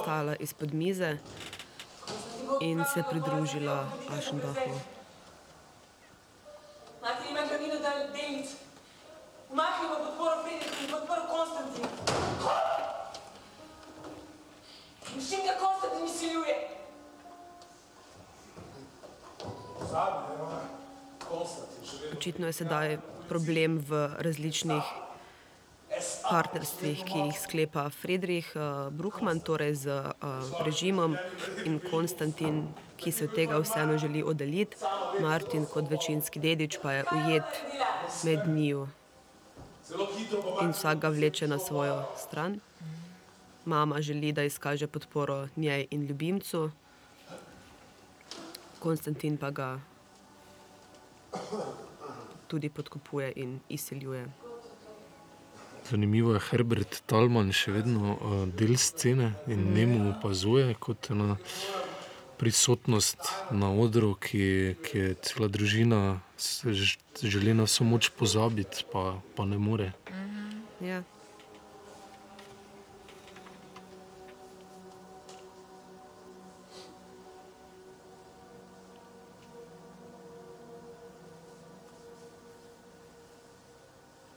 stala 0.01 0.35
izpod 0.35 0.73
mize 0.73 1.17
in 2.61 2.83
se 2.93 3.03
pridružila 3.09 3.87
Ašenbachu. 4.17 4.75
Martin 7.01 7.31
ima 7.31 7.39
glavnino 7.47 7.75
del- 7.75 8.11
delnic. 8.11 8.49
Umaknil 9.51 9.89
v 9.89 10.05
podporo 10.05 10.43
Friedrichu 10.43 10.83
in 10.83 10.91
podporo 10.91 11.21
Konstantinu. 11.31 11.87
In 15.15 15.21
s 15.21 15.29
čim 15.29 15.39
ga 15.47 15.55
Konstantin 15.55 16.05
izsiljuje? 16.05 16.55
Očitno 22.17 22.47
je 22.47 22.53
sedaj 22.53 22.97
problem 23.29 23.79
v 23.79 24.09
različnih 24.19 24.83
partnerstvih, 26.29 27.03
ki 27.05 27.19
jih 27.27 27.37
sklepa 27.39 27.89
Friedrich 27.89 28.55
uh, 28.55 28.89
Bruckmann, 28.91 29.39
torej 29.39 29.75
z 29.85 29.85
uh, 29.93 30.11
režimom 30.65 31.17
in 31.65 31.79
Konstantin, 31.79 32.67
ki 32.97 33.11
se 33.11 33.25
od 33.25 33.35
tega 33.35 33.59
vseeno 33.59 33.97
želi 33.97 34.23
oddaljiti, 34.23 34.77
Martin 35.21 35.65
kot 35.65 35.89
večinski 35.91 36.39
dedič 36.39 36.77
pa 36.81 36.91
je 36.91 37.03
ujet 37.11 37.49
med 38.23 38.47
njiju 38.47 38.87
in 40.61 40.71
vsak 40.71 40.99
ga 40.99 41.09
vleče 41.09 41.47
na 41.47 41.59
svojo 41.59 42.03
stran. 42.17 42.59
Mama 43.65 44.01
želi, 44.01 44.31
da 44.31 44.43
izkaže 44.43 44.87
podporo 44.87 45.47
njej 45.55 45.87
in 45.91 46.05
ljubimcu, 46.05 46.71
Konstantin 48.79 49.37
pa 49.37 49.49
ga 49.49 49.79
tudi 52.47 52.69
podkupuje 52.69 53.33
in 53.35 53.59
izsiljuje. 53.69 54.44
Zanimivo 55.89 56.33
je, 56.33 56.39
Herbert 56.49 57.01
Talman 57.05 57.51
še 57.53 57.71
vedno 57.71 58.15
uh, 58.15 58.35
del 58.57 58.73
scene 58.77 59.33
in 59.47 59.67
njemu 59.73 60.15
opazuje 60.15 60.73
kot 60.79 61.11
ena 61.13 61.37
prisotnost 62.37 63.17
na 63.51 63.69
odru, 63.71 64.15
ki, 64.15 64.75
ki 64.83 64.97
je 64.97 65.13
cela 65.21 65.47
družina, 65.47 66.19
se 66.37 66.73
ž- 66.73 66.97
želi 67.23 67.53
na 67.53 67.63
vso 67.63 67.83
moč 67.87 68.09
pozabiti, 68.09 68.83
pa, 68.91 69.21
pa 69.35 69.45
ne 69.45 69.57
more. 69.57 69.93
Ja. 70.81 71.03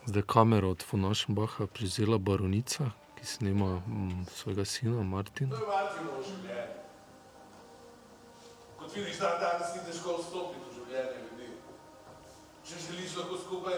Zdaj 0.09 0.23
kamero 0.23 0.71
od 0.71 0.83
Fonašenbacha 0.83 1.67
prevzela 1.67 2.19
baronica, 2.19 2.85
ki 3.19 3.27
snema 3.27 3.67
mm, 3.77 4.27
svojega 4.35 4.65
sina 4.65 5.03
Martina. 5.03 5.57
To 5.57 5.63
je 5.63 5.69
Martinovo 5.69 6.23
življenje. 6.29 6.77
Kot 8.79 8.97
vidiš, 8.97 9.19
dan 9.21 9.37
danes 9.43 9.75
ni 9.75 9.83
težko 9.85 10.15
vstopiti 10.23 10.65
v 10.65 10.77
življenje 10.79 11.19
ljudi. 11.27 11.51
Če 12.65 12.81
želiš 12.87 13.19
lahko 13.19 13.37
skupaj, 13.43 13.77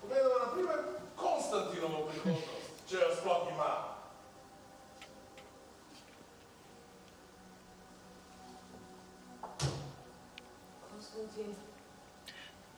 pogledamo 0.00 0.40
na 0.42 0.50
primer 0.56 0.82
Konstantinovo 1.22 2.02
prihodnost, 2.10 2.82
če 2.90 2.98
jo 3.04 3.14
sploh 3.20 3.46
ima. 3.54 3.70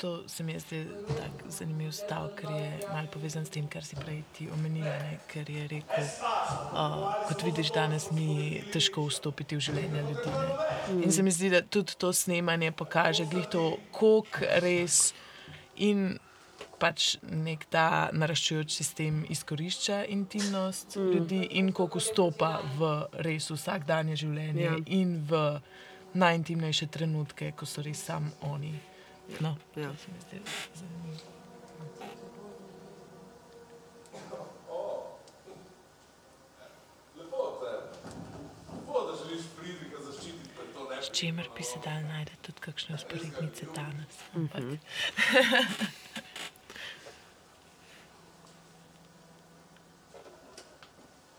To 0.00 0.28
se 0.28 0.42
mi 0.42 0.54
zdi 0.58 0.86
tako 1.08 1.50
zanimiv 1.52 1.90
stav, 1.92 2.30
ker 2.36 2.50
je 2.50 2.68
malo 2.88 3.08
povezan 3.12 3.44
s 3.44 3.52
tem, 3.52 3.66
kar 3.68 3.84
si 3.84 3.96
prej 4.00 4.22
ti 4.36 4.46
omenila. 4.48 4.94
Ne? 5.04 5.18
Ker 5.28 5.50
je 5.50 5.66
rekel, 5.68 6.06
uh, 6.72 7.10
kot 7.28 7.44
vidiš, 7.44 7.72
danes 7.76 8.08
ni 8.16 8.62
težko 8.72 9.04
vstopiti 9.10 9.58
v 9.58 9.66
življenje 9.68 10.06
ljudi. 10.08 10.32
Ne? 10.32 11.02
In 11.04 11.12
se 11.12 11.22
mi 11.22 11.30
zdi, 11.30 11.52
da 11.52 11.60
tudi 11.60 11.98
to 12.00 12.14
snemanje 12.16 12.72
pokaže, 12.72 13.28
glih 13.28 13.46
to, 13.52 13.76
koliko 13.92 14.48
res 14.64 15.12
in 15.76 16.16
pač 16.80 17.18
nek 17.22 17.66
ta 17.68 18.08
naraščajoč 18.16 18.72
sistem 18.72 19.24
izkorišča 19.28 20.04
intimnost 20.08 20.96
mm. 20.96 21.10
ljudi 21.12 21.40
in 21.60 21.72
koliko 21.76 22.00
vstopa 22.00 22.54
v 22.78 22.92
res 23.26 23.50
vsakdanje 23.52 24.16
življenje 24.24 24.64
Ja. 24.64 24.76
in 24.86 25.18
v 25.28 25.60
najintimnejše 26.14 26.88
trenutke, 26.90 27.52
ko 27.52 27.68
so 27.68 27.84
res 27.84 28.00
sam 28.08 28.32
oni. 28.48 28.72
No, 29.40 29.56
Ja. 29.76 29.92
to 29.92 30.36
S 41.02 41.10
čimer 41.12 41.48
bi 41.56 41.62
se 41.62 41.78
dal 41.84 42.02
najti 42.02 42.32
tudi 42.42 42.60
kakšne 42.60 42.94
usporednice 42.94 43.66
danes. 43.74 44.16
Ampak 44.34 44.62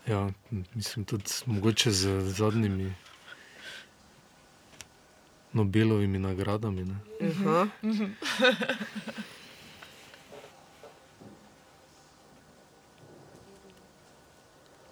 Ja, 0.06 0.28
m, 0.50 0.64
mislim 0.74 1.04
tudi 1.04 1.24
mogoče 1.46 1.90
z 1.90 2.20
zadnjimi 2.20 2.94
Nobelovimi 5.52 6.18
nagradami. 6.18 6.82
Ne? 6.84 6.96
Aha. 7.22 7.68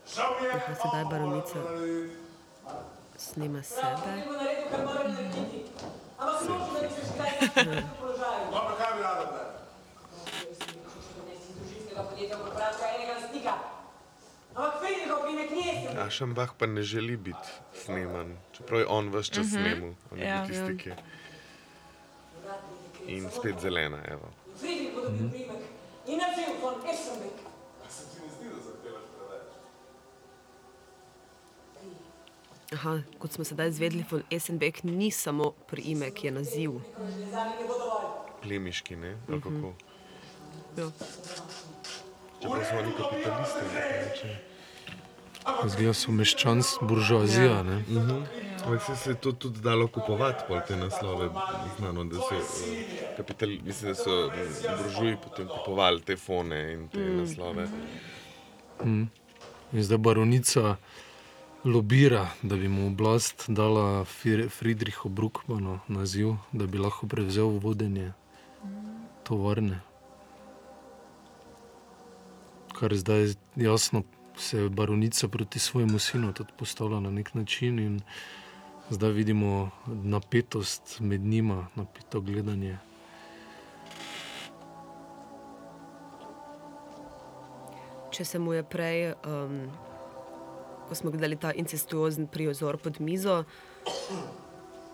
Žal 0.06 0.30
mi 0.36 0.46
je, 0.46 0.52
Aha, 0.52 0.74
sedaj 0.74 1.04
baronica 1.04 1.58
narediti. 1.58 2.16
snema 3.18 3.62
sebe. 3.64 4.10
Bo 4.26 4.32
naredil, 4.32 4.66
kar 4.66 4.80
mora 4.82 5.02
narediti. 5.06 5.58
Ampak 6.18 6.42
nočem, 6.42 6.74
da 6.74 6.80
bi 6.80 6.90
se 6.90 7.02
škrajal 7.06 7.38
v 7.78 7.94
položaju. 7.94 8.44
Dobro, 8.50 8.74
kaj 8.76 8.90
bi 8.92 9.02
rada 9.02 9.24
zdaj? 9.24 9.46
Jaz 10.40 10.56
sem 10.58 10.68
rekel, 10.68 10.90
še 10.98 11.12
da 11.14 11.22
nisi 11.28 11.50
družinskega 11.54 12.02
podjetja 12.02 12.36
korporacija 12.36 12.86
enega 12.90 13.12
lastnika. 13.14 13.54
Ašenbach 16.06 16.54
pa 16.58 16.66
ne 16.66 16.82
želi 16.82 17.16
biti 17.16 17.48
sneman, 17.74 18.36
čeprav 18.52 18.80
je 18.80 18.86
on 18.86 19.08
vse 19.08 19.32
čas 19.32 19.46
snemal, 19.46 19.94
on 20.10 20.18
je 20.18 20.24
Ja. 20.26 20.44
bil 20.48 20.54
tisti, 20.54 20.76
ki 20.82 20.88
je. 20.88 20.96
In 23.06 23.30
spet 23.30 23.54
zelena, 23.60 23.98
evo. 24.08 24.28
Zahtevaš 28.60 29.04
preveč? 29.16 29.50
Aha, 32.72 32.98
kot 33.18 33.32
smo 33.32 33.44
sedaj 33.44 33.68
izvedeli, 33.68 34.04
von 34.10 34.22
Essenbeck 34.30 34.82
ni 34.84 35.10
samo 35.10 35.50
priimek, 35.66 36.24
je 36.24 36.30
naziv. 36.30 36.70
Plemiški, 38.42 38.96
ne? 38.96 39.16
Ali 39.28 39.40
kako? 39.40 39.74
Ja. 40.76 40.90
Čeprav 42.42 42.64
so 42.64 42.78
oni 42.78 42.92
kapitalisti, 42.96 43.64
ne? 43.74 44.49
Reče. 45.46 45.68
Zgleda 45.68 45.94
so 45.94 46.12
meščansk, 46.12 46.82
buržoazija. 46.82 47.62
Ne? 47.62 47.84
Ampak 48.64 48.82
se, 48.82 48.96
se 48.96 49.10
je 49.10 49.14
to 49.14 49.32
tudi 49.32 49.60
dalo 49.60 49.88
kupovati, 49.88 50.44
pol 50.48 50.60
te 50.68 50.76
naslove. 50.76 51.28
Znano, 51.78 52.04
da 52.04 52.16
so, 52.16 52.34
eh, 52.34 53.14
kapital, 53.16 53.48
mislim, 53.64 53.92
da 53.92 53.94
so 53.94 54.10
mm, 54.28 54.82
buržuji 54.82 55.16
potem 55.24 55.48
kupovali 55.48 56.00
te 56.00 56.16
fone 56.16 56.72
in 56.72 56.88
te 56.88 56.98
naslove. 56.98 57.68
In 58.84 59.08
zdaj 59.72 59.98
baronica 59.98 60.76
lobira, 61.64 62.28
da 62.42 62.56
bi 62.56 62.68
mu 62.68 62.86
oblast 62.86 63.44
dala 63.48 64.04
Friedrichu 64.48 65.08
Bruckmanu 65.08 65.78
naziv, 65.88 66.34
da 66.52 66.66
bi 66.66 66.78
lahko 66.78 67.06
prevzel 67.06 67.46
vodenje 67.46 68.12
tovarne. 69.24 69.80
Kar 72.78 72.92
je 72.92 72.98
zdaj 72.98 73.34
jasno, 73.56 74.02
se 74.40 74.58
je 74.58 74.68
baronica 74.68 75.28
proti 75.28 75.58
svojemu 75.58 75.98
sinu 75.98 76.32
tudi 76.32 76.52
postavila 76.56 77.00
na 77.00 77.10
nek 77.10 77.34
način 77.34 77.78
in 77.78 78.00
zdaj 78.90 79.10
vidimo 79.10 79.70
napetost 79.86 81.00
med 81.00 81.20
njima, 81.20 81.66
napeto 81.74 82.20
gledanje. 82.20 82.78
Če 88.10 88.24
se 88.24 88.38
mu 88.38 88.52
je 88.52 88.62
prej, 88.62 89.12
um, 89.12 89.70
ko 90.88 90.94
smo 90.94 91.10
gledali 91.10 91.36
ta 91.36 91.52
incestuozen 91.52 92.26
prizor 92.26 92.78
pod 92.78 93.00
mizo, 93.00 93.44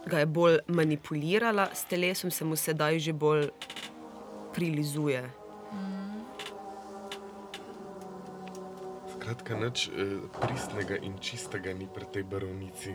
ga 0.07 0.19
je 0.19 0.27
bolj 0.27 0.59
manipulirala 0.69 1.69
s 1.75 1.85
telesom, 1.85 2.31
se 2.31 2.45
mu 2.45 2.57
sedaj 2.57 2.99
že 2.99 3.13
bolj 3.13 3.49
prilizuje. 4.55 5.31
Skratka, 9.27 9.59
nič 9.59 9.91
eh, 9.91 10.23
pristnega 10.39 10.95
in 11.03 11.19
čistega 11.19 11.75
ni 11.75 11.91
pri 11.91 12.07
tej 12.15 12.23
baronici. 12.23 12.95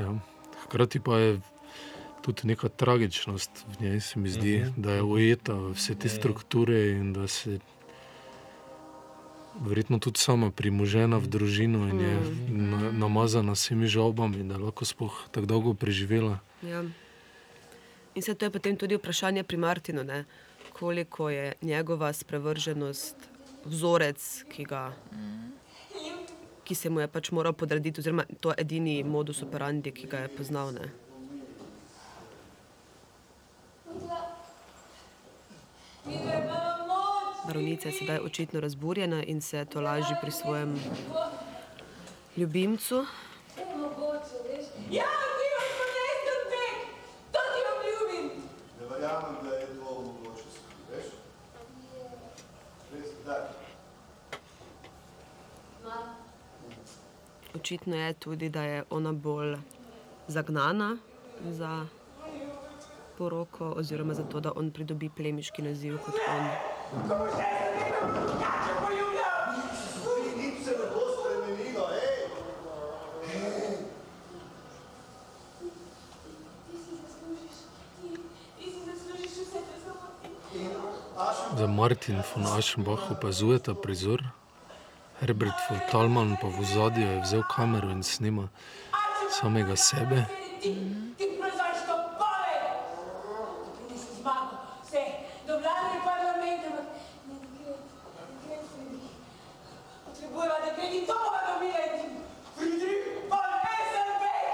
Ja. 0.00 0.08
Hkrati 0.64 1.04
pa 1.04 1.20
je 1.20 1.30
tudi 2.24 2.48
neka 2.48 2.72
tragičnost 2.72 3.68
v 3.76 3.84
njej, 3.84 4.00
se 4.00 4.16
mi 4.16 4.32
zdi, 4.32 4.64
uh 4.64 4.72
-huh. 4.72 4.80
da 4.80 4.90
je 4.96 5.02
ujeta 5.04 5.52
v 5.52 5.76
vse 5.76 5.92
te 5.94 6.08
strukture 6.08 6.96
in 6.96 7.12
da 7.12 7.28
se 7.28 7.60
verjetno 9.60 10.00
tudi 10.00 10.16
sama 10.16 10.48
primožena 10.48 11.20
v 11.20 11.28
družino 11.28 11.88
in 11.92 12.00
je 12.00 12.16
na, 12.48 12.92
namazana 12.92 13.52
s 13.52 13.68
vsemi 13.68 13.84
žalbami, 13.86 14.48
da 14.48 14.54
je 14.54 14.64
lahko 14.64 14.84
sploh 14.84 15.12
tako 15.30 15.46
dolgo 15.46 15.74
preživela. 15.74 16.40
Ja. 16.64 16.84
In 18.16 18.22
se 18.22 18.34
to 18.34 18.48
je 18.48 18.50
potem 18.50 18.76
tudi 18.76 18.96
vprašanje 18.96 19.44
pri 19.44 19.56
Martinu, 19.56 20.04
ne? 20.04 20.24
koliko 20.72 21.30
je 21.30 21.52
njegova 21.62 22.12
sprevrženost 22.12 23.16
vzorec, 23.64 24.44
ki, 24.52 24.64
ga, 24.64 24.92
ki 26.64 26.74
se 26.74 26.90
mu 26.90 27.00
je 27.00 27.08
pač 27.08 27.30
moral 27.30 27.52
podrediti, 27.52 28.00
oziroma 28.00 28.24
to 28.40 28.52
je 28.52 28.60
edini 28.60 29.02
modus 29.04 29.42
operandi, 29.42 29.92
ki 29.92 30.06
ga 30.06 30.18
je 30.26 30.28
poznal. 30.36 30.72
Ne? 30.76 30.90
Baronica 37.46 37.88
je 37.88 37.94
sedaj 37.94 38.18
očitno 38.18 38.60
razburjena 38.60 39.22
in 39.24 39.40
se 39.40 39.64
tolaži 39.64 40.14
pri 40.20 40.30
svojem 40.30 40.76
ljubimcu. 42.36 43.06
Ja, 44.90 45.04
ti 45.38 45.44
imaš 45.46 45.70
von 45.78 45.92
Essenbeck. 46.12 46.78
To 47.32 47.40
ti 47.52 47.60
obljubim. 47.72 48.26
Ne 48.80 48.95
verjamem, 49.06 49.36
da 49.42 49.56
je 49.56 49.66
to 49.66 50.02
mogoče, 50.02 50.42
veš? 50.90 51.06
Res, 52.92 53.10
da. 53.26 53.48
Očitno 57.54 57.96
je 57.96 58.12
tudi, 58.12 58.48
da 58.48 58.62
je 58.62 58.84
ona 58.90 59.12
bolj 59.12 59.56
zagnana 60.28 60.96
za 61.50 61.86
poroko, 63.18 63.72
oziroma 63.76 64.14
za 64.14 64.22
to, 64.22 64.40
da 64.40 64.52
on 64.56 64.70
pridobi 64.70 65.10
plemiški 65.16 65.62
naziv 65.62 65.98
kot 66.04 66.14
on. 66.36 66.44
Nič 70.36 70.64
se 70.64 70.70
ne 70.70 70.86
bo 70.94 71.00
spremenilo, 71.14 71.86
hej! 71.86 72.16
Za 81.56 81.66
Martin 81.86 82.20
von 82.34 82.46
Aschenbach 82.46 83.10
opazuje 83.12 83.58
ta 83.60 83.72
prizor, 83.72 84.18
Herbert 85.20 85.54
von 85.68 85.80
Talman 85.88 86.36
pa 86.40 86.48
v 86.48 86.58
ozadju 86.60 87.02
je 87.06 87.20
vzel 87.22 87.42
kamero 87.46 87.90
in 87.94 88.02
snima 88.02 88.48
samega 89.30 89.76
sebe. 89.76 90.26
Ti 90.62 91.26
proizvajaš 91.38 91.80
to 91.86 91.94
pole! 92.18 92.58
Pridi 93.78 93.98
si 94.02 94.18
zmago, 94.18 94.58
vse, 94.82 95.04
do 95.46 95.54
vlade 95.62 95.98
parlamenta, 96.02 96.66
ampak 96.74 96.90
ne 97.30 97.38
dekret, 97.38 97.78
dekret 98.18 98.62
Friedrich. 98.74 99.14
Potrebujeva 100.06 100.56
dekret 100.66 100.90
in 100.90 101.06
to 101.06 101.14
bova 101.22 101.40
dobila 101.46 101.80
in 101.86 101.92
ti 102.02 102.06
Friedrich 102.56 103.30
von 103.30 103.46
Esselbeck! 103.78 104.50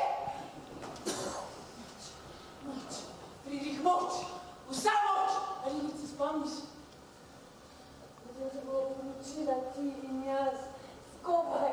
Moč, 2.69 2.93
Friedrich, 3.45 3.81
moč, 3.81 4.13
vsa 4.69 4.95
moč! 5.09 5.33
Ali 5.65 5.81
mi 5.81 5.93
se 5.97 6.07
spomniš? 6.13 6.69
Da 8.43 8.51
se 8.51 8.61
bomo 8.67 8.91
poročila 8.99 9.55
ti 9.75 9.87
in 10.09 10.25
jaz 10.27 10.59
skupaj, 11.15 11.73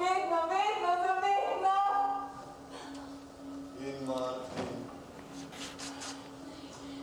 vedno, 0.00 0.38
vedno, 0.52 0.90
za 1.04 1.14
vedno! 1.24 1.76
In 3.84 3.98
Martin. 4.08 4.70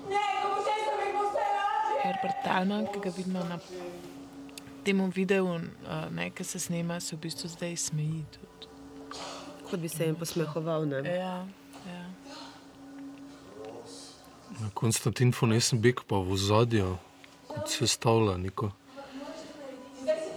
Ne, 0.10 0.26
ko 0.42 0.46
bo 0.50 0.58
šel, 0.66 0.90
mi 0.98 1.08
bo 1.18 1.24
vse 1.30 1.46
lažje! 1.58 2.02
Herbert 2.06 2.40
Talman, 2.46 2.88
ki 2.92 3.00
ga 3.06 3.12
vidimo 3.18 3.45
na 3.56 4.84
tem 4.86 5.10
videu, 5.10 5.46
uh, 5.46 6.12
ne, 6.12 6.30
ki 6.30 6.44
se 6.44 6.60
snema, 6.60 7.00
se 7.00 7.16
v 7.16 7.20
bistvu 7.20 7.50
zdaj 7.50 7.76
smeji. 7.78 8.26
Tudi. 8.32 8.70
Kot 9.70 9.80
bi 9.80 9.90
se 9.90 10.06
jim 10.06 10.16
posmehoval. 10.16 10.86
Ne? 10.86 11.02
Ja, 11.10 11.48
ja. 11.90 12.06
Konstantin 14.74 15.34
von 15.42 15.54
Essenbeck 15.54 16.06
pa 16.08 16.22
v 16.22 16.38
ozadju, 16.38 16.98
kot 17.48 17.70
se 17.70 17.88
stavlja 17.88 18.38
neko 18.38 18.72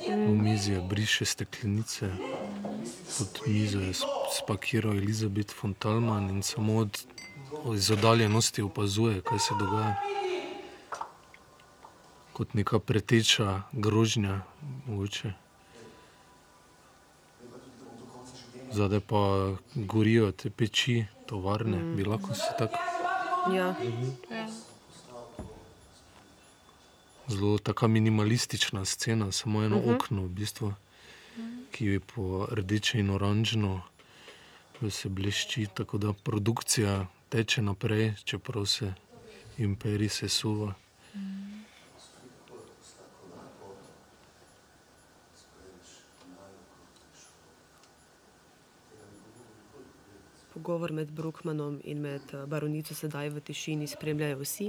omizje, 0.09 0.81
briše 0.81 1.25
steklenice. 1.25 2.09
Pod 3.19 3.41
mizo 3.47 3.81
je 3.81 3.93
sp- 3.93 4.33
spakiral 4.39 4.97
Elizabeth 4.97 5.53
von 5.63 5.75
Talman 5.75 6.31
in 6.31 6.43
samo 6.43 6.77
od, 6.77 7.05
iz 7.77 7.91
oddaljenosti 7.91 8.63
opazuje, 8.63 9.21
kaj 9.21 9.39
se 9.39 9.55
dogaja. 9.61 10.08
Kot 12.39 12.55
neka 12.55 12.79
preteča 12.79 13.63
grožnja, 13.73 14.41
mogoče. 14.87 15.33
Zadaj 18.73 19.01
pa 19.01 19.23
gorijo 19.75 20.31
te 20.33 20.51
peči, 20.51 21.05
tovarne, 21.27 21.83
mm. 21.83 21.97
bi 21.97 22.05
lahko 22.05 22.35
si 22.35 22.55
tako. 22.59 22.79
Ja. 23.55 23.75
Zelo 27.29 27.59
taka 27.59 27.87
minimalistična 27.87 28.85
scena, 28.85 29.33
samo 29.33 29.63
eno 29.63 29.77
uh 29.77 29.85
-huh. 29.85 29.97
okno, 29.97 30.23
v 30.23 30.29
bistvu, 30.29 30.75
ki 31.73 31.87
je 31.87 32.01
po 32.01 32.47
rdeče 32.51 33.01
in 33.01 33.11
oranžno, 33.11 33.83
se 34.91 35.09
blešči, 35.09 35.67
tako 35.75 35.99
da 35.99 36.13
produkcija 36.13 37.07
teče 37.29 37.63
naprej, 37.63 38.15
čeprav 38.25 38.67
se 38.67 38.95
imperij 39.59 40.09
sesuva. 40.09 40.75
Pogovor 50.79 50.95
med 50.95 51.11
Brookmanom 51.11 51.81
in 51.85 52.01
med 52.01 52.23
eh, 52.33 52.47
baronico 52.47 52.95
sedaj 52.95 53.33
v 53.35 53.41
tišini 53.43 53.87
spremljajo 53.91 54.37
vsi. 54.39 54.67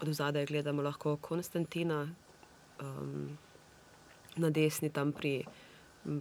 Od 0.00 0.08
zadaj 0.08 0.46
gledamo 0.48 0.82
lahko 0.82 1.16
Konstantina, 1.20 2.08
um, 2.80 3.28
na 4.36 4.50
desni 4.50 4.88
tam 4.88 5.12
pri, 5.12 5.44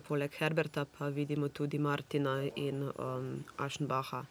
poleg 0.08 0.36
Herberta 0.36 0.84
pa 0.98 1.08
vidimo 1.08 1.48
tudi 1.48 1.80
Martina 1.80 2.44
in 2.56 2.84
um, 2.84 3.46
Ašenbaha, 3.58 4.26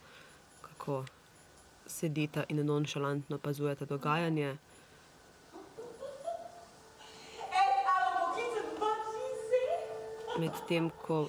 kako 0.61 1.05
sedita 1.87 2.45
in 2.49 2.61
nonšalantno 2.67 3.41
opazujeta 3.41 3.89
dogajanje. 3.89 4.57
Medtem 10.39 10.91
ko 10.91 11.29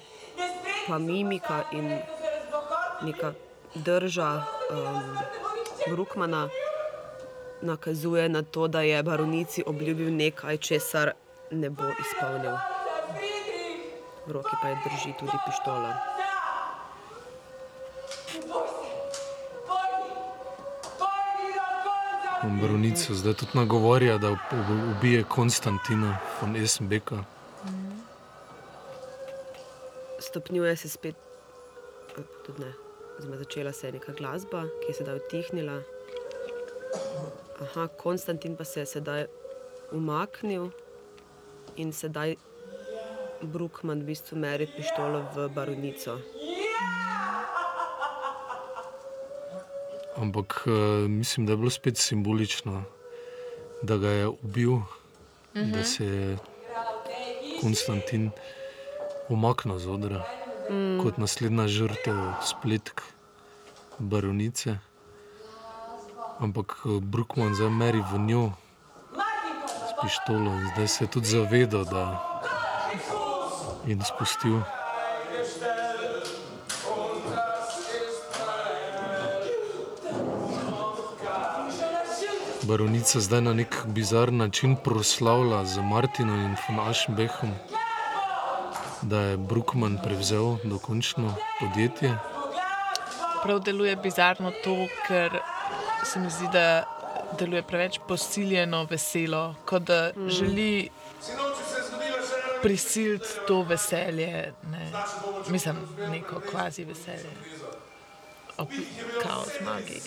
pa 0.86 0.98
mimika 0.98 1.64
in 1.72 2.19
neka 3.02 3.32
drža 3.74 4.42
um, 4.70 5.16
Brookmana 5.88 6.48
nakazuje 7.62 8.28
na 8.28 8.42
to, 8.42 8.68
da 8.68 8.80
je 8.80 9.02
baronici 9.02 9.62
obljubil 9.66 10.16
nekaj, 10.16 10.56
česar 10.56 11.12
ne 11.50 11.70
bo 11.70 11.82
izpolnil. 12.00 12.56
V 14.26 14.32
roki 14.32 14.56
pa 14.62 14.68
je 14.68 14.76
drži 14.84 15.12
tudi 15.18 15.36
pištola. 15.46 15.94
Baronica 22.60 23.14
zdaj 23.14 23.34
tudi 23.34 23.50
nagovarja, 23.54 24.18
da 24.18 24.36
ubije 24.96 25.24
Konstantina 25.24 26.18
von 26.40 26.56
Essenbecka. 26.56 27.24
Stopnjuje 30.18 30.76
se 30.76 30.88
spet, 30.88 31.16
tudi 32.46 32.62
ne, 32.62 32.72
začela 33.20 33.72
se 33.72 33.86
je 33.86 33.92
neka 33.92 34.12
glasba, 34.12 34.64
ki 34.80 34.90
je 34.90 34.94
sedaj 34.94 35.16
utihnila. 35.16 35.82
Aha, 37.60 37.88
Konstantin 37.88 38.56
pa 38.56 38.64
se 38.64 38.80
je 38.80 38.86
sedaj 38.86 39.26
umaknil 39.92 40.70
in 41.76 41.92
sedaj 41.92 42.36
Brookman 43.42 44.00
v 44.00 44.12
bistvu 44.12 44.38
meri 44.38 44.68
pištolo 44.76 45.24
v 45.34 45.48
baronico. 45.48 46.18
Ampak 50.16 50.66
uh, 50.66 51.08
mislim, 51.08 51.46
da 51.46 51.52
je 51.52 51.56
bilo 51.56 51.70
spet 51.70 51.96
simbolično, 51.96 52.84
da 53.82 53.96
ga 53.96 54.08
je 54.08 54.28
ubil, 54.28 54.72
uh 54.72 54.82
-huh. 55.54 55.72
da 55.72 55.84
se 55.84 56.04
je 56.04 56.38
Konstantin 57.60 58.30
umaknil 59.28 59.78
z 59.78 59.88
odra 59.88 60.40
mm. 60.70 61.00
kot 61.02 61.18
naslednja 61.18 61.68
žrtev 61.68 62.16
spletk 62.42 63.02
baronice. 63.98 64.78
Ampak 66.40 66.82
eh, 66.86 67.00
Brookman 67.00 67.54
zdaj 67.54 67.70
meri 67.70 68.02
v 68.12 68.18
njo 68.18 68.52
s 69.88 69.92
pištolo 70.02 70.50
in 70.54 70.68
zdaj 70.74 70.88
se 70.88 71.04
je 71.04 71.08
tudi 71.08 71.26
zavedal, 71.26 71.84
da 71.84 72.04
je 73.86 73.98
spustil. 74.04 74.60
Baronica 82.62 83.20
zdaj 83.20 83.40
na 83.40 83.52
nek 83.52 83.76
bizaren 83.86 84.36
način 84.36 84.76
proslavlja 84.84 85.64
z 85.64 85.80
Martinom 85.82 86.40
in 86.40 86.56
von 86.68 86.88
Aschenbechom, 86.88 87.50
da 89.02 89.20
je 89.20 89.36
Brookman 89.36 89.98
prevzel 90.04 90.56
dokončno 90.64 91.34
podjetje. 91.60 92.18
Prav 93.42 93.60
deluje 93.60 93.96
bizarno 93.96 94.52
to, 94.64 94.76
ker 95.08 95.38
se 96.04 96.20
mi 96.20 96.30
zdi, 96.30 96.48
da 96.52 96.84
deluje 97.38 97.62
preveč 97.62 97.98
posiljeno, 98.08 98.86
veselo, 98.90 99.54
kot 99.64 99.82
da 99.82 100.10
mm. 100.16 100.28
želi 100.28 100.88
prisiliti 102.62 103.28
to 103.46 103.62
veselje. 103.62 104.52
Ne. 104.70 104.92
Mislim, 105.48 105.76
neko 106.10 106.40
kvazi 106.50 106.84
veselje. 106.84 107.30
Ob 108.58 108.68
kao 109.22 109.44
zmagi. 109.60 110.00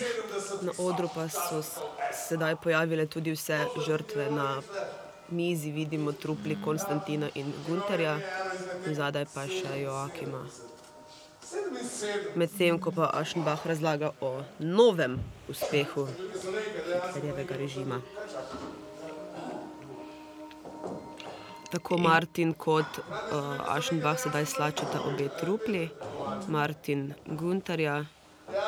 Na 0.62 0.72
odru 0.78 1.08
pa 1.14 1.28
so 1.28 1.62
sedaj 2.28 2.56
pojavile 2.56 3.06
tudi 3.06 3.32
vse 3.32 3.66
žrtve. 3.86 4.30
Na 4.30 4.62
mizi 5.28 5.70
vidimo 5.70 6.12
trupli 6.12 6.58
Konstantina 6.64 7.28
in 7.34 7.52
Gunterja, 7.68 8.18
zadaj 8.92 9.24
pa 9.34 9.48
še 9.48 9.80
Joakima. 9.80 10.44
Medtem 12.34 12.78
ko 12.78 12.90
pa 12.90 13.10
Ašenbach 13.14 13.66
razlaga 13.66 14.10
o 14.20 14.42
novem 14.58 15.20
uspehu 15.48 16.06
Hitlerjevega 16.06 17.56
režima. 17.56 18.00
Tako 21.70 21.98
Martin 21.98 22.52
kot 22.54 22.98
uh, 22.98 23.74
Ašenbach 23.74 24.20
sedaj 24.22 24.46
slačeta 24.46 25.00
obe 25.10 25.28
trupli, 25.40 25.88
Martin 26.48 27.14
Gunterja, 27.26 28.04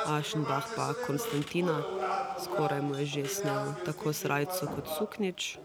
Ašenbach 0.07 0.67
pa 0.77 0.91
Konstantina, 1.07 1.83
skoraj 2.45 2.81
mu 2.83 2.99
je 2.99 3.07
že 3.07 3.29
snel 3.29 3.75
tako 3.85 4.13
srajco 4.13 4.67
kot 4.67 4.87
suknič. 4.99 5.59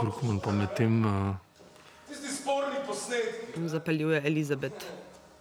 Bruckman 0.00 0.40
pa 0.40 0.50
medtem 0.50 1.04
uh, 1.04 1.34
Tisti 2.08 2.28
sporni 2.36 2.78
posnetki, 2.86 3.68
Zapeljuje 3.68 4.22
Elizabet. 4.26 4.86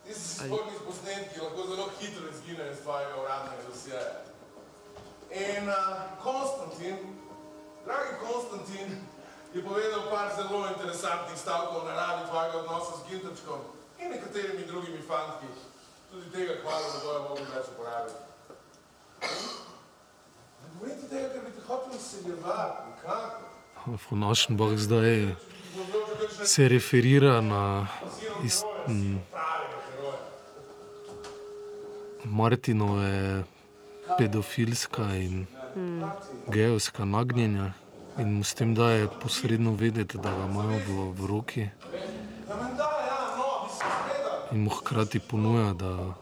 tisti 0.08 0.46
sporni 0.46 0.78
posnetki 0.88 1.40
lahko 1.42 1.62
zelo 1.68 1.90
hitro 2.00 2.30
izginejo 2.34 2.72
iz 2.72 2.80
tvojega 2.84 3.16
uradnega 3.24 3.64
dosjeja. 3.70 4.12
In 5.34 5.70
uh, 5.70 5.76
Konstantin, 6.24 6.98
dragi 7.86 8.14
Konstantin, 8.26 8.90
je 9.54 9.64
povedal 9.64 10.04
par 10.10 10.28
zelo 10.38 10.68
interesantnih 10.74 11.38
stavkov 11.40 11.82
o 11.82 11.86
naravi 11.88 12.28
tvojega 12.30 12.58
odnosa 12.58 12.92
z 12.98 13.10
Ginterčkom 13.10 13.60
in 14.00 14.10
nekaterimi 14.10 14.66
drugimi 14.66 15.02
fantki. 15.08 15.48
Tudi 16.12 16.30
tega 16.32 16.54
hvala 16.64 16.88
ne 16.94 17.00
bojo 17.04 17.22
mogli 17.30 17.46
več 17.56 17.66
uporabiti. 17.74 18.22
Ne 20.62 20.68
govorite 20.74 21.08
tega, 21.10 21.28
ker 21.34 21.42
bi 21.46 21.52
te 21.58 21.62
hotel 21.68 21.98
izseljevati, 21.98 22.78
nikakor. 22.90 23.53
Von 23.86 24.24
Aschenbach 24.24 24.78
zdaj 24.78 25.36
se 26.44 26.68
referira 26.70 27.42
na 27.42 27.88
ist, 28.46 28.66
m, 28.88 29.20
Martinove 32.26 33.44
pedofilska 34.18 35.16
in 35.16 35.46
gejovska 36.48 37.06
nagnjenja 37.06 37.74
in 38.18 38.34
mu 38.34 38.44
s 38.44 38.54
tem 38.54 38.76
daje 38.76 39.08
posredno 39.22 39.76
vedeti, 39.76 40.18
da 40.18 40.30
ga 40.30 40.46
imajo 40.46 40.80
v, 40.88 41.14
v 41.18 41.26
roki 41.26 41.70
in 44.52 44.64
mu 44.64 44.70
hkrati 44.70 45.20
ponuja, 45.20 45.74
da 45.74 46.14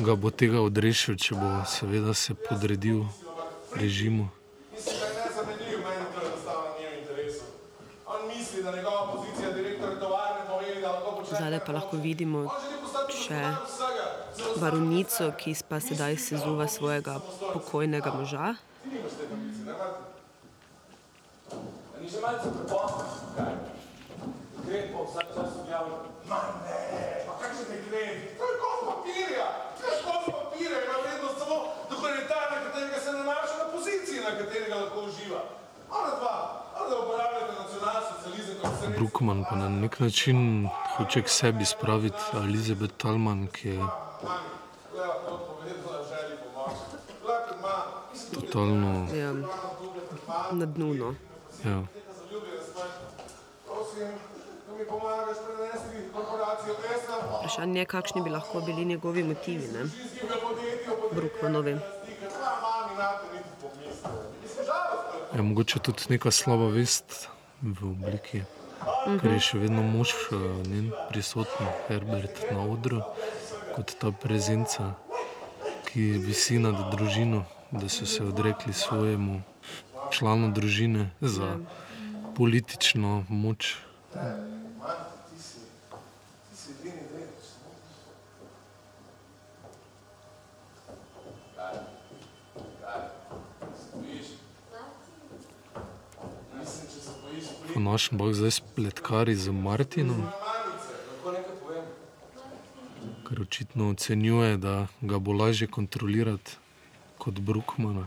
ga 0.00 0.14
bo 0.14 0.30
tega 0.30 0.60
odrešil, 0.60 1.16
če 1.16 1.34
bo 1.38 1.50
seveda 1.66 2.14
se 2.14 2.34
podredil 2.34 3.04
režimu. 3.78 4.28
Mislim, 4.72 4.96
da 4.98 5.06
je 5.06 5.14
nezamenljiv, 5.24 5.78
meni 5.86 6.04
to 6.14 6.20
enostavno 6.26 6.68
ni 6.78 6.86
v 6.86 6.98
interesu. 6.98 7.44
On 8.06 8.26
misli, 8.26 8.62
da 8.62 8.76
njegova 8.76 9.12
pozicija 9.12 9.52
direktorja 9.52 10.00
tovarne 10.00 10.42
pomeni, 10.48 10.80
da 10.80 10.92
lahko 10.92 11.10
počne. 11.20 11.36
Zdaj 11.36 11.50
pa 11.66 11.72
lahko 11.72 11.96
vidimo 11.96 12.44
še 13.08 13.40
baronico, 14.60 15.32
ki 15.40 15.56
pa 15.68 15.80
sedaj 15.80 16.16
sezuva 16.20 16.68
svojega 16.68 17.18
pokojnega 17.40 18.12
moža. 18.12 18.54
Ni 22.04 22.06
že 22.12 22.20
malce 22.20 22.52
prepozno, 22.52 23.04
kaj? 23.32 23.54
Dekret 24.60 24.92
bo 24.92 25.08
vsak 25.08 25.28
čas 25.32 25.56
objavljen. 25.64 26.04
Ma 26.28 26.40
ne, 26.68 26.80
pa 27.24 27.32
kakšen 27.40 27.66
dekret? 27.72 28.36
To 28.36 28.44
je 28.44 28.54
kos 28.60 28.80
papirja. 28.90 29.48
To 29.80 29.84
je 29.88 29.96
kos 30.04 30.24
papirja, 30.28 30.78
ima 30.84 30.96
vrednost 31.00 31.38
samo 31.40 31.56
dokumentar, 31.88 32.44
na 32.52 32.58
katerega 32.68 32.98
se 33.00 33.10
nanaša 33.12 33.56
na 33.62 33.66
pozicije, 33.72 34.20
na 34.20 34.36
katerega 34.36 34.76
lahko 34.84 35.08
uživa. 35.08 35.42
Ona 35.88 36.12
dva, 36.20 36.36
ona 36.76 36.86
da 36.90 36.96
uporabljate 37.00 37.44
Bruckman 39.04 39.44
pa 39.50 39.56
na 39.56 39.68
nek 39.68 40.00
način 40.00 40.68
hoče 40.96 41.22
k 41.22 41.28
sebi 41.28 41.64
spraviti 41.64 42.16
Elizabeth 42.36 42.94
Talman, 42.96 43.46
ki 43.46 43.68
je 43.68 43.80
totalno. 48.34 49.06
Ja, 49.14 49.32
na 50.52 50.66
dnu. 50.66 50.94
No. 50.94 51.14
Ja. 51.64 51.82
Vprašanje 57.38 57.80
je, 57.80 57.84
kakšni 57.84 58.22
bi 58.22 58.30
lahko 58.30 58.60
bili 58.60 58.84
njegovi 58.84 59.22
motivi. 59.22 59.68
Ne? 59.68 59.84
žalostno 61.44 61.68
je. 61.68 61.78
Je 65.34 65.42
mogoče 65.42 65.78
tudi 65.78 66.02
neka 66.08 66.30
slaba 66.30 66.68
vest 66.68 67.28
v 67.62 67.90
obliki, 67.90 68.42
ker 69.20 69.32
je 69.32 69.40
še 69.40 69.62
vedno 69.62 69.82
mož 69.82 70.12
eh, 70.32 70.44
njen 70.68 70.92
prisoten, 71.08 71.68
Herbert 71.88 72.44
na 72.50 72.66
odru, 72.68 73.02
kot 73.74 73.96
ta 74.00 74.12
prezenca, 74.12 74.94
ki 75.88 76.12
visi 76.26 76.58
nad 76.58 76.78
družino, 76.92 77.44
da 77.72 77.88
so 77.88 78.06
se 78.06 78.22
odrekli 78.24 78.72
svojemu 78.72 79.42
članu 80.10 80.52
družine 80.52 81.10
za 81.20 81.58
politično 82.36 83.24
moč. 83.28 83.76
Ti 84.12 84.18
si, 85.38 85.58
ti 86.50 86.56
si 86.56 86.70
edini 86.70 87.02
delež. 87.10 87.48
Kaj? 91.56 91.74
Kaj? 92.82 93.00
Se 93.78 93.96
bojiš? 93.96 94.28
Mislim, 96.54 96.86
če 96.94 97.00
se 97.00 97.12
našem 97.80 98.18
boh 98.18 98.32
zdaj 98.34 98.50
spletkari 98.50 99.34
z 99.34 99.50
Martinom, 99.50 100.26
ker 103.28 103.40
očitno 103.40 103.90
ocenjuje, 103.90 104.56
da 104.56 104.86
ga 105.00 105.18
bo 105.18 105.32
lažje 105.32 105.66
kontrolirati 105.66 106.56
kot 107.18 107.40
Bruckmana. 107.40 108.06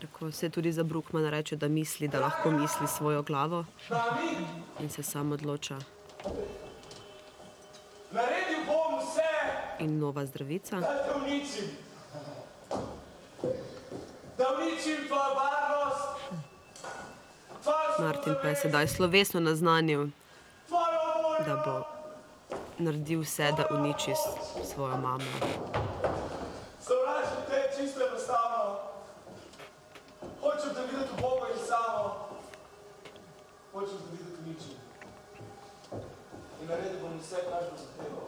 Tako 0.00 0.32
se 0.32 0.50
tudi 0.50 0.72
za 0.72 0.82
Bruckmana 0.82 1.30
reče, 1.30 1.56
da 1.56 1.68
misli, 1.68 2.08
da 2.08 2.20
lahko 2.20 2.50
misli 2.50 2.88
svojo 2.88 3.22
glavo 3.22 3.64
in 4.80 4.88
se 4.90 5.02
sam 5.02 5.32
odloča. 5.32 5.78
Naredil 8.12 8.66
bom 8.66 8.98
vse, 8.98 9.32
In 9.84 9.98
nova 9.98 10.26
zdravica. 10.26 10.80
da 10.80 10.86
te 11.04 11.12
uničim. 11.22 11.64
Da 14.38 14.44
uničim 14.58 15.06
tvojo 15.08 15.34
varnost, 15.34 16.11
Martin 17.98 18.34
pa 18.42 18.48
je 18.48 18.56
sedaj 18.56 18.88
slovesno 18.88 19.40
naznanil, 19.40 20.06
da 21.46 21.54
bo 21.64 21.86
naredil 22.78 23.22
vse, 23.22 23.52
da 23.56 23.66
uniči 23.70 24.14
svojo 24.74 24.96
mamo. 24.96 25.30
Sovražim 26.80 27.42
te 27.48 27.70
čisto 27.76 28.00
enostavno. 28.06 28.78
Hočem 30.40 30.74
te 30.74 30.82
videti 30.90 31.14
Boga 31.20 31.46
in 31.54 31.60
samo. 31.68 32.28
Hočem 33.72 33.98
te 33.98 34.08
videti 34.16 34.40
ničem. 34.46 34.76
In 36.62 36.66
naredil 36.68 36.98
bom 37.02 37.18
vse, 37.22 37.36
kar 37.50 37.62
bo 37.70 37.76
zahteval. 37.78 38.26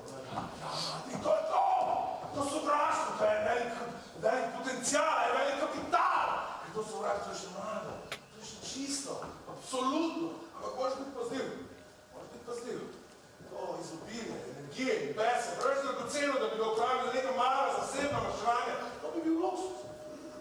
In 1.12 1.18
to 1.22 1.30
je 1.34 1.42
to! 1.50 1.64
To 2.34 2.40
sovraštvo, 2.50 3.10
to 3.18 3.24
je 3.24 3.38
velik, 3.48 3.72
velik 4.22 4.48
potencial, 4.58 5.14
je 5.26 5.30
velik 5.38 5.56
kapital. 5.60 6.26
In 6.66 6.70
to 6.74 6.82
sovraštvo 6.82 7.34
še 7.34 7.48
mlado, 7.54 7.93
čisto, 8.74 9.12
absolutno. 9.52 10.28
Ampak 10.56 10.72
moraš 10.78 10.94
biti 11.00 11.12
pazljiv, 11.18 11.46
moraš 12.12 12.28
biti 12.32 12.44
pazljiv. 12.50 12.78
To 13.50 13.58
izobilje, 13.82 14.36
energije 14.50 14.94
in 15.04 15.10
bese, 15.18 15.50
preveč 15.58 15.80
dragoceno, 15.84 16.34
da 16.42 16.46
bi 16.50 16.56
ga 16.60 16.66
upravili 16.72 17.14
neka 17.14 17.32
mala 17.40 17.68
zasebna 17.78 18.18
maščevanja, 18.24 18.74
to 19.00 19.06
bi 19.14 19.18
bil 19.26 19.36
luksus. 19.42 19.76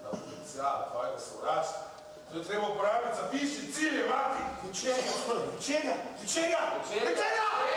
Ta 0.04 0.10
potencial 0.18 0.78
tvojega 0.90 1.20
sovraštva, 1.28 1.82
to 2.30 2.38
je 2.38 2.44
treba 2.48 2.66
uporabiti 2.74 3.18
za 3.20 3.26
višje 3.34 3.62
cilje, 3.76 4.02
Martin. 4.12 4.48
Do 4.64 4.70
čega? 4.80 5.02
Do 5.52 5.58
čega? 5.68 5.94
Do 6.20 6.26
čega? 6.34 6.62
Do 6.74 6.84
čega? 6.90 7.12
Do 7.24 7.34
čega? 7.38 7.54
Do 7.58 7.74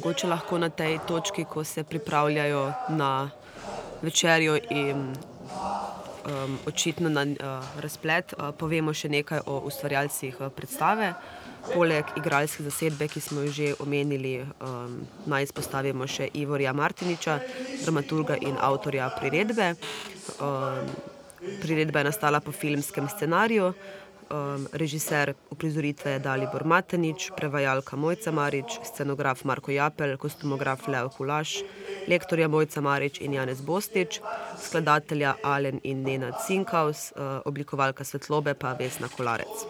Mogoče 0.00 0.28
lahko 0.32 0.56
na 0.58 0.70
tej 0.72 0.96
točki, 1.08 1.44
ko 1.44 1.60
se 1.64 1.84
pripravljajo 1.84 2.72
na 2.88 3.30
večerjo 4.02 4.56
in 4.70 5.12
um, 5.12 6.58
očitno 6.66 7.08
na 7.08 7.22
uh, 7.22 7.36
razplet, 7.80 8.32
uh, 8.32 8.48
povemo 8.56 8.94
še 8.96 9.10
nekaj 9.12 9.42
o 9.44 9.58
ustvarjalcih 9.68 10.40
uh, 10.40 10.48
predstave. 10.56 11.12
Poleg 11.74 12.14
igralske 12.16 12.64
zasedbe, 12.64 13.10
ki 13.12 13.20
smo 13.20 13.44
jo 13.44 13.52
že 13.52 13.74
omenili, 13.84 14.38
um, 14.40 15.02
naj 15.28 15.50
izpostavimo 15.50 16.08
še 16.08 16.30
Ivorja 16.32 16.72
Martiniča, 16.72 17.36
dramaturga 17.84 18.40
in 18.40 18.56
avtorja 18.56 19.12
priredbe. 19.20 19.74
Um, 20.40 20.96
priredba 21.60 22.00
je 22.00 22.08
nastala 22.08 22.40
po 22.40 22.56
filmskem 22.56 23.04
scenariju. 23.08 23.74
Um, 24.30 24.68
režiser 24.72 25.34
uprizoritve 25.50 26.18
Dalibor 26.22 26.62
Matanič, 26.62 27.34
prevajalka 27.34 27.96
Mojca 27.96 28.30
Marič, 28.30 28.78
scenograf 28.86 29.42
Marko 29.42 29.74
Japel, 29.74 30.14
kostumograf 30.14 30.86
Leo 30.86 31.10
Kulaš, 31.10 31.66
lektorja 32.06 32.46
Mojca 32.46 32.78
Marič 32.80 33.18
in 33.18 33.34
Janez 33.34 33.58
Bostič, 33.58 34.20
skladatelja 34.54 35.34
Alen 35.42 35.80
in 35.82 36.06
Nena 36.06 36.30
Cinkaus, 36.46 37.10
uh, 37.18 37.42
oblikovalka 37.42 38.06
svetlobe 38.06 38.54
pa 38.54 38.78
Vesna 38.78 39.10
Kolarec. 39.10 39.66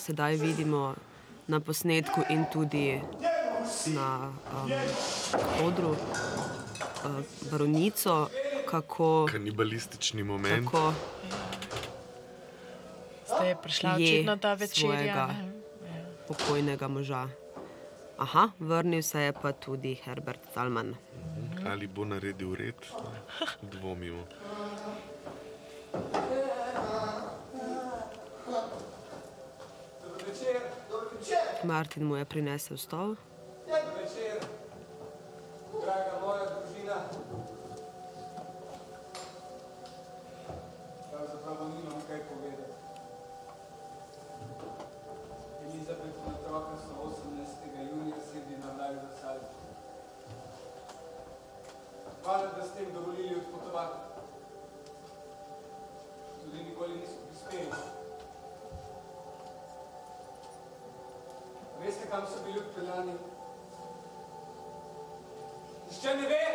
Sedaj 0.00 0.36
vidimo 0.40 0.94
na 1.44 1.60
posnetku 1.60 2.24
in 2.32 2.48
tudi 2.48 2.96
na 3.92 4.32
um, 4.64 4.70
odru 5.64 5.90
uh, 5.90 5.96
baronico, 7.50 8.28
kako, 8.70 9.28
Kanibalistični 9.32 10.22
moment. 10.22 10.64
kako 10.64 10.92
je 13.46 13.56
prišla 13.62 13.90
je 13.90 13.96
očitno 13.96 14.36
ta 14.36 14.54
večerja. 14.54 14.80
svojega 14.80 15.26
ne. 15.82 16.02
pokojnega 16.28 16.88
moža. 16.88 17.28
Aha, 18.18 18.48
vrnil 18.58 19.02
se 19.02 19.20
je 19.20 19.32
pa 19.32 19.52
tudi 19.52 19.94
Herbert 19.94 20.40
Salman. 20.54 20.94
Ali 21.70 21.86
bo 21.86 22.04
naredil 22.04 22.54
red, 22.54 22.74
dvomimo. 23.62 24.24
Večer, 30.26 30.60
večer, 31.12 31.38
Martin 31.64 32.04
mu 32.04 32.16
je 32.16 32.24
prinesel 32.24 32.76
stol. 32.76 33.14
dober 33.66 33.82
večer. 34.02 34.25
Draga 35.86 36.14
moja 36.18 36.46
družina. 36.50 36.94
Pravzaprav 41.10 41.60
nimam 41.74 42.00
kaj 42.08 42.22
povedati. 42.30 42.78
Elizabet 45.66 46.18
in 46.22 46.32
otroka 46.32 46.74
so 46.86 46.96
18. 47.10 47.84
junija 47.90 48.18
sedli 48.30 48.58
na 48.64 48.72
vlak 48.74 48.96
za 49.02 49.12
Salzburg. 49.20 49.70
Hvala, 52.24 52.50
da 52.56 52.66
ste 52.66 52.82
jim 52.82 52.92
dovolili 52.94 53.36
odpotovati. 53.36 53.98
Tudi 56.42 56.64
nikoli 56.64 56.98
niso 56.98 57.18
prispeli. 57.28 57.70
Veste, 61.80 62.10
kam 62.10 62.26
so 62.26 62.44
bili 62.44 62.58
odpeljani? 62.58 63.35
Nihče 66.06 66.18
ne 66.18 66.28
ve! 66.28 66.46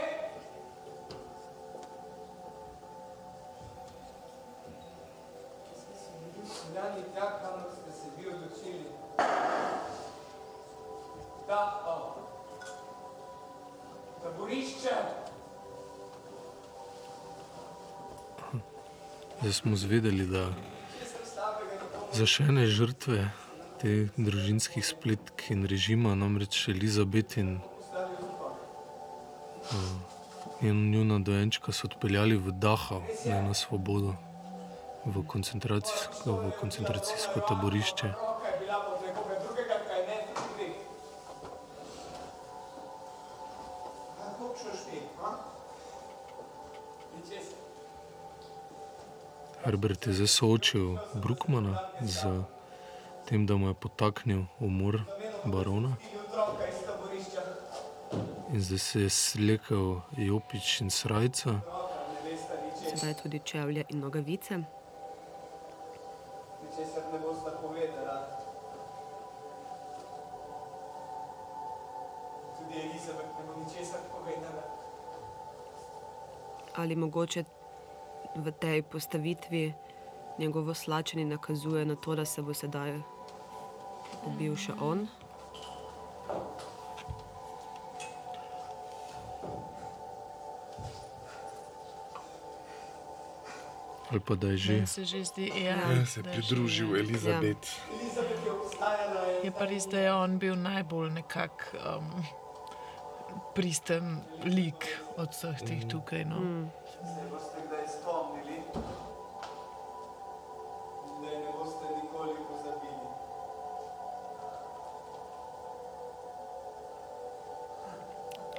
Odpeljani 6.39 7.03
tja, 7.13 7.39
kamor 7.41 7.71
ste 7.71 7.91
se 7.91 8.07
vi 8.17 8.27
odločili. 8.27 8.85
Da, 11.47 11.83
o. 11.85 12.15
Taborišče! 14.23 14.95
Zdaj 19.39 19.53
smo 19.53 19.75
zvedeli, 19.75 20.27
da 20.27 20.45
za 22.13 22.25
še 22.25 22.47
ene 22.53 22.67
žrtve 22.67 23.27
te 23.81 24.07
družinskih 24.15 24.85
spletk 24.85 25.49
in 25.51 25.67
režima, 25.67 26.15
namreč 26.15 26.69
Elizabet 26.69 27.37
in. 27.41 27.59
Njen 30.61 30.91
njuna 30.91 31.19
dojenčka 31.19 31.71
so 31.71 31.87
odpeljali 31.87 32.37
v 32.37 32.51
Dachau, 32.51 33.01
ne 33.25 33.41
na 33.41 33.53
svobodo, 33.53 34.13
v 35.05 35.23
koncentracijsko, 35.27 36.31
v 36.31 36.51
koncentracijsko 36.59 37.39
taborišče. 37.47 38.13
Herbert 49.63 50.07
je 50.07 50.13
zdaj 50.13 50.27
soočil 50.27 50.97
Brookmana 51.13 51.79
z 52.01 52.43
tem, 53.29 53.45
da 53.45 53.57
mu 53.57 53.67
je 53.67 53.73
potaknil 53.73 54.43
umor 54.59 55.01
barona 55.45 55.95
in 58.53 58.61
zdaj 58.61 58.79
se 58.79 59.01
je 59.01 59.09
slekel 59.09 60.01
Jopič 60.17 60.81
in 60.81 60.89
veste 62.23 62.53
ničesar. 62.65 62.97
Sedaj 62.97 63.13
tudi 63.23 63.39
čevlje 63.39 63.83
in 63.89 63.99
nogavice. 63.99 64.57
Ničesar 66.63 67.03
ne 67.13 67.19
boste 67.19 67.51
povedala. 67.61 68.27
Tudi 72.57 72.79
Elizabet 72.79 73.29
ne 73.37 73.43
bo 73.47 73.53
ničesar 73.63 73.99
povedala. 74.11 74.63
Ali 76.75 76.95
mogoče 76.95 77.43
v 78.35 78.51
tej 78.51 78.81
postavitvi 78.81 79.73
njegovo 80.37 80.73
slačenje 80.73 81.25
nakazuje 81.25 81.85
na 81.85 81.95
to, 81.95 82.15
da 82.15 82.25
se 82.25 82.41
bo 82.41 82.53
sedaj 82.53 82.99
ubil 84.25 84.55
še 84.55 84.73
on? 84.79 85.07
Ali 94.11 94.19
pa 94.19 94.35
da 94.35 94.47
je 94.47 94.57
že. 94.57 94.73
Meni 94.73 94.87
se 94.87 95.05
že 95.05 95.25
zdi, 95.25 95.51
ja, 95.55 95.75
Ja, 95.91 96.05
se 96.05 96.19
je 96.19 96.23
pridružil 96.23 96.87
že, 96.87 96.93
ja. 96.93 96.99
Elizabet. 96.99 97.61
Elizabet 97.95 98.41
je 99.43 99.51
pa 99.51 99.65
res, 99.65 99.87
da 99.89 99.99
je 99.99 100.13
on 100.13 100.37
bil 100.37 100.55
najbolj 100.55 101.09
nekak 101.17 101.65
um, 101.81 102.09
pristen 103.55 104.21
lik 104.45 104.85
od 105.17 105.33
vseh 105.33 105.61
teh 105.65 105.85
tukaj. 105.89 106.25
No. 106.25 106.39
Mm. 106.39 106.65
se 107.05 107.23
boste 107.31 107.57
kdaj 107.67 107.85
spomnili. 107.87 108.57
Da 111.21 111.27
je 111.27 111.39
ne 111.39 111.51
boste 111.57 111.85
nikoli 111.97 112.35
pozabili. 112.49 113.05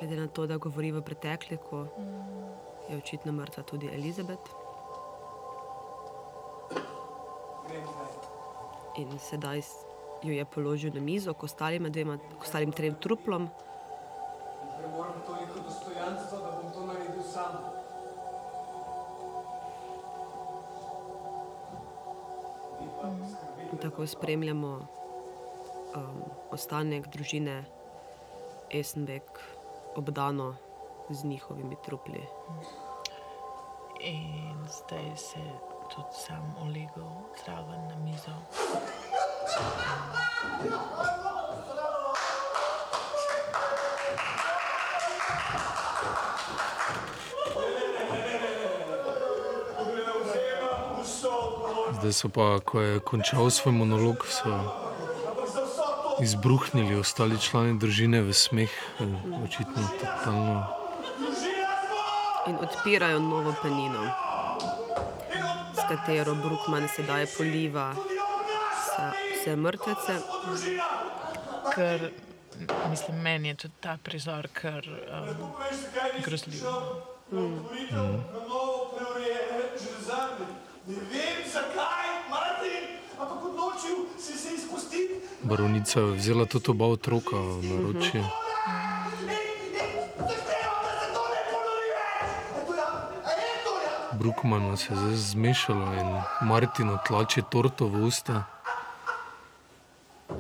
Glede 0.00 0.16
na 0.16 0.26
to, 0.26 0.46
da 0.46 0.56
govori 0.56 0.92
v 0.92 1.02
pretekliku, 1.02 1.86
je 2.90 2.98
očitno 2.98 3.32
mrtva 3.32 3.62
tudi 3.62 3.86
Elizabet. 3.86 4.61
In 8.96 9.18
sedaj 9.18 9.62
jo 10.22 10.32
je 10.32 10.44
položil 10.44 10.92
na 10.94 11.00
mizo, 11.00 11.34
k 11.34 11.42
ostalima 11.42 11.88
dvema, 11.88 12.18
k 12.18 12.42
ostalim 12.42 12.72
trem 12.72 12.94
truplom. 12.94 13.48
Premoram 14.78 15.22
toliko 15.26 15.60
dostojanstva, 15.64 16.38
da 16.38 16.50
bom 16.62 16.72
to 16.72 16.86
naredil 16.86 17.22
sam. 17.22 17.52
Poskrbite, 23.02 23.72
In 23.72 23.78
tako 23.78 24.06
spremljamo 24.06 24.68
um, 25.96 26.22
ostanek 26.50 27.08
družine 27.08 27.64
Esenbeck 28.70 29.40
obdano 29.96 30.54
z 31.10 31.24
njihovimi 31.24 31.76
trupli. 31.84 32.22
In 34.00 34.66
zdaj 34.68 35.16
se 35.16 35.38
je 35.38 35.71
tudi 35.94 36.16
sam 36.26 36.54
ulegel 36.62 37.12
zraven 37.44 37.88
na 37.88 37.96
mizo. 38.04 38.30
Zdaj 51.92 52.12
so 52.12 52.28
pa, 52.28 52.60
ko 52.64 52.80
je 52.80 53.00
končal 53.00 53.50
svoj 53.50 53.72
monolog, 53.72 54.16
so 54.26 54.48
izbruhnili 56.22 56.96
ostali 56.96 57.38
člani 57.40 57.78
družine 57.78 58.22
v 58.22 58.32
smeh, 58.32 58.72
eh, 59.00 59.04
očitno 59.44 59.82
totalno. 60.00 60.64
In 62.46 62.56
odpirajo 62.58 63.18
novo 63.20 63.54
penino, 63.62 64.31
katero 65.96 66.34
Brookman 66.34 66.88
sedaj 66.96 67.26
poliva 67.36 67.94
vse, 69.32 69.56
mrtvece. 69.56 70.14
Ker, 71.74 72.10
mislim, 72.90 73.16
meni 73.20 73.48
je 73.48 73.54
tudi 73.54 73.74
ta 73.80 73.98
prizor 74.02 74.48
kar 74.52 74.88
um, 74.88 75.52
grozljiv. 76.24 76.62
preurejene 78.96 79.60
železarne. 79.84 80.46
Ne 80.86 80.94
vem 81.12 81.38
zakaj, 81.52 82.08
Martin, 82.30 82.84
ampak 83.20 83.44
odločil 83.44 83.96
si 84.18 84.38
se 84.38 84.54
izpustiti. 84.54 85.20
Baronica 85.42 86.00
je 86.00 86.06
vzela 86.06 86.46
tudi 86.46 86.70
oba 86.70 86.86
otroka 86.86 87.36
v 87.36 87.62
naročje. 87.64 88.20
Zahtevam, 88.20 88.41
Brookmana 94.12 94.76
se 94.76 94.92
je 94.92 94.96
zdaj 94.96 95.16
zmešalo 95.16 95.92
in 95.94 96.20
Martinu 96.48 96.98
tlači 97.06 97.42
torto 97.50 97.86
v 97.86 98.04
usta. 98.04 98.44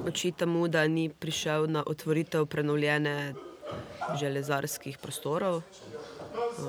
Očita 0.06 0.46
mu, 0.46 0.68
da 0.68 0.86
ni 0.88 1.08
prišel 1.08 1.70
na 1.70 1.84
otvoritev 1.86 2.46
prenovljene 2.46 3.34
železarskih 4.20 4.98
prostorov. 4.98 5.62
Um, 6.58 6.68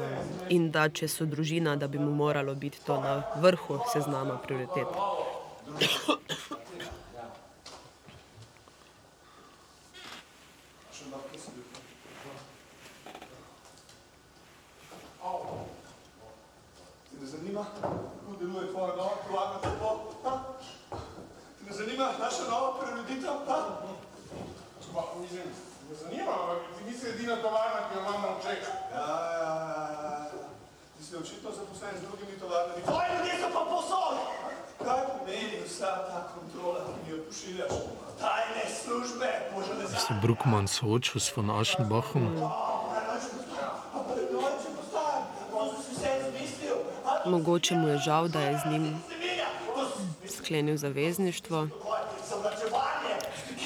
in 0.50 0.72
da 0.72 0.90
če 0.90 1.08
so 1.08 1.26
družina, 1.26 1.76
da 1.80 1.88
bi 1.88 2.00
mu 2.00 2.12
moralo 2.12 2.56
biti 2.56 2.80
to 2.86 2.98
na 3.02 3.24
vrhu 3.40 3.80
seznama 3.94 4.38
prioritet. 4.44 4.88
Te 5.80 5.88
ne 17.22 17.28
zanima, 17.28 17.66
kako 17.82 18.36
deluje 18.40 18.72
tvoja 18.72 18.96
nova 18.96 19.16
privatna 19.26 19.60
telo? 19.62 20.14
samo 28.34 28.40
ček. 28.44 28.62
Ja, 28.94 29.08
ja, 29.42 29.52
ja. 29.92 30.30
Ti 30.98 31.04
si 31.06 31.16
očitno 31.16 31.52
zaposlen 31.52 31.96
z 31.98 32.02
drugimi 32.02 32.40
tovarnami. 32.40 32.82
Tvoji 32.86 33.08
ljudje 33.18 33.34
so 33.42 33.50
pa 33.54 33.64
posod! 33.72 34.16
Kaj 34.84 35.02
pomeni 35.08 35.58
vsa 35.66 35.92
ta 36.08 36.20
kontrola, 36.36 36.80
ki 36.86 37.00
mi 37.04 37.10
jo 37.12 37.24
pošiljaš? 37.28 37.74
Tajne 38.20 38.66
službe, 38.82 39.30
bože 39.54 39.74
ne 39.80 39.86
Se 39.88 40.12
Bruckmann 40.24 40.68
soočil 40.68 41.20
s 41.20 41.36
von 41.36 41.52
Aschenbachom. 41.52 42.32
Mogoče 47.26 47.76
mu 47.76 47.88
je 47.88 47.98
žal, 47.98 48.28
da 48.28 48.40
je 48.40 48.58
z 48.58 48.72
njim 48.72 48.95
sklenil 50.28 50.78
zavezništvo. 50.78 51.68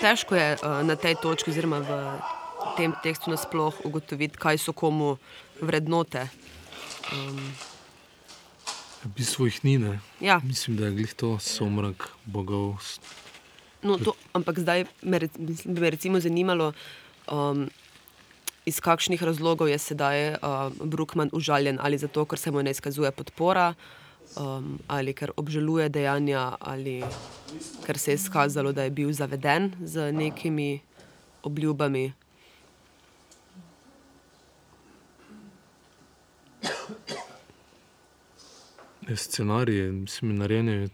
Težko 0.01 0.35
je 0.35 0.57
uh, 0.57 0.81
na 0.81 0.95
tej 0.95 1.15
točki, 1.21 1.53
oziroma 1.53 1.79
v 1.79 1.91
tem 2.77 2.93
tekstu 3.03 3.29
nasploh 3.29 3.77
ugotoviti, 3.85 4.37
kaj 4.37 4.57
so 4.57 4.73
komu 4.73 5.17
vrednote. 5.61 6.25
V 9.05 9.09
bistvu 9.13 9.45
jih 9.45 9.63
ni, 9.63 9.77
ne? 9.77 9.99
Ja. 10.19 10.41
Mislim, 10.43 10.77
da 10.77 10.89
je 10.89 10.91
glih 10.91 11.13
to 11.13 11.37
somrak 11.39 12.09
bogov. 12.25 12.81
No, 13.83 13.97
to, 13.97 14.13
ampak 14.33 14.59
zdaj 14.59 14.85
me, 15.01 15.19
rec- 15.19 15.37
mislim, 15.37 15.75
bi 15.75 15.81
me 15.81 15.89
recimo 15.89 16.19
zanimalo, 16.19 16.73
um, 17.31 17.69
iz 18.65 18.79
kakšnih 18.79 19.23
razlogov 19.23 19.69
je 19.69 19.77
sedaj 19.77 20.33
uh, 20.33 20.73
Brookman 20.83 21.29
užaljen, 21.33 21.77
ali 21.81 21.97
zato, 21.97 22.25
ker 22.25 22.39
se 22.39 22.51
mu 22.51 22.63
ne 22.63 22.71
izkazuje 22.71 23.11
podpora, 23.11 23.73
um, 24.35 24.79
ali 24.87 25.13
ker 25.13 25.31
obžaluje 25.37 25.89
dejanja, 25.89 26.57
ali 26.59 27.03
ker 27.85 27.97
se 27.97 28.11
je 28.11 28.15
izkazalo, 28.15 28.71
da 28.73 28.83
je 28.83 28.91
bil 28.91 29.13
zaveden 29.13 29.71
z 29.83 30.11
nekimi 30.11 30.79
obljubami. 31.43 32.13
Je 39.07 39.15
Scenarij, 39.15 39.91
mislim, 39.91 40.35
narejen 40.35 40.67
je 40.67 40.89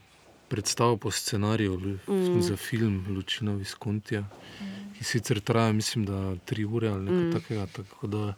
predstava 0.50 0.98
po 0.98 1.12
scenariju 1.12 1.78
mm. 1.78 2.42
za 2.42 2.56
film 2.56 3.06
Lučina 3.10 3.54
Viskontija, 3.54 4.24
ki 4.98 5.04
sicer 5.04 5.40
traja, 5.40 5.74
mislim, 5.74 6.06
da 6.06 6.36
tri 6.46 6.66
ure 6.66 6.90
ali 6.90 7.04
nekaj 7.04 7.30
mm. 7.30 7.34
takega. 7.34 7.66
Tako 7.66 8.08
da 8.08 8.34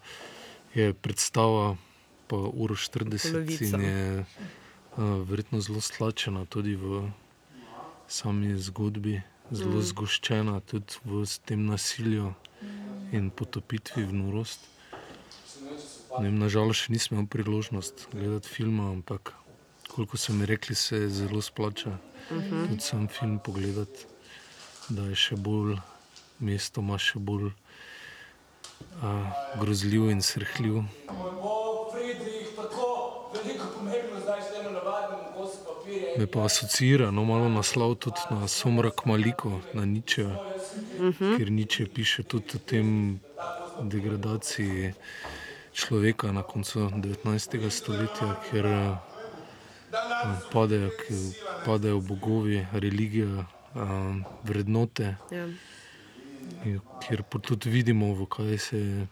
je 0.73 0.93
predstava 0.93 1.75
pa 2.27 2.35
uro 2.35 2.75
40 2.75 3.31
Polovica. 3.31 3.77
in 3.77 3.81
je 3.81 4.19
uh, 4.19 5.29
verjetno 5.29 5.61
zelo 5.61 5.81
stlačena 5.81 6.45
tudi 6.45 6.75
v 6.75 7.11
sami 8.07 8.57
zgodbi, 8.57 9.21
zelo 9.51 9.77
mm. 9.77 9.81
zgoščena 9.81 10.59
tudi 10.59 10.93
v 11.05 11.25
tem 11.45 11.65
nasilju 11.65 12.33
in 13.11 13.29
potopitvi 13.29 14.03
v 14.03 14.13
norost. 14.13 14.59
Nažalost, 16.15 16.85
še 16.85 16.93
nisem 16.95 17.17
imel 17.17 17.27
priložnost 17.27 18.07
gledati 18.13 18.49
filma, 18.49 18.87
ampak 18.91 19.33
koliko 19.95 20.17
so 20.17 20.33
mi 20.33 20.45
rekli, 20.45 20.75
se 20.75 21.09
zelo 21.09 21.41
splača 21.41 21.89
uh 21.89 22.37
-huh. 22.37 22.67
tudi 22.67 22.81
sam 22.81 23.07
film 23.07 23.39
pogledati, 23.39 24.05
da 24.89 25.01
je 25.01 25.15
še 25.15 25.35
bolj 25.35 25.77
mestoma, 26.39 26.97
še 26.97 27.19
bolj 27.19 27.45
uh, 27.45 27.53
grozljiv 29.61 30.09
in 30.09 30.21
srhljiv. 30.21 30.83
Me 36.17 36.27
pa 36.27 36.45
asocira 36.45 37.11
no, 37.11 37.23
malo 37.23 37.49
naslov 37.49 37.95
tudi 37.95 38.19
na 38.29 38.47
Somrak 38.47 39.05
Maliko, 39.05 39.61
na 39.73 39.85
Niče, 39.85 40.25
uh 40.25 40.35
-huh. 40.99 41.37
ker 41.37 41.51
Niče 41.51 41.85
piše 41.85 42.23
tudi 42.23 42.51
o 42.55 42.59
tem 42.59 43.19
degradaciji 43.81 44.93
človeka 45.73 46.31
na 46.31 46.43
koncu 46.43 46.79
19. 46.79 47.69
stoletja, 47.69 48.35
ker 48.51 48.65
eh, 48.65 49.14
padejo, 50.51 50.89
ki- 50.89 51.33
padejo 51.65 51.99
bogovi, 51.99 52.65
religija, 52.73 53.45
eh, 53.75 54.23
vrednote. 54.43 55.15
Ja. 55.31 55.47
In 56.65 56.79
Kjer 56.99 57.23
pa 57.23 57.39
tudi 57.39 57.69
vidimo, 57.69 58.13
v 58.13 58.25
kaj 58.25 58.57
se 58.57 58.77
je 58.77 59.07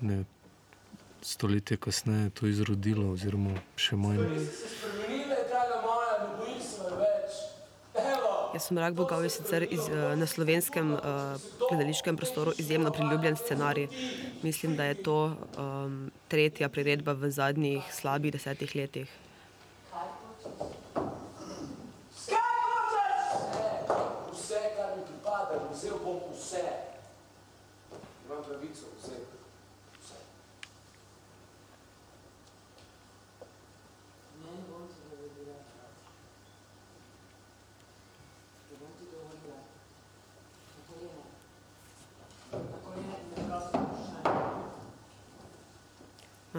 ne, 0.00 0.24
stoletje 1.22 1.76
kasneje 1.76 2.30
to 2.30 2.46
izrodilo, 2.46 3.12
oziroma 3.12 3.54
še 3.76 3.96
manj. 3.96 4.18
Jaz 8.54 8.64
sem 8.66 8.78
Rak 8.78 8.94
Bogov 8.94 9.22
je 9.22 9.30
sicer 9.30 9.62
iz, 9.70 9.86
na 10.16 10.26
slovenskem 10.26 10.92
uh, 10.92 11.00
gledališkem 11.68 12.16
prostoru 12.16 12.52
izjemno 12.58 12.90
priljubljen 12.90 13.36
scenarij. 13.36 13.88
Mislim, 14.42 14.76
da 14.76 14.84
je 14.84 14.94
to 14.94 15.36
um, 15.58 16.10
tretja 16.28 16.68
priredba 16.68 17.12
v 17.12 17.30
zadnjih 17.30 17.84
slabih 17.92 18.32
desetih 18.32 18.74
letih. 18.74 19.08
skaj 22.16 22.38
hočeš? 22.64 23.14
Vse, 24.32 24.60
kar 24.76 24.96
mi 24.96 25.02
pripada, 25.06 25.54
vzel 25.72 25.98
bom 26.04 26.20
vse. 26.32 26.64
Imam 28.26 28.42
pravico 28.44 28.86
vzeti. 28.98 29.36
Vse. 30.00 30.16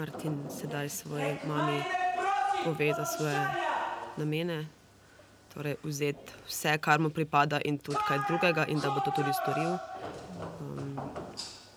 Martin 0.00 0.48
sedaj 0.48 0.88
svoji 0.88 1.36
mami 1.44 1.82
pove 2.64 2.94
za 2.96 3.04
svoje 3.04 3.40
namene, 4.16 4.64
torej 5.52 5.76
vzeti 5.84 6.32
vse, 6.48 6.78
kar 6.80 7.00
mu 7.00 7.10
pripada, 7.10 7.60
in 7.64 7.76
tudi 7.78 8.00
kaj 8.08 8.18
drugega, 8.28 8.64
in 8.72 8.80
da 8.80 8.88
bo 8.88 9.04
to 9.04 9.12
tudi 9.12 9.28
storil. 9.36 9.76
Um, 10.40 10.96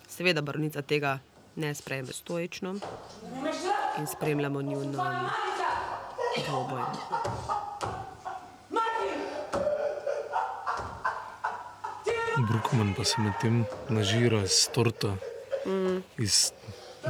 seveda, 0.08 0.40
baronica 0.40 0.82
tega 0.82 1.18
ne 1.56 1.74
sprejme 1.74 2.12
stoično 2.12 2.74
in 3.98 4.06
spremljamo 4.06 4.62
njun 4.62 4.96
um, 4.96 5.28
dvoboj. 6.48 6.82
Brookman 12.48 12.94
pa 12.96 13.04
se 13.04 13.20
medtem 13.20 13.64
nažira 13.88 14.46
s 14.48 14.68
torto 14.72 15.16
mm. 15.66 16.00
iz 16.18 16.52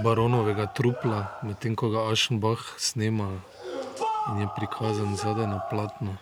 baronovega 0.03 0.67
trupla, 0.67 1.39
medtem 1.43 1.77
ko 1.77 1.89
ga 1.89 2.11
Ašenbach 2.11 2.75
snema 2.79 3.31
in 4.33 4.41
je 4.41 4.49
prikazan 4.57 5.17
zadaj 5.17 5.47
na 5.47 5.61
platno. 5.71 6.17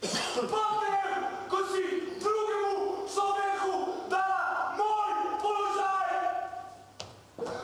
Potem, 0.00 1.24
ko 1.48 1.58
si 1.72 1.84
drugemu 2.20 3.08
človeku 3.08 3.74
da 4.12 4.26
moj 4.76 5.40
položaj. 5.40 6.12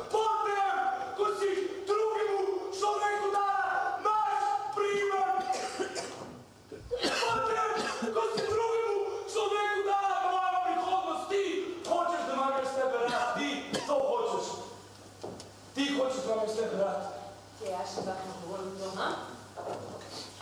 Potem, 0.08 0.72
ko 1.16 1.26
si 1.36 1.50
drugemu 1.84 2.40
človeku 2.72 3.26
da 3.36 3.48
naš 4.00 4.44
primer. 4.72 5.28
Potem, 7.20 7.70
ko 8.16 8.22
si 8.32 8.42
drugemu 8.48 8.96
človeku 9.28 9.80
da 9.84 10.00
mojo 10.24 10.58
prihodnost, 10.64 11.24
ti 11.28 11.44
hočeš, 11.84 12.22
da 12.26 12.32
imam 12.32 12.52
jaz 12.58 12.72
tebe 12.80 12.98
rad, 13.04 13.28
ti 13.36 13.50
to 13.76 13.96
hočeš. 14.08 14.46
Ti 15.76 15.84
hočeš, 16.00 16.22
da 16.24 16.32
imam 16.32 16.48
jaz 16.48 16.56
tebe 16.56 16.76
rad. 16.80 17.00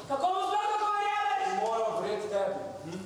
Kako 0.09 0.27
bo 0.27 0.41
sploh 0.49 0.67
tako 0.73 0.89
verjameš? 0.97 1.53
Moram 1.61 2.03
verjeti 2.03 2.29
tebi. 2.29 2.55
Hm? 2.85 3.05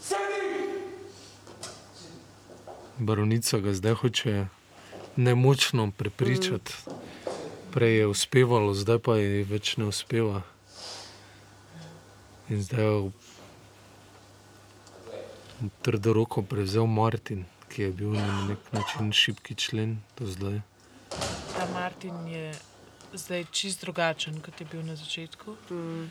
Sedi! 0.00 0.42
Baronica 3.52 3.68
ga 3.68 3.74
zdaj 3.74 3.94
hoče 3.94 4.46
nemočno 5.16 5.90
prepričati. 5.90 6.72
Prej 7.72 7.98
je 7.98 8.06
uspevalo, 8.06 8.74
zdaj 8.74 8.98
pa 8.98 9.16
je 9.16 9.44
več 9.44 9.76
ne 9.76 9.84
uspeva. 9.84 10.40
In 12.48 12.62
zdaj 12.64 12.84
je 12.84 13.10
v 15.60 15.68
trdo 15.84 16.12
roko 16.12 16.42
prevzel 16.42 16.86
Martin, 16.86 17.44
ki 17.68 17.82
je 17.82 17.90
bil 17.92 18.16
na 18.16 18.48
nek 18.48 18.72
način 18.72 19.12
šibki 19.12 19.54
člen 19.54 19.98
do 20.18 20.26
zdaj. 20.26 20.60
Ta 21.52 21.68
Martin 21.74 22.26
je 22.28 22.54
zdaj 23.12 23.44
čist 23.52 23.84
drugačen, 23.84 24.40
kot 24.40 24.60
je 24.60 24.66
bil 24.66 24.82
na 24.82 24.96
začetku. 24.96 25.56
Um, 25.70 26.08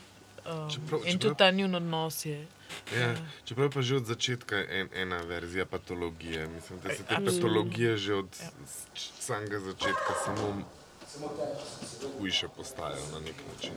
Čeprav- 0.70 1.02
in 1.06 1.18
čeprav- 1.18 1.18
tudi 1.18 1.38
ta 1.38 1.50
njun 1.50 1.74
odnos 1.74 2.24
je. 2.26 2.46
Ja, 2.92 3.14
čeprav 3.44 3.66
je 3.66 3.70
pa 3.70 3.82
že 3.82 3.96
od 3.96 4.04
začetka 4.04 4.56
en, 4.58 4.88
ena 4.94 5.16
verzija 5.18 5.66
patologije. 5.66 6.46
Mislim, 6.48 6.80
da 6.80 6.88
se 6.90 7.02
te 7.02 7.14
patologije 7.16 7.96
že 7.96 8.14
od 8.14 8.28
s- 8.32 8.86
samega 9.20 9.60
začetka 9.60 10.12
samo 10.24 10.62
hujše 12.18 12.48
postajajo 12.48 13.02
na 13.12 13.20
nek 13.20 13.36
način. 13.48 13.72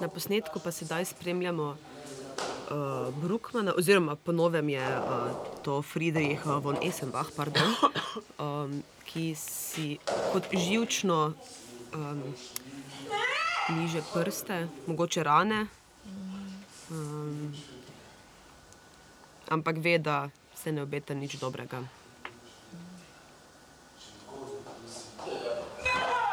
Na 0.00 0.08
posnetku 0.08 0.60
pa 0.60 0.70
sedaj 0.70 1.04
spremljamo 1.04 1.76
uh, 2.70 2.76
Brookmana, 3.14 3.74
oziroma 3.76 4.16
ponovem 4.16 4.68
je 4.68 4.88
uh, 4.88 5.04
to 5.62 5.82
Friedrich 5.82 6.44
von 6.46 6.76
Essenbach, 6.82 7.30
pardon, 7.36 7.74
um, 8.38 8.82
ki 9.08 9.34
si 9.34 9.98
kot 10.32 10.44
živčno 10.52 11.32
um, 11.94 12.22
liže 13.70 14.02
prste, 14.12 14.68
mogoče 14.86 15.22
rane, 15.22 15.66
um, 16.90 17.54
ampak 19.48 19.78
ve, 19.78 19.98
da 19.98 20.30
se 20.54 20.72
ne 20.72 20.82
obeta 20.82 21.14
nič 21.14 21.36
dobrega. 21.36 21.82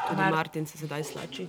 Tudi 0.07 0.22
Mar- 0.22 0.31
Martin 0.31 0.65
se 0.65 0.77
sedaj 0.77 1.03
slači. 1.03 1.47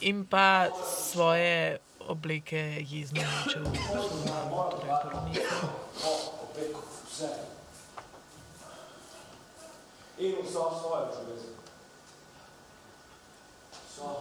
In 0.00 0.26
pa 0.26 0.68
svoje 0.84 1.78
obleke 2.08 2.84
jezno 2.88 3.20
meče 3.20 3.60
v 3.60 3.76
službo, 3.76 4.70
torej 4.70 4.92
porodnico. 5.02 5.66
In 10.18 10.36
vso 10.44 10.64
svojo 10.80 11.04
ljubezen. 11.12 11.59
Vso 14.00 14.16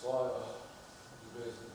svojo 0.00 0.30
ljubezen. 1.34 1.68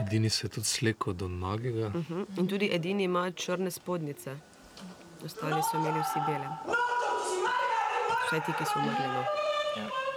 Edini 0.00 0.30
se 0.30 0.46
je 0.46 0.50
tudi 0.50 0.66
slekel 0.66 1.12
do 1.12 1.28
nagega. 1.28 1.88
Mhm. 1.88 2.22
In 2.36 2.48
tudi 2.48 2.70
edini 2.72 3.04
ima 3.04 3.30
črne 3.30 3.70
spodnjice, 3.70 4.36
ostali 5.24 5.62
so 5.70 5.76
imeli 5.76 6.00
vsi 6.00 6.20
bele. 6.26 6.48
Vsaj 8.26 8.40
ti, 8.46 8.52
ki 8.58 8.64
so 8.64 8.78
umrli. 8.78 9.08
No. 9.08 9.20
Ja. 9.76 10.13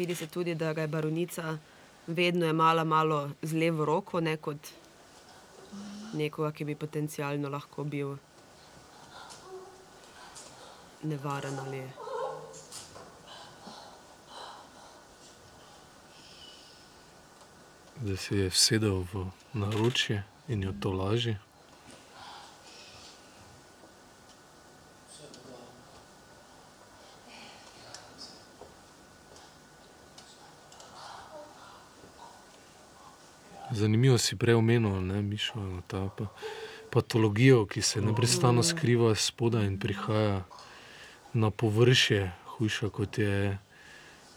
Vidi 0.00 0.14
se 0.14 0.26
tudi, 0.26 0.54
da 0.54 0.72
ga 0.72 0.80
je 0.80 0.88
baronica 0.88 1.58
vedno 2.06 2.46
imala 2.46 2.84
malo 2.84 3.30
z 3.42 3.52
levo 3.52 3.84
roko, 3.84 4.20
ne 4.20 4.36
kot 4.36 4.68
nekoga, 6.16 6.52
ki 6.52 6.64
bi 6.64 6.74
potencialno 6.74 7.48
lahko 7.52 7.84
bil 7.84 8.14
nevaren 11.02 11.58
ali. 11.58 11.82
da 18.00 18.16
se 18.16 18.36
je 18.36 18.48
vsedel 18.48 19.04
v 19.12 19.26
naročje 19.52 20.24
in 20.48 20.62
jo 20.62 20.72
to 20.80 20.92
laži. 20.92 21.36
Zanimivo 33.80 34.18
si 34.18 34.36
prej 34.36 34.58
omenil, 34.60 35.00
ne, 35.00 35.22
Mišo, 35.22 35.62
ta 35.88 36.08
pa, 36.16 36.28
patologijo, 36.90 37.64
ki 37.66 37.82
se 37.82 38.02
neprestano 38.04 38.62
skriva 38.62 39.14
spodaj 39.14 39.66
in 39.66 39.78
prihaja 39.78 40.42
na 41.32 41.50
površje, 41.50 42.30
hujša 42.56 42.90
kot 42.92 43.18
je 43.18 43.58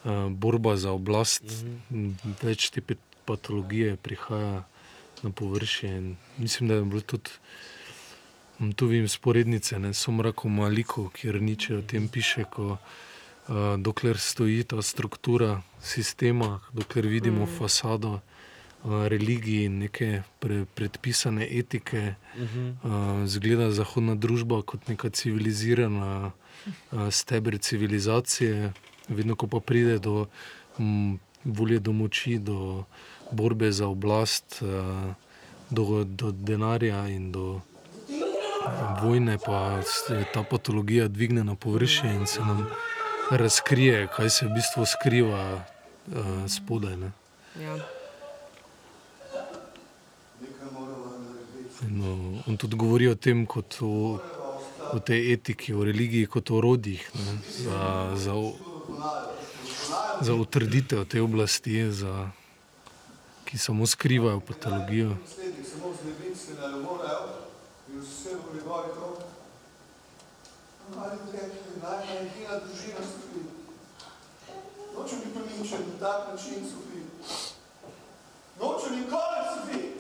uh, 0.04 0.30
borba 0.30 0.76
za 0.76 0.92
oblast. 0.92 1.44
-hmm. 1.44 2.14
Več 2.42 2.70
te 2.70 2.82
patologije 3.26 3.98
prihaja 3.98 4.64
na 5.24 5.32
površje. 5.32 5.98
In 5.98 6.16
mislim, 6.38 6.70
da 6.70 6.76
je 6.76 6.84
bilo 6.84 7.02
tudi. 7.02 7.30
Tu 8.76 8.88
vidim 8.88 9.08
sporednice, 9.08 9.80
ne 9.80 9.94
so 9.94 10.12
mrako 10.12 10.50
maliko, 10.50 11.10
kjer 11.10 11.42
niče 11.42 11.78
o 11.78 11.82
tem 11.82 12.08
piše, 12.08 12.44
ko 12.44 12.68
uh, 12.68 12.78
dokler 13.78 14.18
stoji 14.18 14.64
ta 14.64 14.82
struktura 14.82 15.62
sistema, 15.82 16.60
dokler 16.74 17.08
vidimo 17.08 17.46
mm. 17.46 17.58
fasado 17.58 18.20
uh, 18.84 19.08
religiji 19.08 19.66
in 19.66 19.80
neke 19.80 20.22
pre, 20.40 20.66
predpisane 20.76 21.48
etike, 21.60 22.16
uh, 22.36 23.26
zgleda 23.26 23.72
zahodna 23.72 24.16
družba 24.16 24.62
kot 24.62 24.88
neka 24.88 25.10
civilizirana 25.10 26.32
uh, 26.32 27.10
steber 27.12 27.58
civilizacije, 27.58 28.74
vedno 29.08 29.36
ko 29.36 29.48
pa 29.48 29.60
pride 29.60 30.00
do 30.00 30.28
m, 30.80 31.20
volje 31.44 31.80
do 31.80 31.92
moči, 31.92 32.38
do 32.38 32.84
borbe 33.32 33.72
za 33.72 33.88
oblast, 33.88 34.62
uh, 34.62 35.14
do, 35.70 36.04
do 36.04 36.32
denarja 36.32 37.08
in 37.08 37.32
do 37.32 37.62
vojne, 39.02 39.38
pa 39.38 39.82
ta 40.34 40.44
patologija 40.44 41.08
dvigne 41.08 41.44
na 41.44 41.56
površje 41.56 42.14
in 42.14 42.28
se 42.28 42.40
nam 42.40 42.68
razkrije, 43.32 44.08
kaj 44.08 44.30
se 44.30 44.46
v 44.46 44.54
bistvu 44.54 44.86
skriva 44.86 45.56
uh, 45.56 46.48
spodaj. 46.48 46.98
Ne. 46.98 47.12
Ja. 47.60 47.78
In, 51.84 52.00
uh, 52.00 52.48
on 52.48 52.56
tudi 52.56 52.76
govori 52.76 53.08
o 53.08 53.16
tem, 53.16 53.46
kot 53.46 53.78
o, 53.82 54.20
o 54.94 55.00
tej 55.00 55.34
etiki, 55.34 55.74
o 55.74 55.84
religiji, 55.84 56.30
kot 56.32 56.52
o 56.52 56.62
rodih, 56.62 57.04
ne, 57.16 57.38
za, 57.60 57.80
za, 58.16 58.34
za 60.22 60.34
utrditev 60.34 61.04
te 61.06 61.22
oblasti, 61.22 61.92
za, 61.92 62.30
ki 63.46 63.58
samo 63.58 63.86
skrivajo 63.86 64.40
patologijo. 64.40 65.18
Nočem 74.94 75.20
biti 75.20 75.34
polinčen 75.34 75.82
na 75.92 76.00
tak 76.00 76.32
način, 76.32 76.64
Sofi. 76.70 77.00
Nočem 78.60 78.92
nikoli, 79.00 79.40
Sofi. 79.52 79.94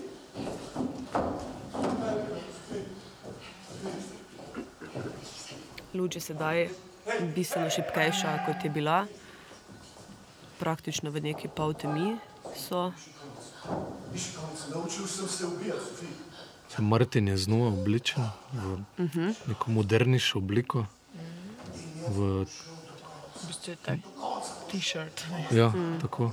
Luč 5.94 6.16
je 6.16 6.22
sedaj 6.22 6.70
bistveno 7.36 7.70
šipkejša, 7.70 8.46
kot 8.46 8.64
je 8.64 8.70
bila. 8.70 9.06
Praktično 10.60 11.12
v 11.12 11.22
neki 11.22 11.48
pol 11.48 11.74
temi 11.74 12.18
so. 12.58 12.92
Sofi. 15.28 15.70
Martin 16.80 17.28
je 17.28 17.38
znova 17.38 17.68
oblečen 17.68 18.24
v 18.54 18.82
neko 19.48 19.72
modernejšo 19.72 20.38
obliko. 20.40 20.86
V, 22.10 22.46
bistvu 23.48 23.72
je 23.72 23.78
tak 23.78 24.00
t-shirt. 24.72 25.24
ja, 25.52 25.70
mm. 25.70 26.02
tako. 26.02 26.32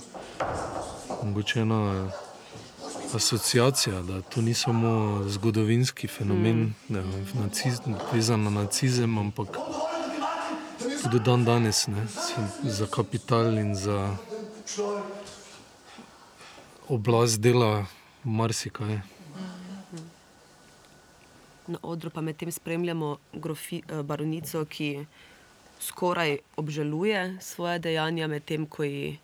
Mogoče 1.22 1.60
ena 1.60 2.08
asociacija, 3.14 4.02
da 4.02 4.20
to 4.22 4.42
ni 4.42 4.54
samo 4.54 5.22
zgodovinski 5.28 6.08
fenomen, 6.08 6.74
mm. 6.88 6.96
naciz, 7.34 7.80
vezan 8.12 8.42
na 8.42 8.50
nacizem, 8.50 9.18
ampak 9.18 9.48
tudi 11.02 11.20
dan 11.24 11.44
danes 11.44 11.86
ne, 11.86 12.06
za 12.62 12.86
kapital 12.86 13.58
in 13.58 13.74
za 13.74 14.16
oblast 16.88 17.40
dela 17.40 17.86
marsikaj. 18.24 19.00
Na 21.66 21.78
odru 21.82 22.10
pa 22.10 22.20
medtem 22.20 22.52
spremljamo 22.52 23.16
grofi, 23.32 23.82
eh, 23.88 24.02
baronico, 24.02 24.64
ki 24.64 25.06
skoraj 25.80 26.38
obžaluje 26.56 27.36
svoje 27.40 27.78
dejanja, 27.78 28.26
medtem 28.26 28.66
ko 28.66 28.84
ji 28.84 29.18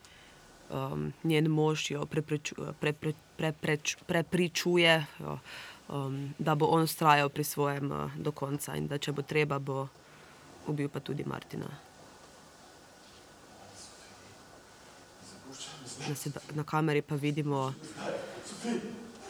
um, 0.71 1.13
njen 1.25 1.49
mož 1.51 1.91
jo 1.91 2.07
prepreču, 2.07 2.55
prepre, 2.81 3.13
prepreč, 3.37 3.97
prepričuje, 4.07 5.07
jo, 5.21 5.39
um, 5.89 6.35
da 6.39 6.55
bo 6.55 6.67
on 6.67 6.87
vztrajal 6.87 7.29
pri 7.29 7.45
svojem 7.45 7.93
uh, 7.93 8.11
do 8.17 8.33
konca 8.33 8.77
in 8.77 8.87
da 8.87 8.99
če 8.99 9.13
bo 9.13 9.23
treba, 9.23 9.59
bo 9.59 9.89
ubil 10.67 10.89
pa 10.89 11.01
tudi 11.01 11.25
Martina. 11.25 11.71
Na, 16.09 16.15
seda, 16.15 16.41
na 16.55 16.63
kameri 16.63 17.03
pa 17.03 17.17
vidimo 17.17 17.75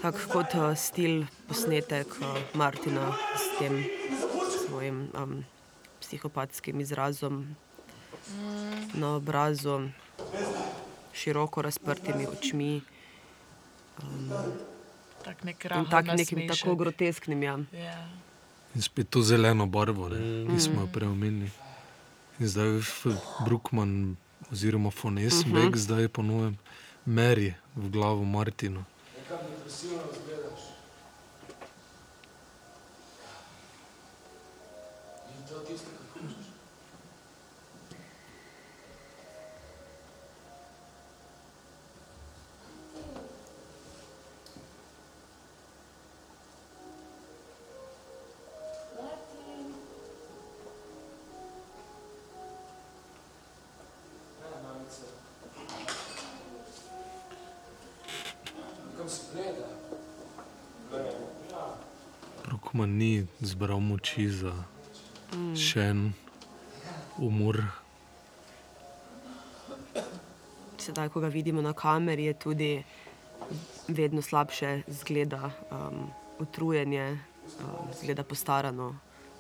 tak 0.03 0.17
kot 0.33 0.55
uh, 0.55 0.73
stil 0.77 1.25
posnetek 1.49 2.09
uh, 2.21 2.41
Martina 2.55 3.13
s 3.37 3.59
tem 3.59 3.85
svojim 4.67 5.09
um, 5.15 5.45
psihopatskim 6.01 6.81
izrazom 6.81 7.57
na 8.95 9.17
obrazu, 9.17 9.89
široko 11.17 11.63
razprtimi 11.63 12.27
očmi 12.27 12.81
Tak 15.25 15.45
nek 15.45 15.65
in 15.65 15.87
tak, 15.91 16.07
nekim 16.07 16.49
tako 16.49 16.75
grotesknim. 16.75 17.43
Ja. 17.43 17.59
Ja. 17.73 18.09
In 18.75 18.83
spet 18.83 19.09
to 19.11 19.23
zeleno 19.23 19.67
barvo, 19.67 20.09
ne, 20.09 20.45
ki 20.47 20.61
smo 20.61 20.85
jo 20.85 20.89
prej 20.93 21.09
omenili. 21.09 21.51
In 22.39 22.49
zdaj 22.49 22.79
F- 22.79 23.17
Brookman 23.45 24.17
oziroma 24.53 24.91
Fones 24.91 25.35
uh 25.35 25.47
-huh. 25.47 25.77
zdaj 25.77 26.09
po 26.09 26.23
novem 26.23 26.59
meri 27.05 27.55
v 27.77 27.89
glavo 27.91 28.25
Martinu. 28.25 28.85
Nekam 29.17 29.39
depresivno 29.51 30.03
izgledaš. 30.13 30.26
Zbral 63.57 63.81
moči 63.81 64.29
za 64.29 64.53
še 65.57 65.81
en 65.89 66.01
umor. 67.17 67.57
Sedaj, 70.77 71.09
ko 71.09 71.25
ga 71.25 71.31
vidimo 71.33 71.65
na 71.65 71.73
kameri, 71.73 72.29
je 72.29 72.35
tudi 72.37 72.69
vedno 73.89 74.21
slabše 74.21 74.85
zgleda, 74.93 75.49
um, 75.73 76.05
utrujenje, 76.37 77.17
um, 77.17 77.89
zgleda 77.97 78.27
postarano, 78.29 78.91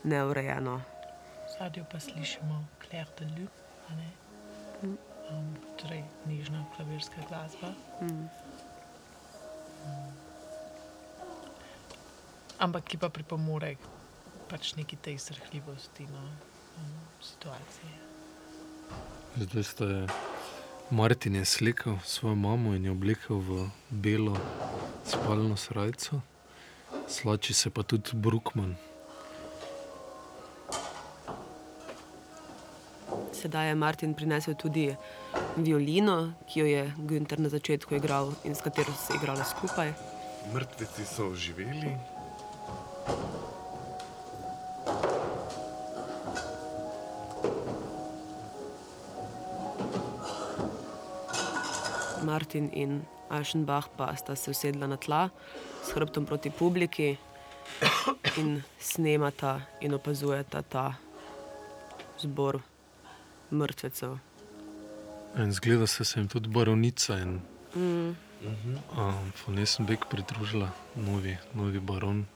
neurejeno. 0.08 0.78
V 0.80 1.52
zadju 1.58 1.84
pa 1.84 2.00
slišimo 2.00 2.62
Claire 2.80 3.12
de 3.20 3.28
Lune, 3.36 3.52
a 3.84 3.90
ne? 4.00 4.08
Um, 5.28 5.52
torej, 5.76 6.00
nižna 6.24 6.64
klavirska 6.72 7.20
glasba. 7.28 7.76
Mm. 8.00 8.24
Ampak 12.64 12.88
ki 12.88 12.96
pa 12.96 13.12
pripomore 13.12 13.76
k 13.76 13.95
pač 14.48 14.74
neki 14.76 14.96
tej 14.96 15.18
srhljivosti 15.18 16.06
no, 16.12 16.22
um, 16.78 16.96
situacije. 17.22 17.92
Zdaj 19.36 19.64
ste 19.64 19.86
Martin 20.90 21.34
je 21.34 21.44
slikal 21.44 21.98
svojo 22.04 22.34
mamo 22.34 22.74
in 22.74 22.84
jo 22.84 22.92
oblekel 22.92 23.36
v 23.36 23.70
belo 23.90 24.36
spalno 25.04 25.56
srajco, 25.56 26.20
slači 27.08 27.54
se 27.54 27.70
pa 27.70 27.82
tudi 27.82 28.10
Brookman. 28.14 28.76
Sedaj 33.32 33.68
je 33.68 33.74
Martin 33.74 34.14
prinesel 34.14 34.54
tudi 34.54 34.94
violino, 35.56 36.32
ki 36.48 36.60
jo 36.60 36.66
je 36.66 36.92
Günter 36.98 37.38
na 37.38 37.48
začetku 37.48 37.94
igral 37.94 38.32
in 38.44 38.54
s 38.54 38.62
katero 38.62 38.92
so 38.92 39.12
se 39.12 39.18
igrali 39.18 39.44
skupaj. 39.44 39.92
Mrtveci 40.54 41.04
so 41.04 41.28
oživeli, 41.34 41.98
Martin 52.46 52.70
in 52.72 53.02
Ašenbach 53.28 53.88
pa 53.96 54.16
sta 54.16 54.36
se 54.36 54.50
usedla 54.50 54.86
na 54.86 54.96
tla 54.96 55.30
s 55.82 55.90
hrbtom 55.94 56.26
proti 56.26 56.50
publiki 56.50 57.16
in 58.38 58.62
snemata 58.78 59.60
in 59.80 59.94
opazujeta 59.94 60.62
ta 60.62 60.94
zbor 62.22 62.62
mrtvecev. 63.50 64.18
In 65.38 65.52
zgleda 65.52 65.86
se, 65.86 66.04
se 66.04 66.20
jim 66.20 66.28
tudi 66.28 66.48
baronica 66.48 67.18
in 67.18 67.40
mm. 67.74 68.16
um, 68.98 69.32
Fonesenbek 69.34 70.06
pridružila, 70.10 70.70
novi, 70.94 71.36
novi 71.54 71.80
baron. 71.80 72.26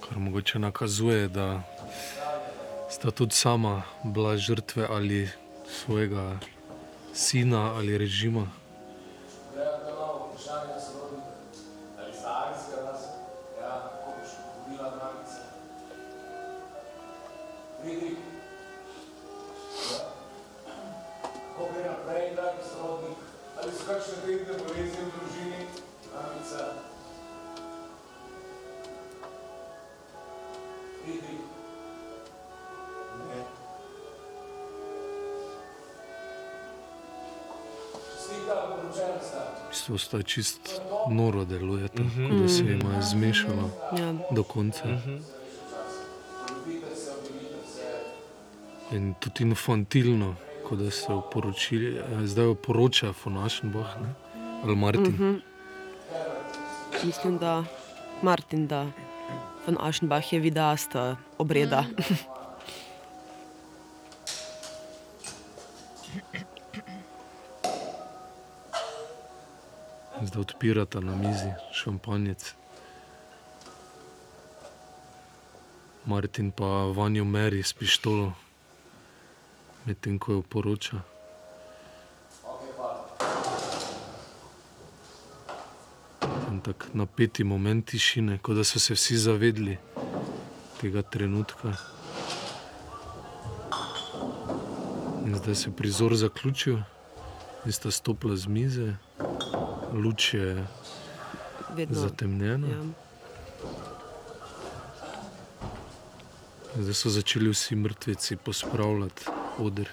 Kar 0.00 0.18
mogoče 0.18 0.58
nakazuje, 0.58 1.28
da 1.28 1.62
sta 2.90 3.10
tudi 3.10 3.34
sama 3.34 3.82
bila 4.04 4.36
žrtve 4.36 4.86
ali 4.90 5.28
svojega 5.68 6.38
sina 7.14 7.74
ali 7.76 7.98
režima. 7.98 8.46
V 40.00 40.02
bistvu 40.02 40.18
sta 40.18 40.22
čist 40.22 40.80
noro 41.10 41.44
delujeta, 41.44 42.02
mm 42.02 42.10
-hmm. 42.16 42.42
da 42.42 42.48
se 42.48 42.64
jim 42.64 42.80
je 42.96 43.02
zmešalo 43.02 43.70
Ja. 43.98 44.14
do 44.30 44.42
konca. 44.42 44.84
Mm 44.86 45.02
-hmm. 45.06 45.20
In 48.92 49.14
tudi 49.20 49.44
infantilno, 49.44 50.34
kot 50.68 50.78
da 50.78 50.90
se 50.90 51.12
oporočili, 51.12 51.98
eh, 51.98 52.26
zdaj 52.26 52.46
oporoča 52.46 53.12
Fonašenbach 53.12 53.96
ali 54.64 54.76
Martin. 54.76 55.04
Mm 55.04 55.18
-hmm. 55.18 55.40
Mislim, 57.04 57.38
da 57.38 57.64
Martin, 58.22 58.66
da 58.66 58.86
von 59.66 59.76
Ašenbach 59.80 60.32
je 60.32 60.40
vidasta 60.40 61.16
obreda. 61.38 61.82
Mm. 61.82 62.14
odpirata 70.40 71.00
na 71.00 71.16
mizi 71.16 71.52
šampanjec. 71.72 72.54
Martin 76.06 76.50
pa 76.50 76.64
vanjo 76.64 77.24
meri 77.24 77.62
s 77.62 77.72
pištolo, 77.72 78.32
medtem 79.84 80.18
ko 80.18 80.32
jo 80.32 80.42
poroča. 80.42 81.00
In 86.50 86.60
tako 86.60 86.86
napeti 86.92 87.44
moment 87.44 87.86
tišine, 87.86 88.38
kot 88.38 88.56
da 88.56 88.64
so 88.64 88.80
se 88.80 88.94
vsi 88.94 89.16
zavedli 89.16 89.78
tega 90.80 91.02
trenutka. 91.02 91.76
In 95.26 95.36
zdaj 95.36 95.54
se 95.54 95.68
je 95.68 95.76
prizor 95.76 96.16
zaključil, 96.16 96.78
in 97.64 97.72
sta 97.72 97.90
stopila 97.90 98.36
z 98.36 98.46
mize, 98.46 98.94
luč 99.92 100.34
je 100.34 100.66
Vedno. 101.74 102.00
zatemnjena. 102.00 102.66
Ja. 102.68 102.82
Zdaj 106.76 106.94
so 106.94 107.10
začeli 107.10 107.50
vsi 107.50 107.76
mrtveci 107.76 108.36
pospravljati 108.36 109.24
oder. 109.58 109.88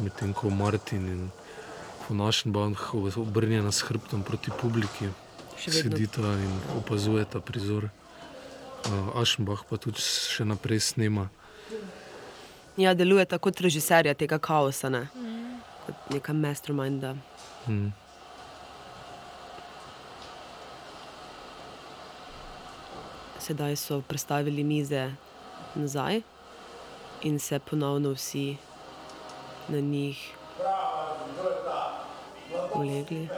Medtem 0.00 0.32
ko 0.32 0.50
Martin 0.50 1.08
in 1.08 1.30
Fonašenbach 2.06 2.94
obrnjena 3.16 3.72
s 3.72 3.80
hrbtom 3.82 4.22
proti 4.22 4.50
publiki, 4.60 5.08
sedita 5.56 6.20
in 6.22 6.60
opazujeta 6.76 7.40
prizor. 7.40 7.84
Uh, 7.84 9.20
Ašenbach 9.22 9.64
pa 9.66 9.76
tudi 9.76 9.98
še 10.04 10.44
naprej 10.44 10.80
snema. 10.80 11.28
ja, 12.76 12.94
deluje 12.94 13.24
tako 13.24 13.50
kot 13.50 13.60
režiserja 13.60 14.14
tega 14.14 14.38
kaosa, 14.38 14.88
ne? 14.88 15.08
Kot 15.86 16.10
neka 16.10 16.32
masterminda. 16.32 17.14
Mm. 17.68 17.92
Sedaj 23.38 23.76
so 23.76 24.00
prestavili 24.02 24.64
mize 24.64 25.12
nazaj 25.74 26.20
in 27.22 27.38
se 27.38 27.58
ponovno 27.58 28.10
vsi 28.10 28.56
na 29.68 29.80
njih 29.80 30.34
ulegli. 32.74 33.28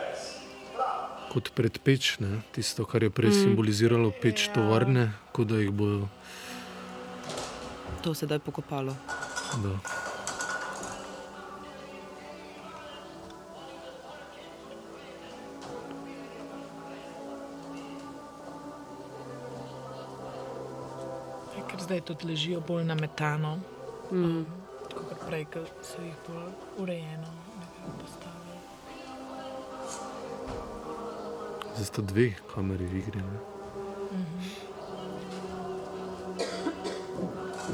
Kot 1.32 1.50
pred 1.54 1.78
peč, 1.84 2.16
ne? 2.18 2.40
tisto, 2.52 2.84
kar 2.84 3.02
je 3.02 3.10
prej 3.10 3.30
mm. 3.30 3.40
simboliziralo 3.42 4.12
peč 4.22 4.48
tovarne, 4.54 5.12
kot 5.32 5.52
da 5.52 5.60
jih 5.60 5.70
bodo. 5.70 6.08
To 8.02 8.14
sedaj 8.14 8.38
pokopalo. 8.38 8.96
Da. 9.62 9.97
Zdaj 21.78 22.00
tudi 22.00 22.26
ležijo 22.26 22.60
bolj 22.60 22.84
nametano. 22.84 23.58
Mm. 24.12 24.44
Kot 24.94 25.18
prej, 25.26 25.44
ko 25.52 25.60
so 25.82 26.02
jih 26.02 26.16
bolj 26.28 26.52
urejeno 26.78 27.30
nekako 27.60 27.98
postavili. 28.00 28.58
Zdaj 31.74 31.84
sta 31.84 32.02
dve 32.02 32.34
kameri 32.54 32.84
v 32.84 32.98
igri. 32.98 33.20
Ne? 33.20 33.38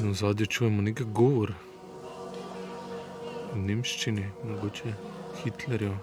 In 0.00 0.10
v 0.10 0.14
zadnjem 0.14 0.48
čujemo 0.48 0.82
nekaj 0.82 1.06
govor. 1.06 1.54
V 3.52 3.56
nemščini, 3.56 4.26
mogoče 4.44 4.94
Hitlerjev. 5.42 5.94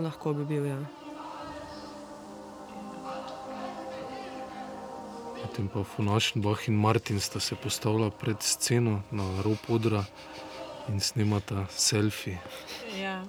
Lahko 0.00 0.32
bi 0.32 0.44
bil, 0.44 0.66
ja. 0.66 1.05
Potem 5.56 5.68
pa 5.72 5.84
Funašenbach 5.84 6.68
in 6.68 6.74
Martin 6.76 7.20
sta 7.20 7.40
se 7.40 7.54
postavila 7.56 8.10
pred 8.10 8.36
sceno 8.42 9.02
na 9.10 9.24
rob 9.42 9.56
odra 9.68 10.04
in 10.88 11.00
snemata 11.00 11.64
selfie. 11.70 12.38
Ja. 13.00 13.24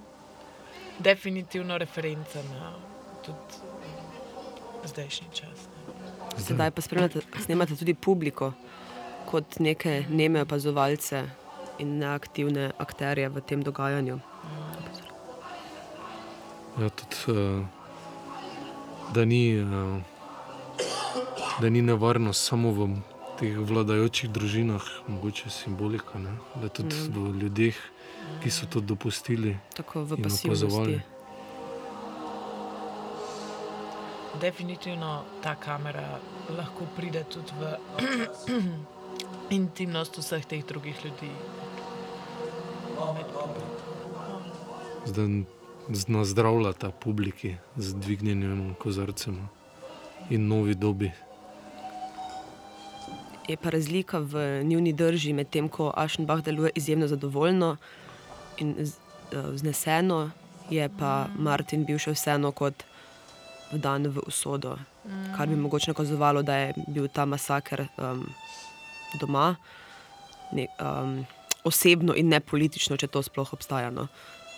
Definitivno 1.00 1.78
referenca 1.78 2.44
na 2.44 2.74
tudi 3.24 3.56
eh, 4.84 4.88
zdajšnji 4.88 5.28
čas. 5.32 5.70
Ne. 6.36 6.44
Sedaj 6.44 6.72
pa 6.72 6.82
spremljate, 6.82 7.22
snemate 7.40 7.76
tudi 7.76 7.94
publiko 7.94 8.52
kot 9.26 9.60
neke 9.60 10.04
neme 10.10 10.42
opazovalce 10.42 11.24
in 11.80 11.96
neaktivne 11.98 12.72
akterje 12.78 13.30
v 13.30 13.42
tem 13.42 13.64
dogajanju. 13.64 14.20
Ja, 16.82 16.90
tudi, 16.90 17.40
uh, 17.40 17.64
da, 19.14 19.26
ni, 19.26 19.64
uh, 19.64 20.17
da 21.62 21.70
ni 21.70 21.82
nevarnost 21.82 22.46
samo 22.46 22.72
v 22.72 22.88
teh 23.40 23.58
vladajočih 23.58 24.30
družinah, 24.30 24.82
mogoče 25.08 25.50
simbolika, 25.50 26.20
ne? 26.20 26.34
da 26.62 26.70
tudi 26.70 26.96
mm. 26.96 27.14
v 27.14 27.42
ljudeh, 27.42 27.78
ki 28.44 28.50
so 28.52 28.66
to 28.66 28.82
dopustili. 28.82 29.58
Tako 29.78 30.04
v 30.04 30.22
pasivnosti. 30.24 31.00
Definitivno 34.42 35.24
ta 35.42 35.56
kamera 35.56 36.20
lahko 36.58 36.86
pride 36.96 37.24
tudi 37.30 37.54
v 37.58 37.78
intimnost 39.60 40.18
vseh 40.18 40.46
teh 40.46 40.66
drugih 40.66 41.06
ljudi. 41.06 41.32
Zdaj 45.06 45.46
nazdravlja 46.08 46.74
ta 46.74 46.92
publiki 46.92 47.56
z 47.78 47.94
dvignjenim 47.94 48.76
kozarcem 48.82 49.48
in 50.30 50.48
novi 50.48 50.76
dobi. 50.76 51.12
Je 53.48 53.58
pa 53.58 53.70
razlika 53.70 54.20
v 54.20 54.64
njuni 54.64 54.94
drži, 54.94 55.34
medtem 55.34 55.70
ko 55.70 55.92
Ašenbach 55.96 56.44
deluje 56.44 56.72
izjemno 56.76 57.08
zadovoljno 57.08 57.78
in 58.58 58.76
eh, 58.80 58.86
vzneseno, 59.32 60.32
je 60.70 60.90
pa 61.00 61.28
Martin 61.38 61.86
bil 61.86 62.00
še 62.00 62.12
vseeno 62.12 62.52
kot 62.52 62.84
vdan 63.72 64.08
v 64.08 64.24
usodo, 64.28 64.78
kar 65.36 65.48
bi 65.48 65.56
mogoče 65.56 65.92
nakazovalo, 65.92 66.44
da 66.44 66.56
je 66.56 66.74
bil 66.88 67.08
ta 67.08 67.26
masaker 67.26 67.86
um, 67.98 68.24
doma, 69.20 69.56
ne, 70.52 70.68
um, 70.80 71.26
osebno 71.68 72.16
in 72.16 72.32
ne 72.32 72.40
politično, 72.40 72.98
če 72.98 73.08
to 73.12 73.24
sploh 73.24 73.54
obstaja. 73.54 73.92
No. 73.92 74.08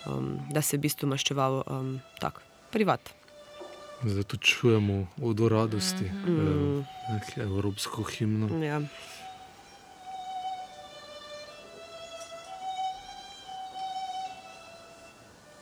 Um, 0.06 0.38
da 0.50 0.62
se 0.62 0.76
je 0.76 0.80
v 0.80 0.86
bistvu 0.86 1.10
maščeval 1.10 1.62
um, 1.66 1.96
tak, 2.22 2.40
privat. 2.72 3.12
Zdaj 4.04 4.22
tu 4.22 4.36
čujemo 4.36 5.06
od 5.22 5.40
radosti, 5.40 6.04
mm. 6.04 6.80
eh, 6.80 7.42
evropsko 7.42 8.02
himno. 8.02 8.64
Ja. 8.64 8.80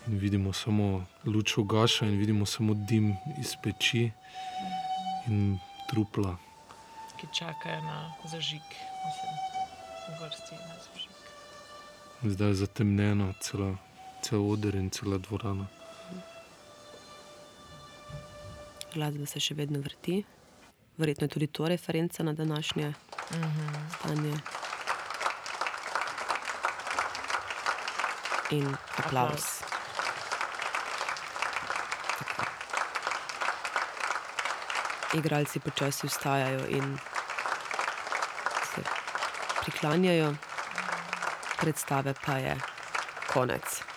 In 0.07 0.19
vidimo 0.19 0.53
samo 0.53 1.05
luč 1.25 1.59
ugaša, 1.59 2.07
in 2.07 2.19
vidimo 2.19 2.47
samo 2.47 2.75
dim 2.75 3.17
iz 3.41 3.57
peči 3.63 4.11
in 5.27 5.59
trupla. 5.91 6.37
ki 7.21 7.27
čakajo 7.39 7.83
na 7.83 8.15
zažig, 8.31 8.63
mislim, 9.05 9.35
v 10.09 10.23
vrsti 10.23 10.55
na 10.55 10.75
zažig. 10.85 11.11
Zdaj 12.23 12.49
je 12.49 12.55
zatemnjeno, 12.55 13.33
cela, 13.41 13.77
cel 14.23 14.51
oder 14.51 14.75
in 14.75 14.91
cela 14.91 15.19
dvorana. 15.19 15.67
Glasba 18.95 19.27
se 19.27 19.41
še 19.41 19.55
vedno 19.55 19.81
vrti. 19.85 20.23
Verjetno 20.99 21.25
je 21.25 21.31
tudi 21.31 21.47
to 21.47 21.69
referenca 21.69 22.23
na 22.23 22.33
današnje 22.33 22.93
stanje. 23.99 24.35
In 28.51 28.77
aplaus. 28.97 29.61
Igralci 35.15 35.61
počasi 35.61 36.07
vstajajo 36.07 36.67
in 36.69 36.99
se 38.75 38.83
priklanjajo, 39.63 40.35
predstave 41.61 42.15
pa 42.25 42.33
je 42.33 42.57
konec. 43.33 43.88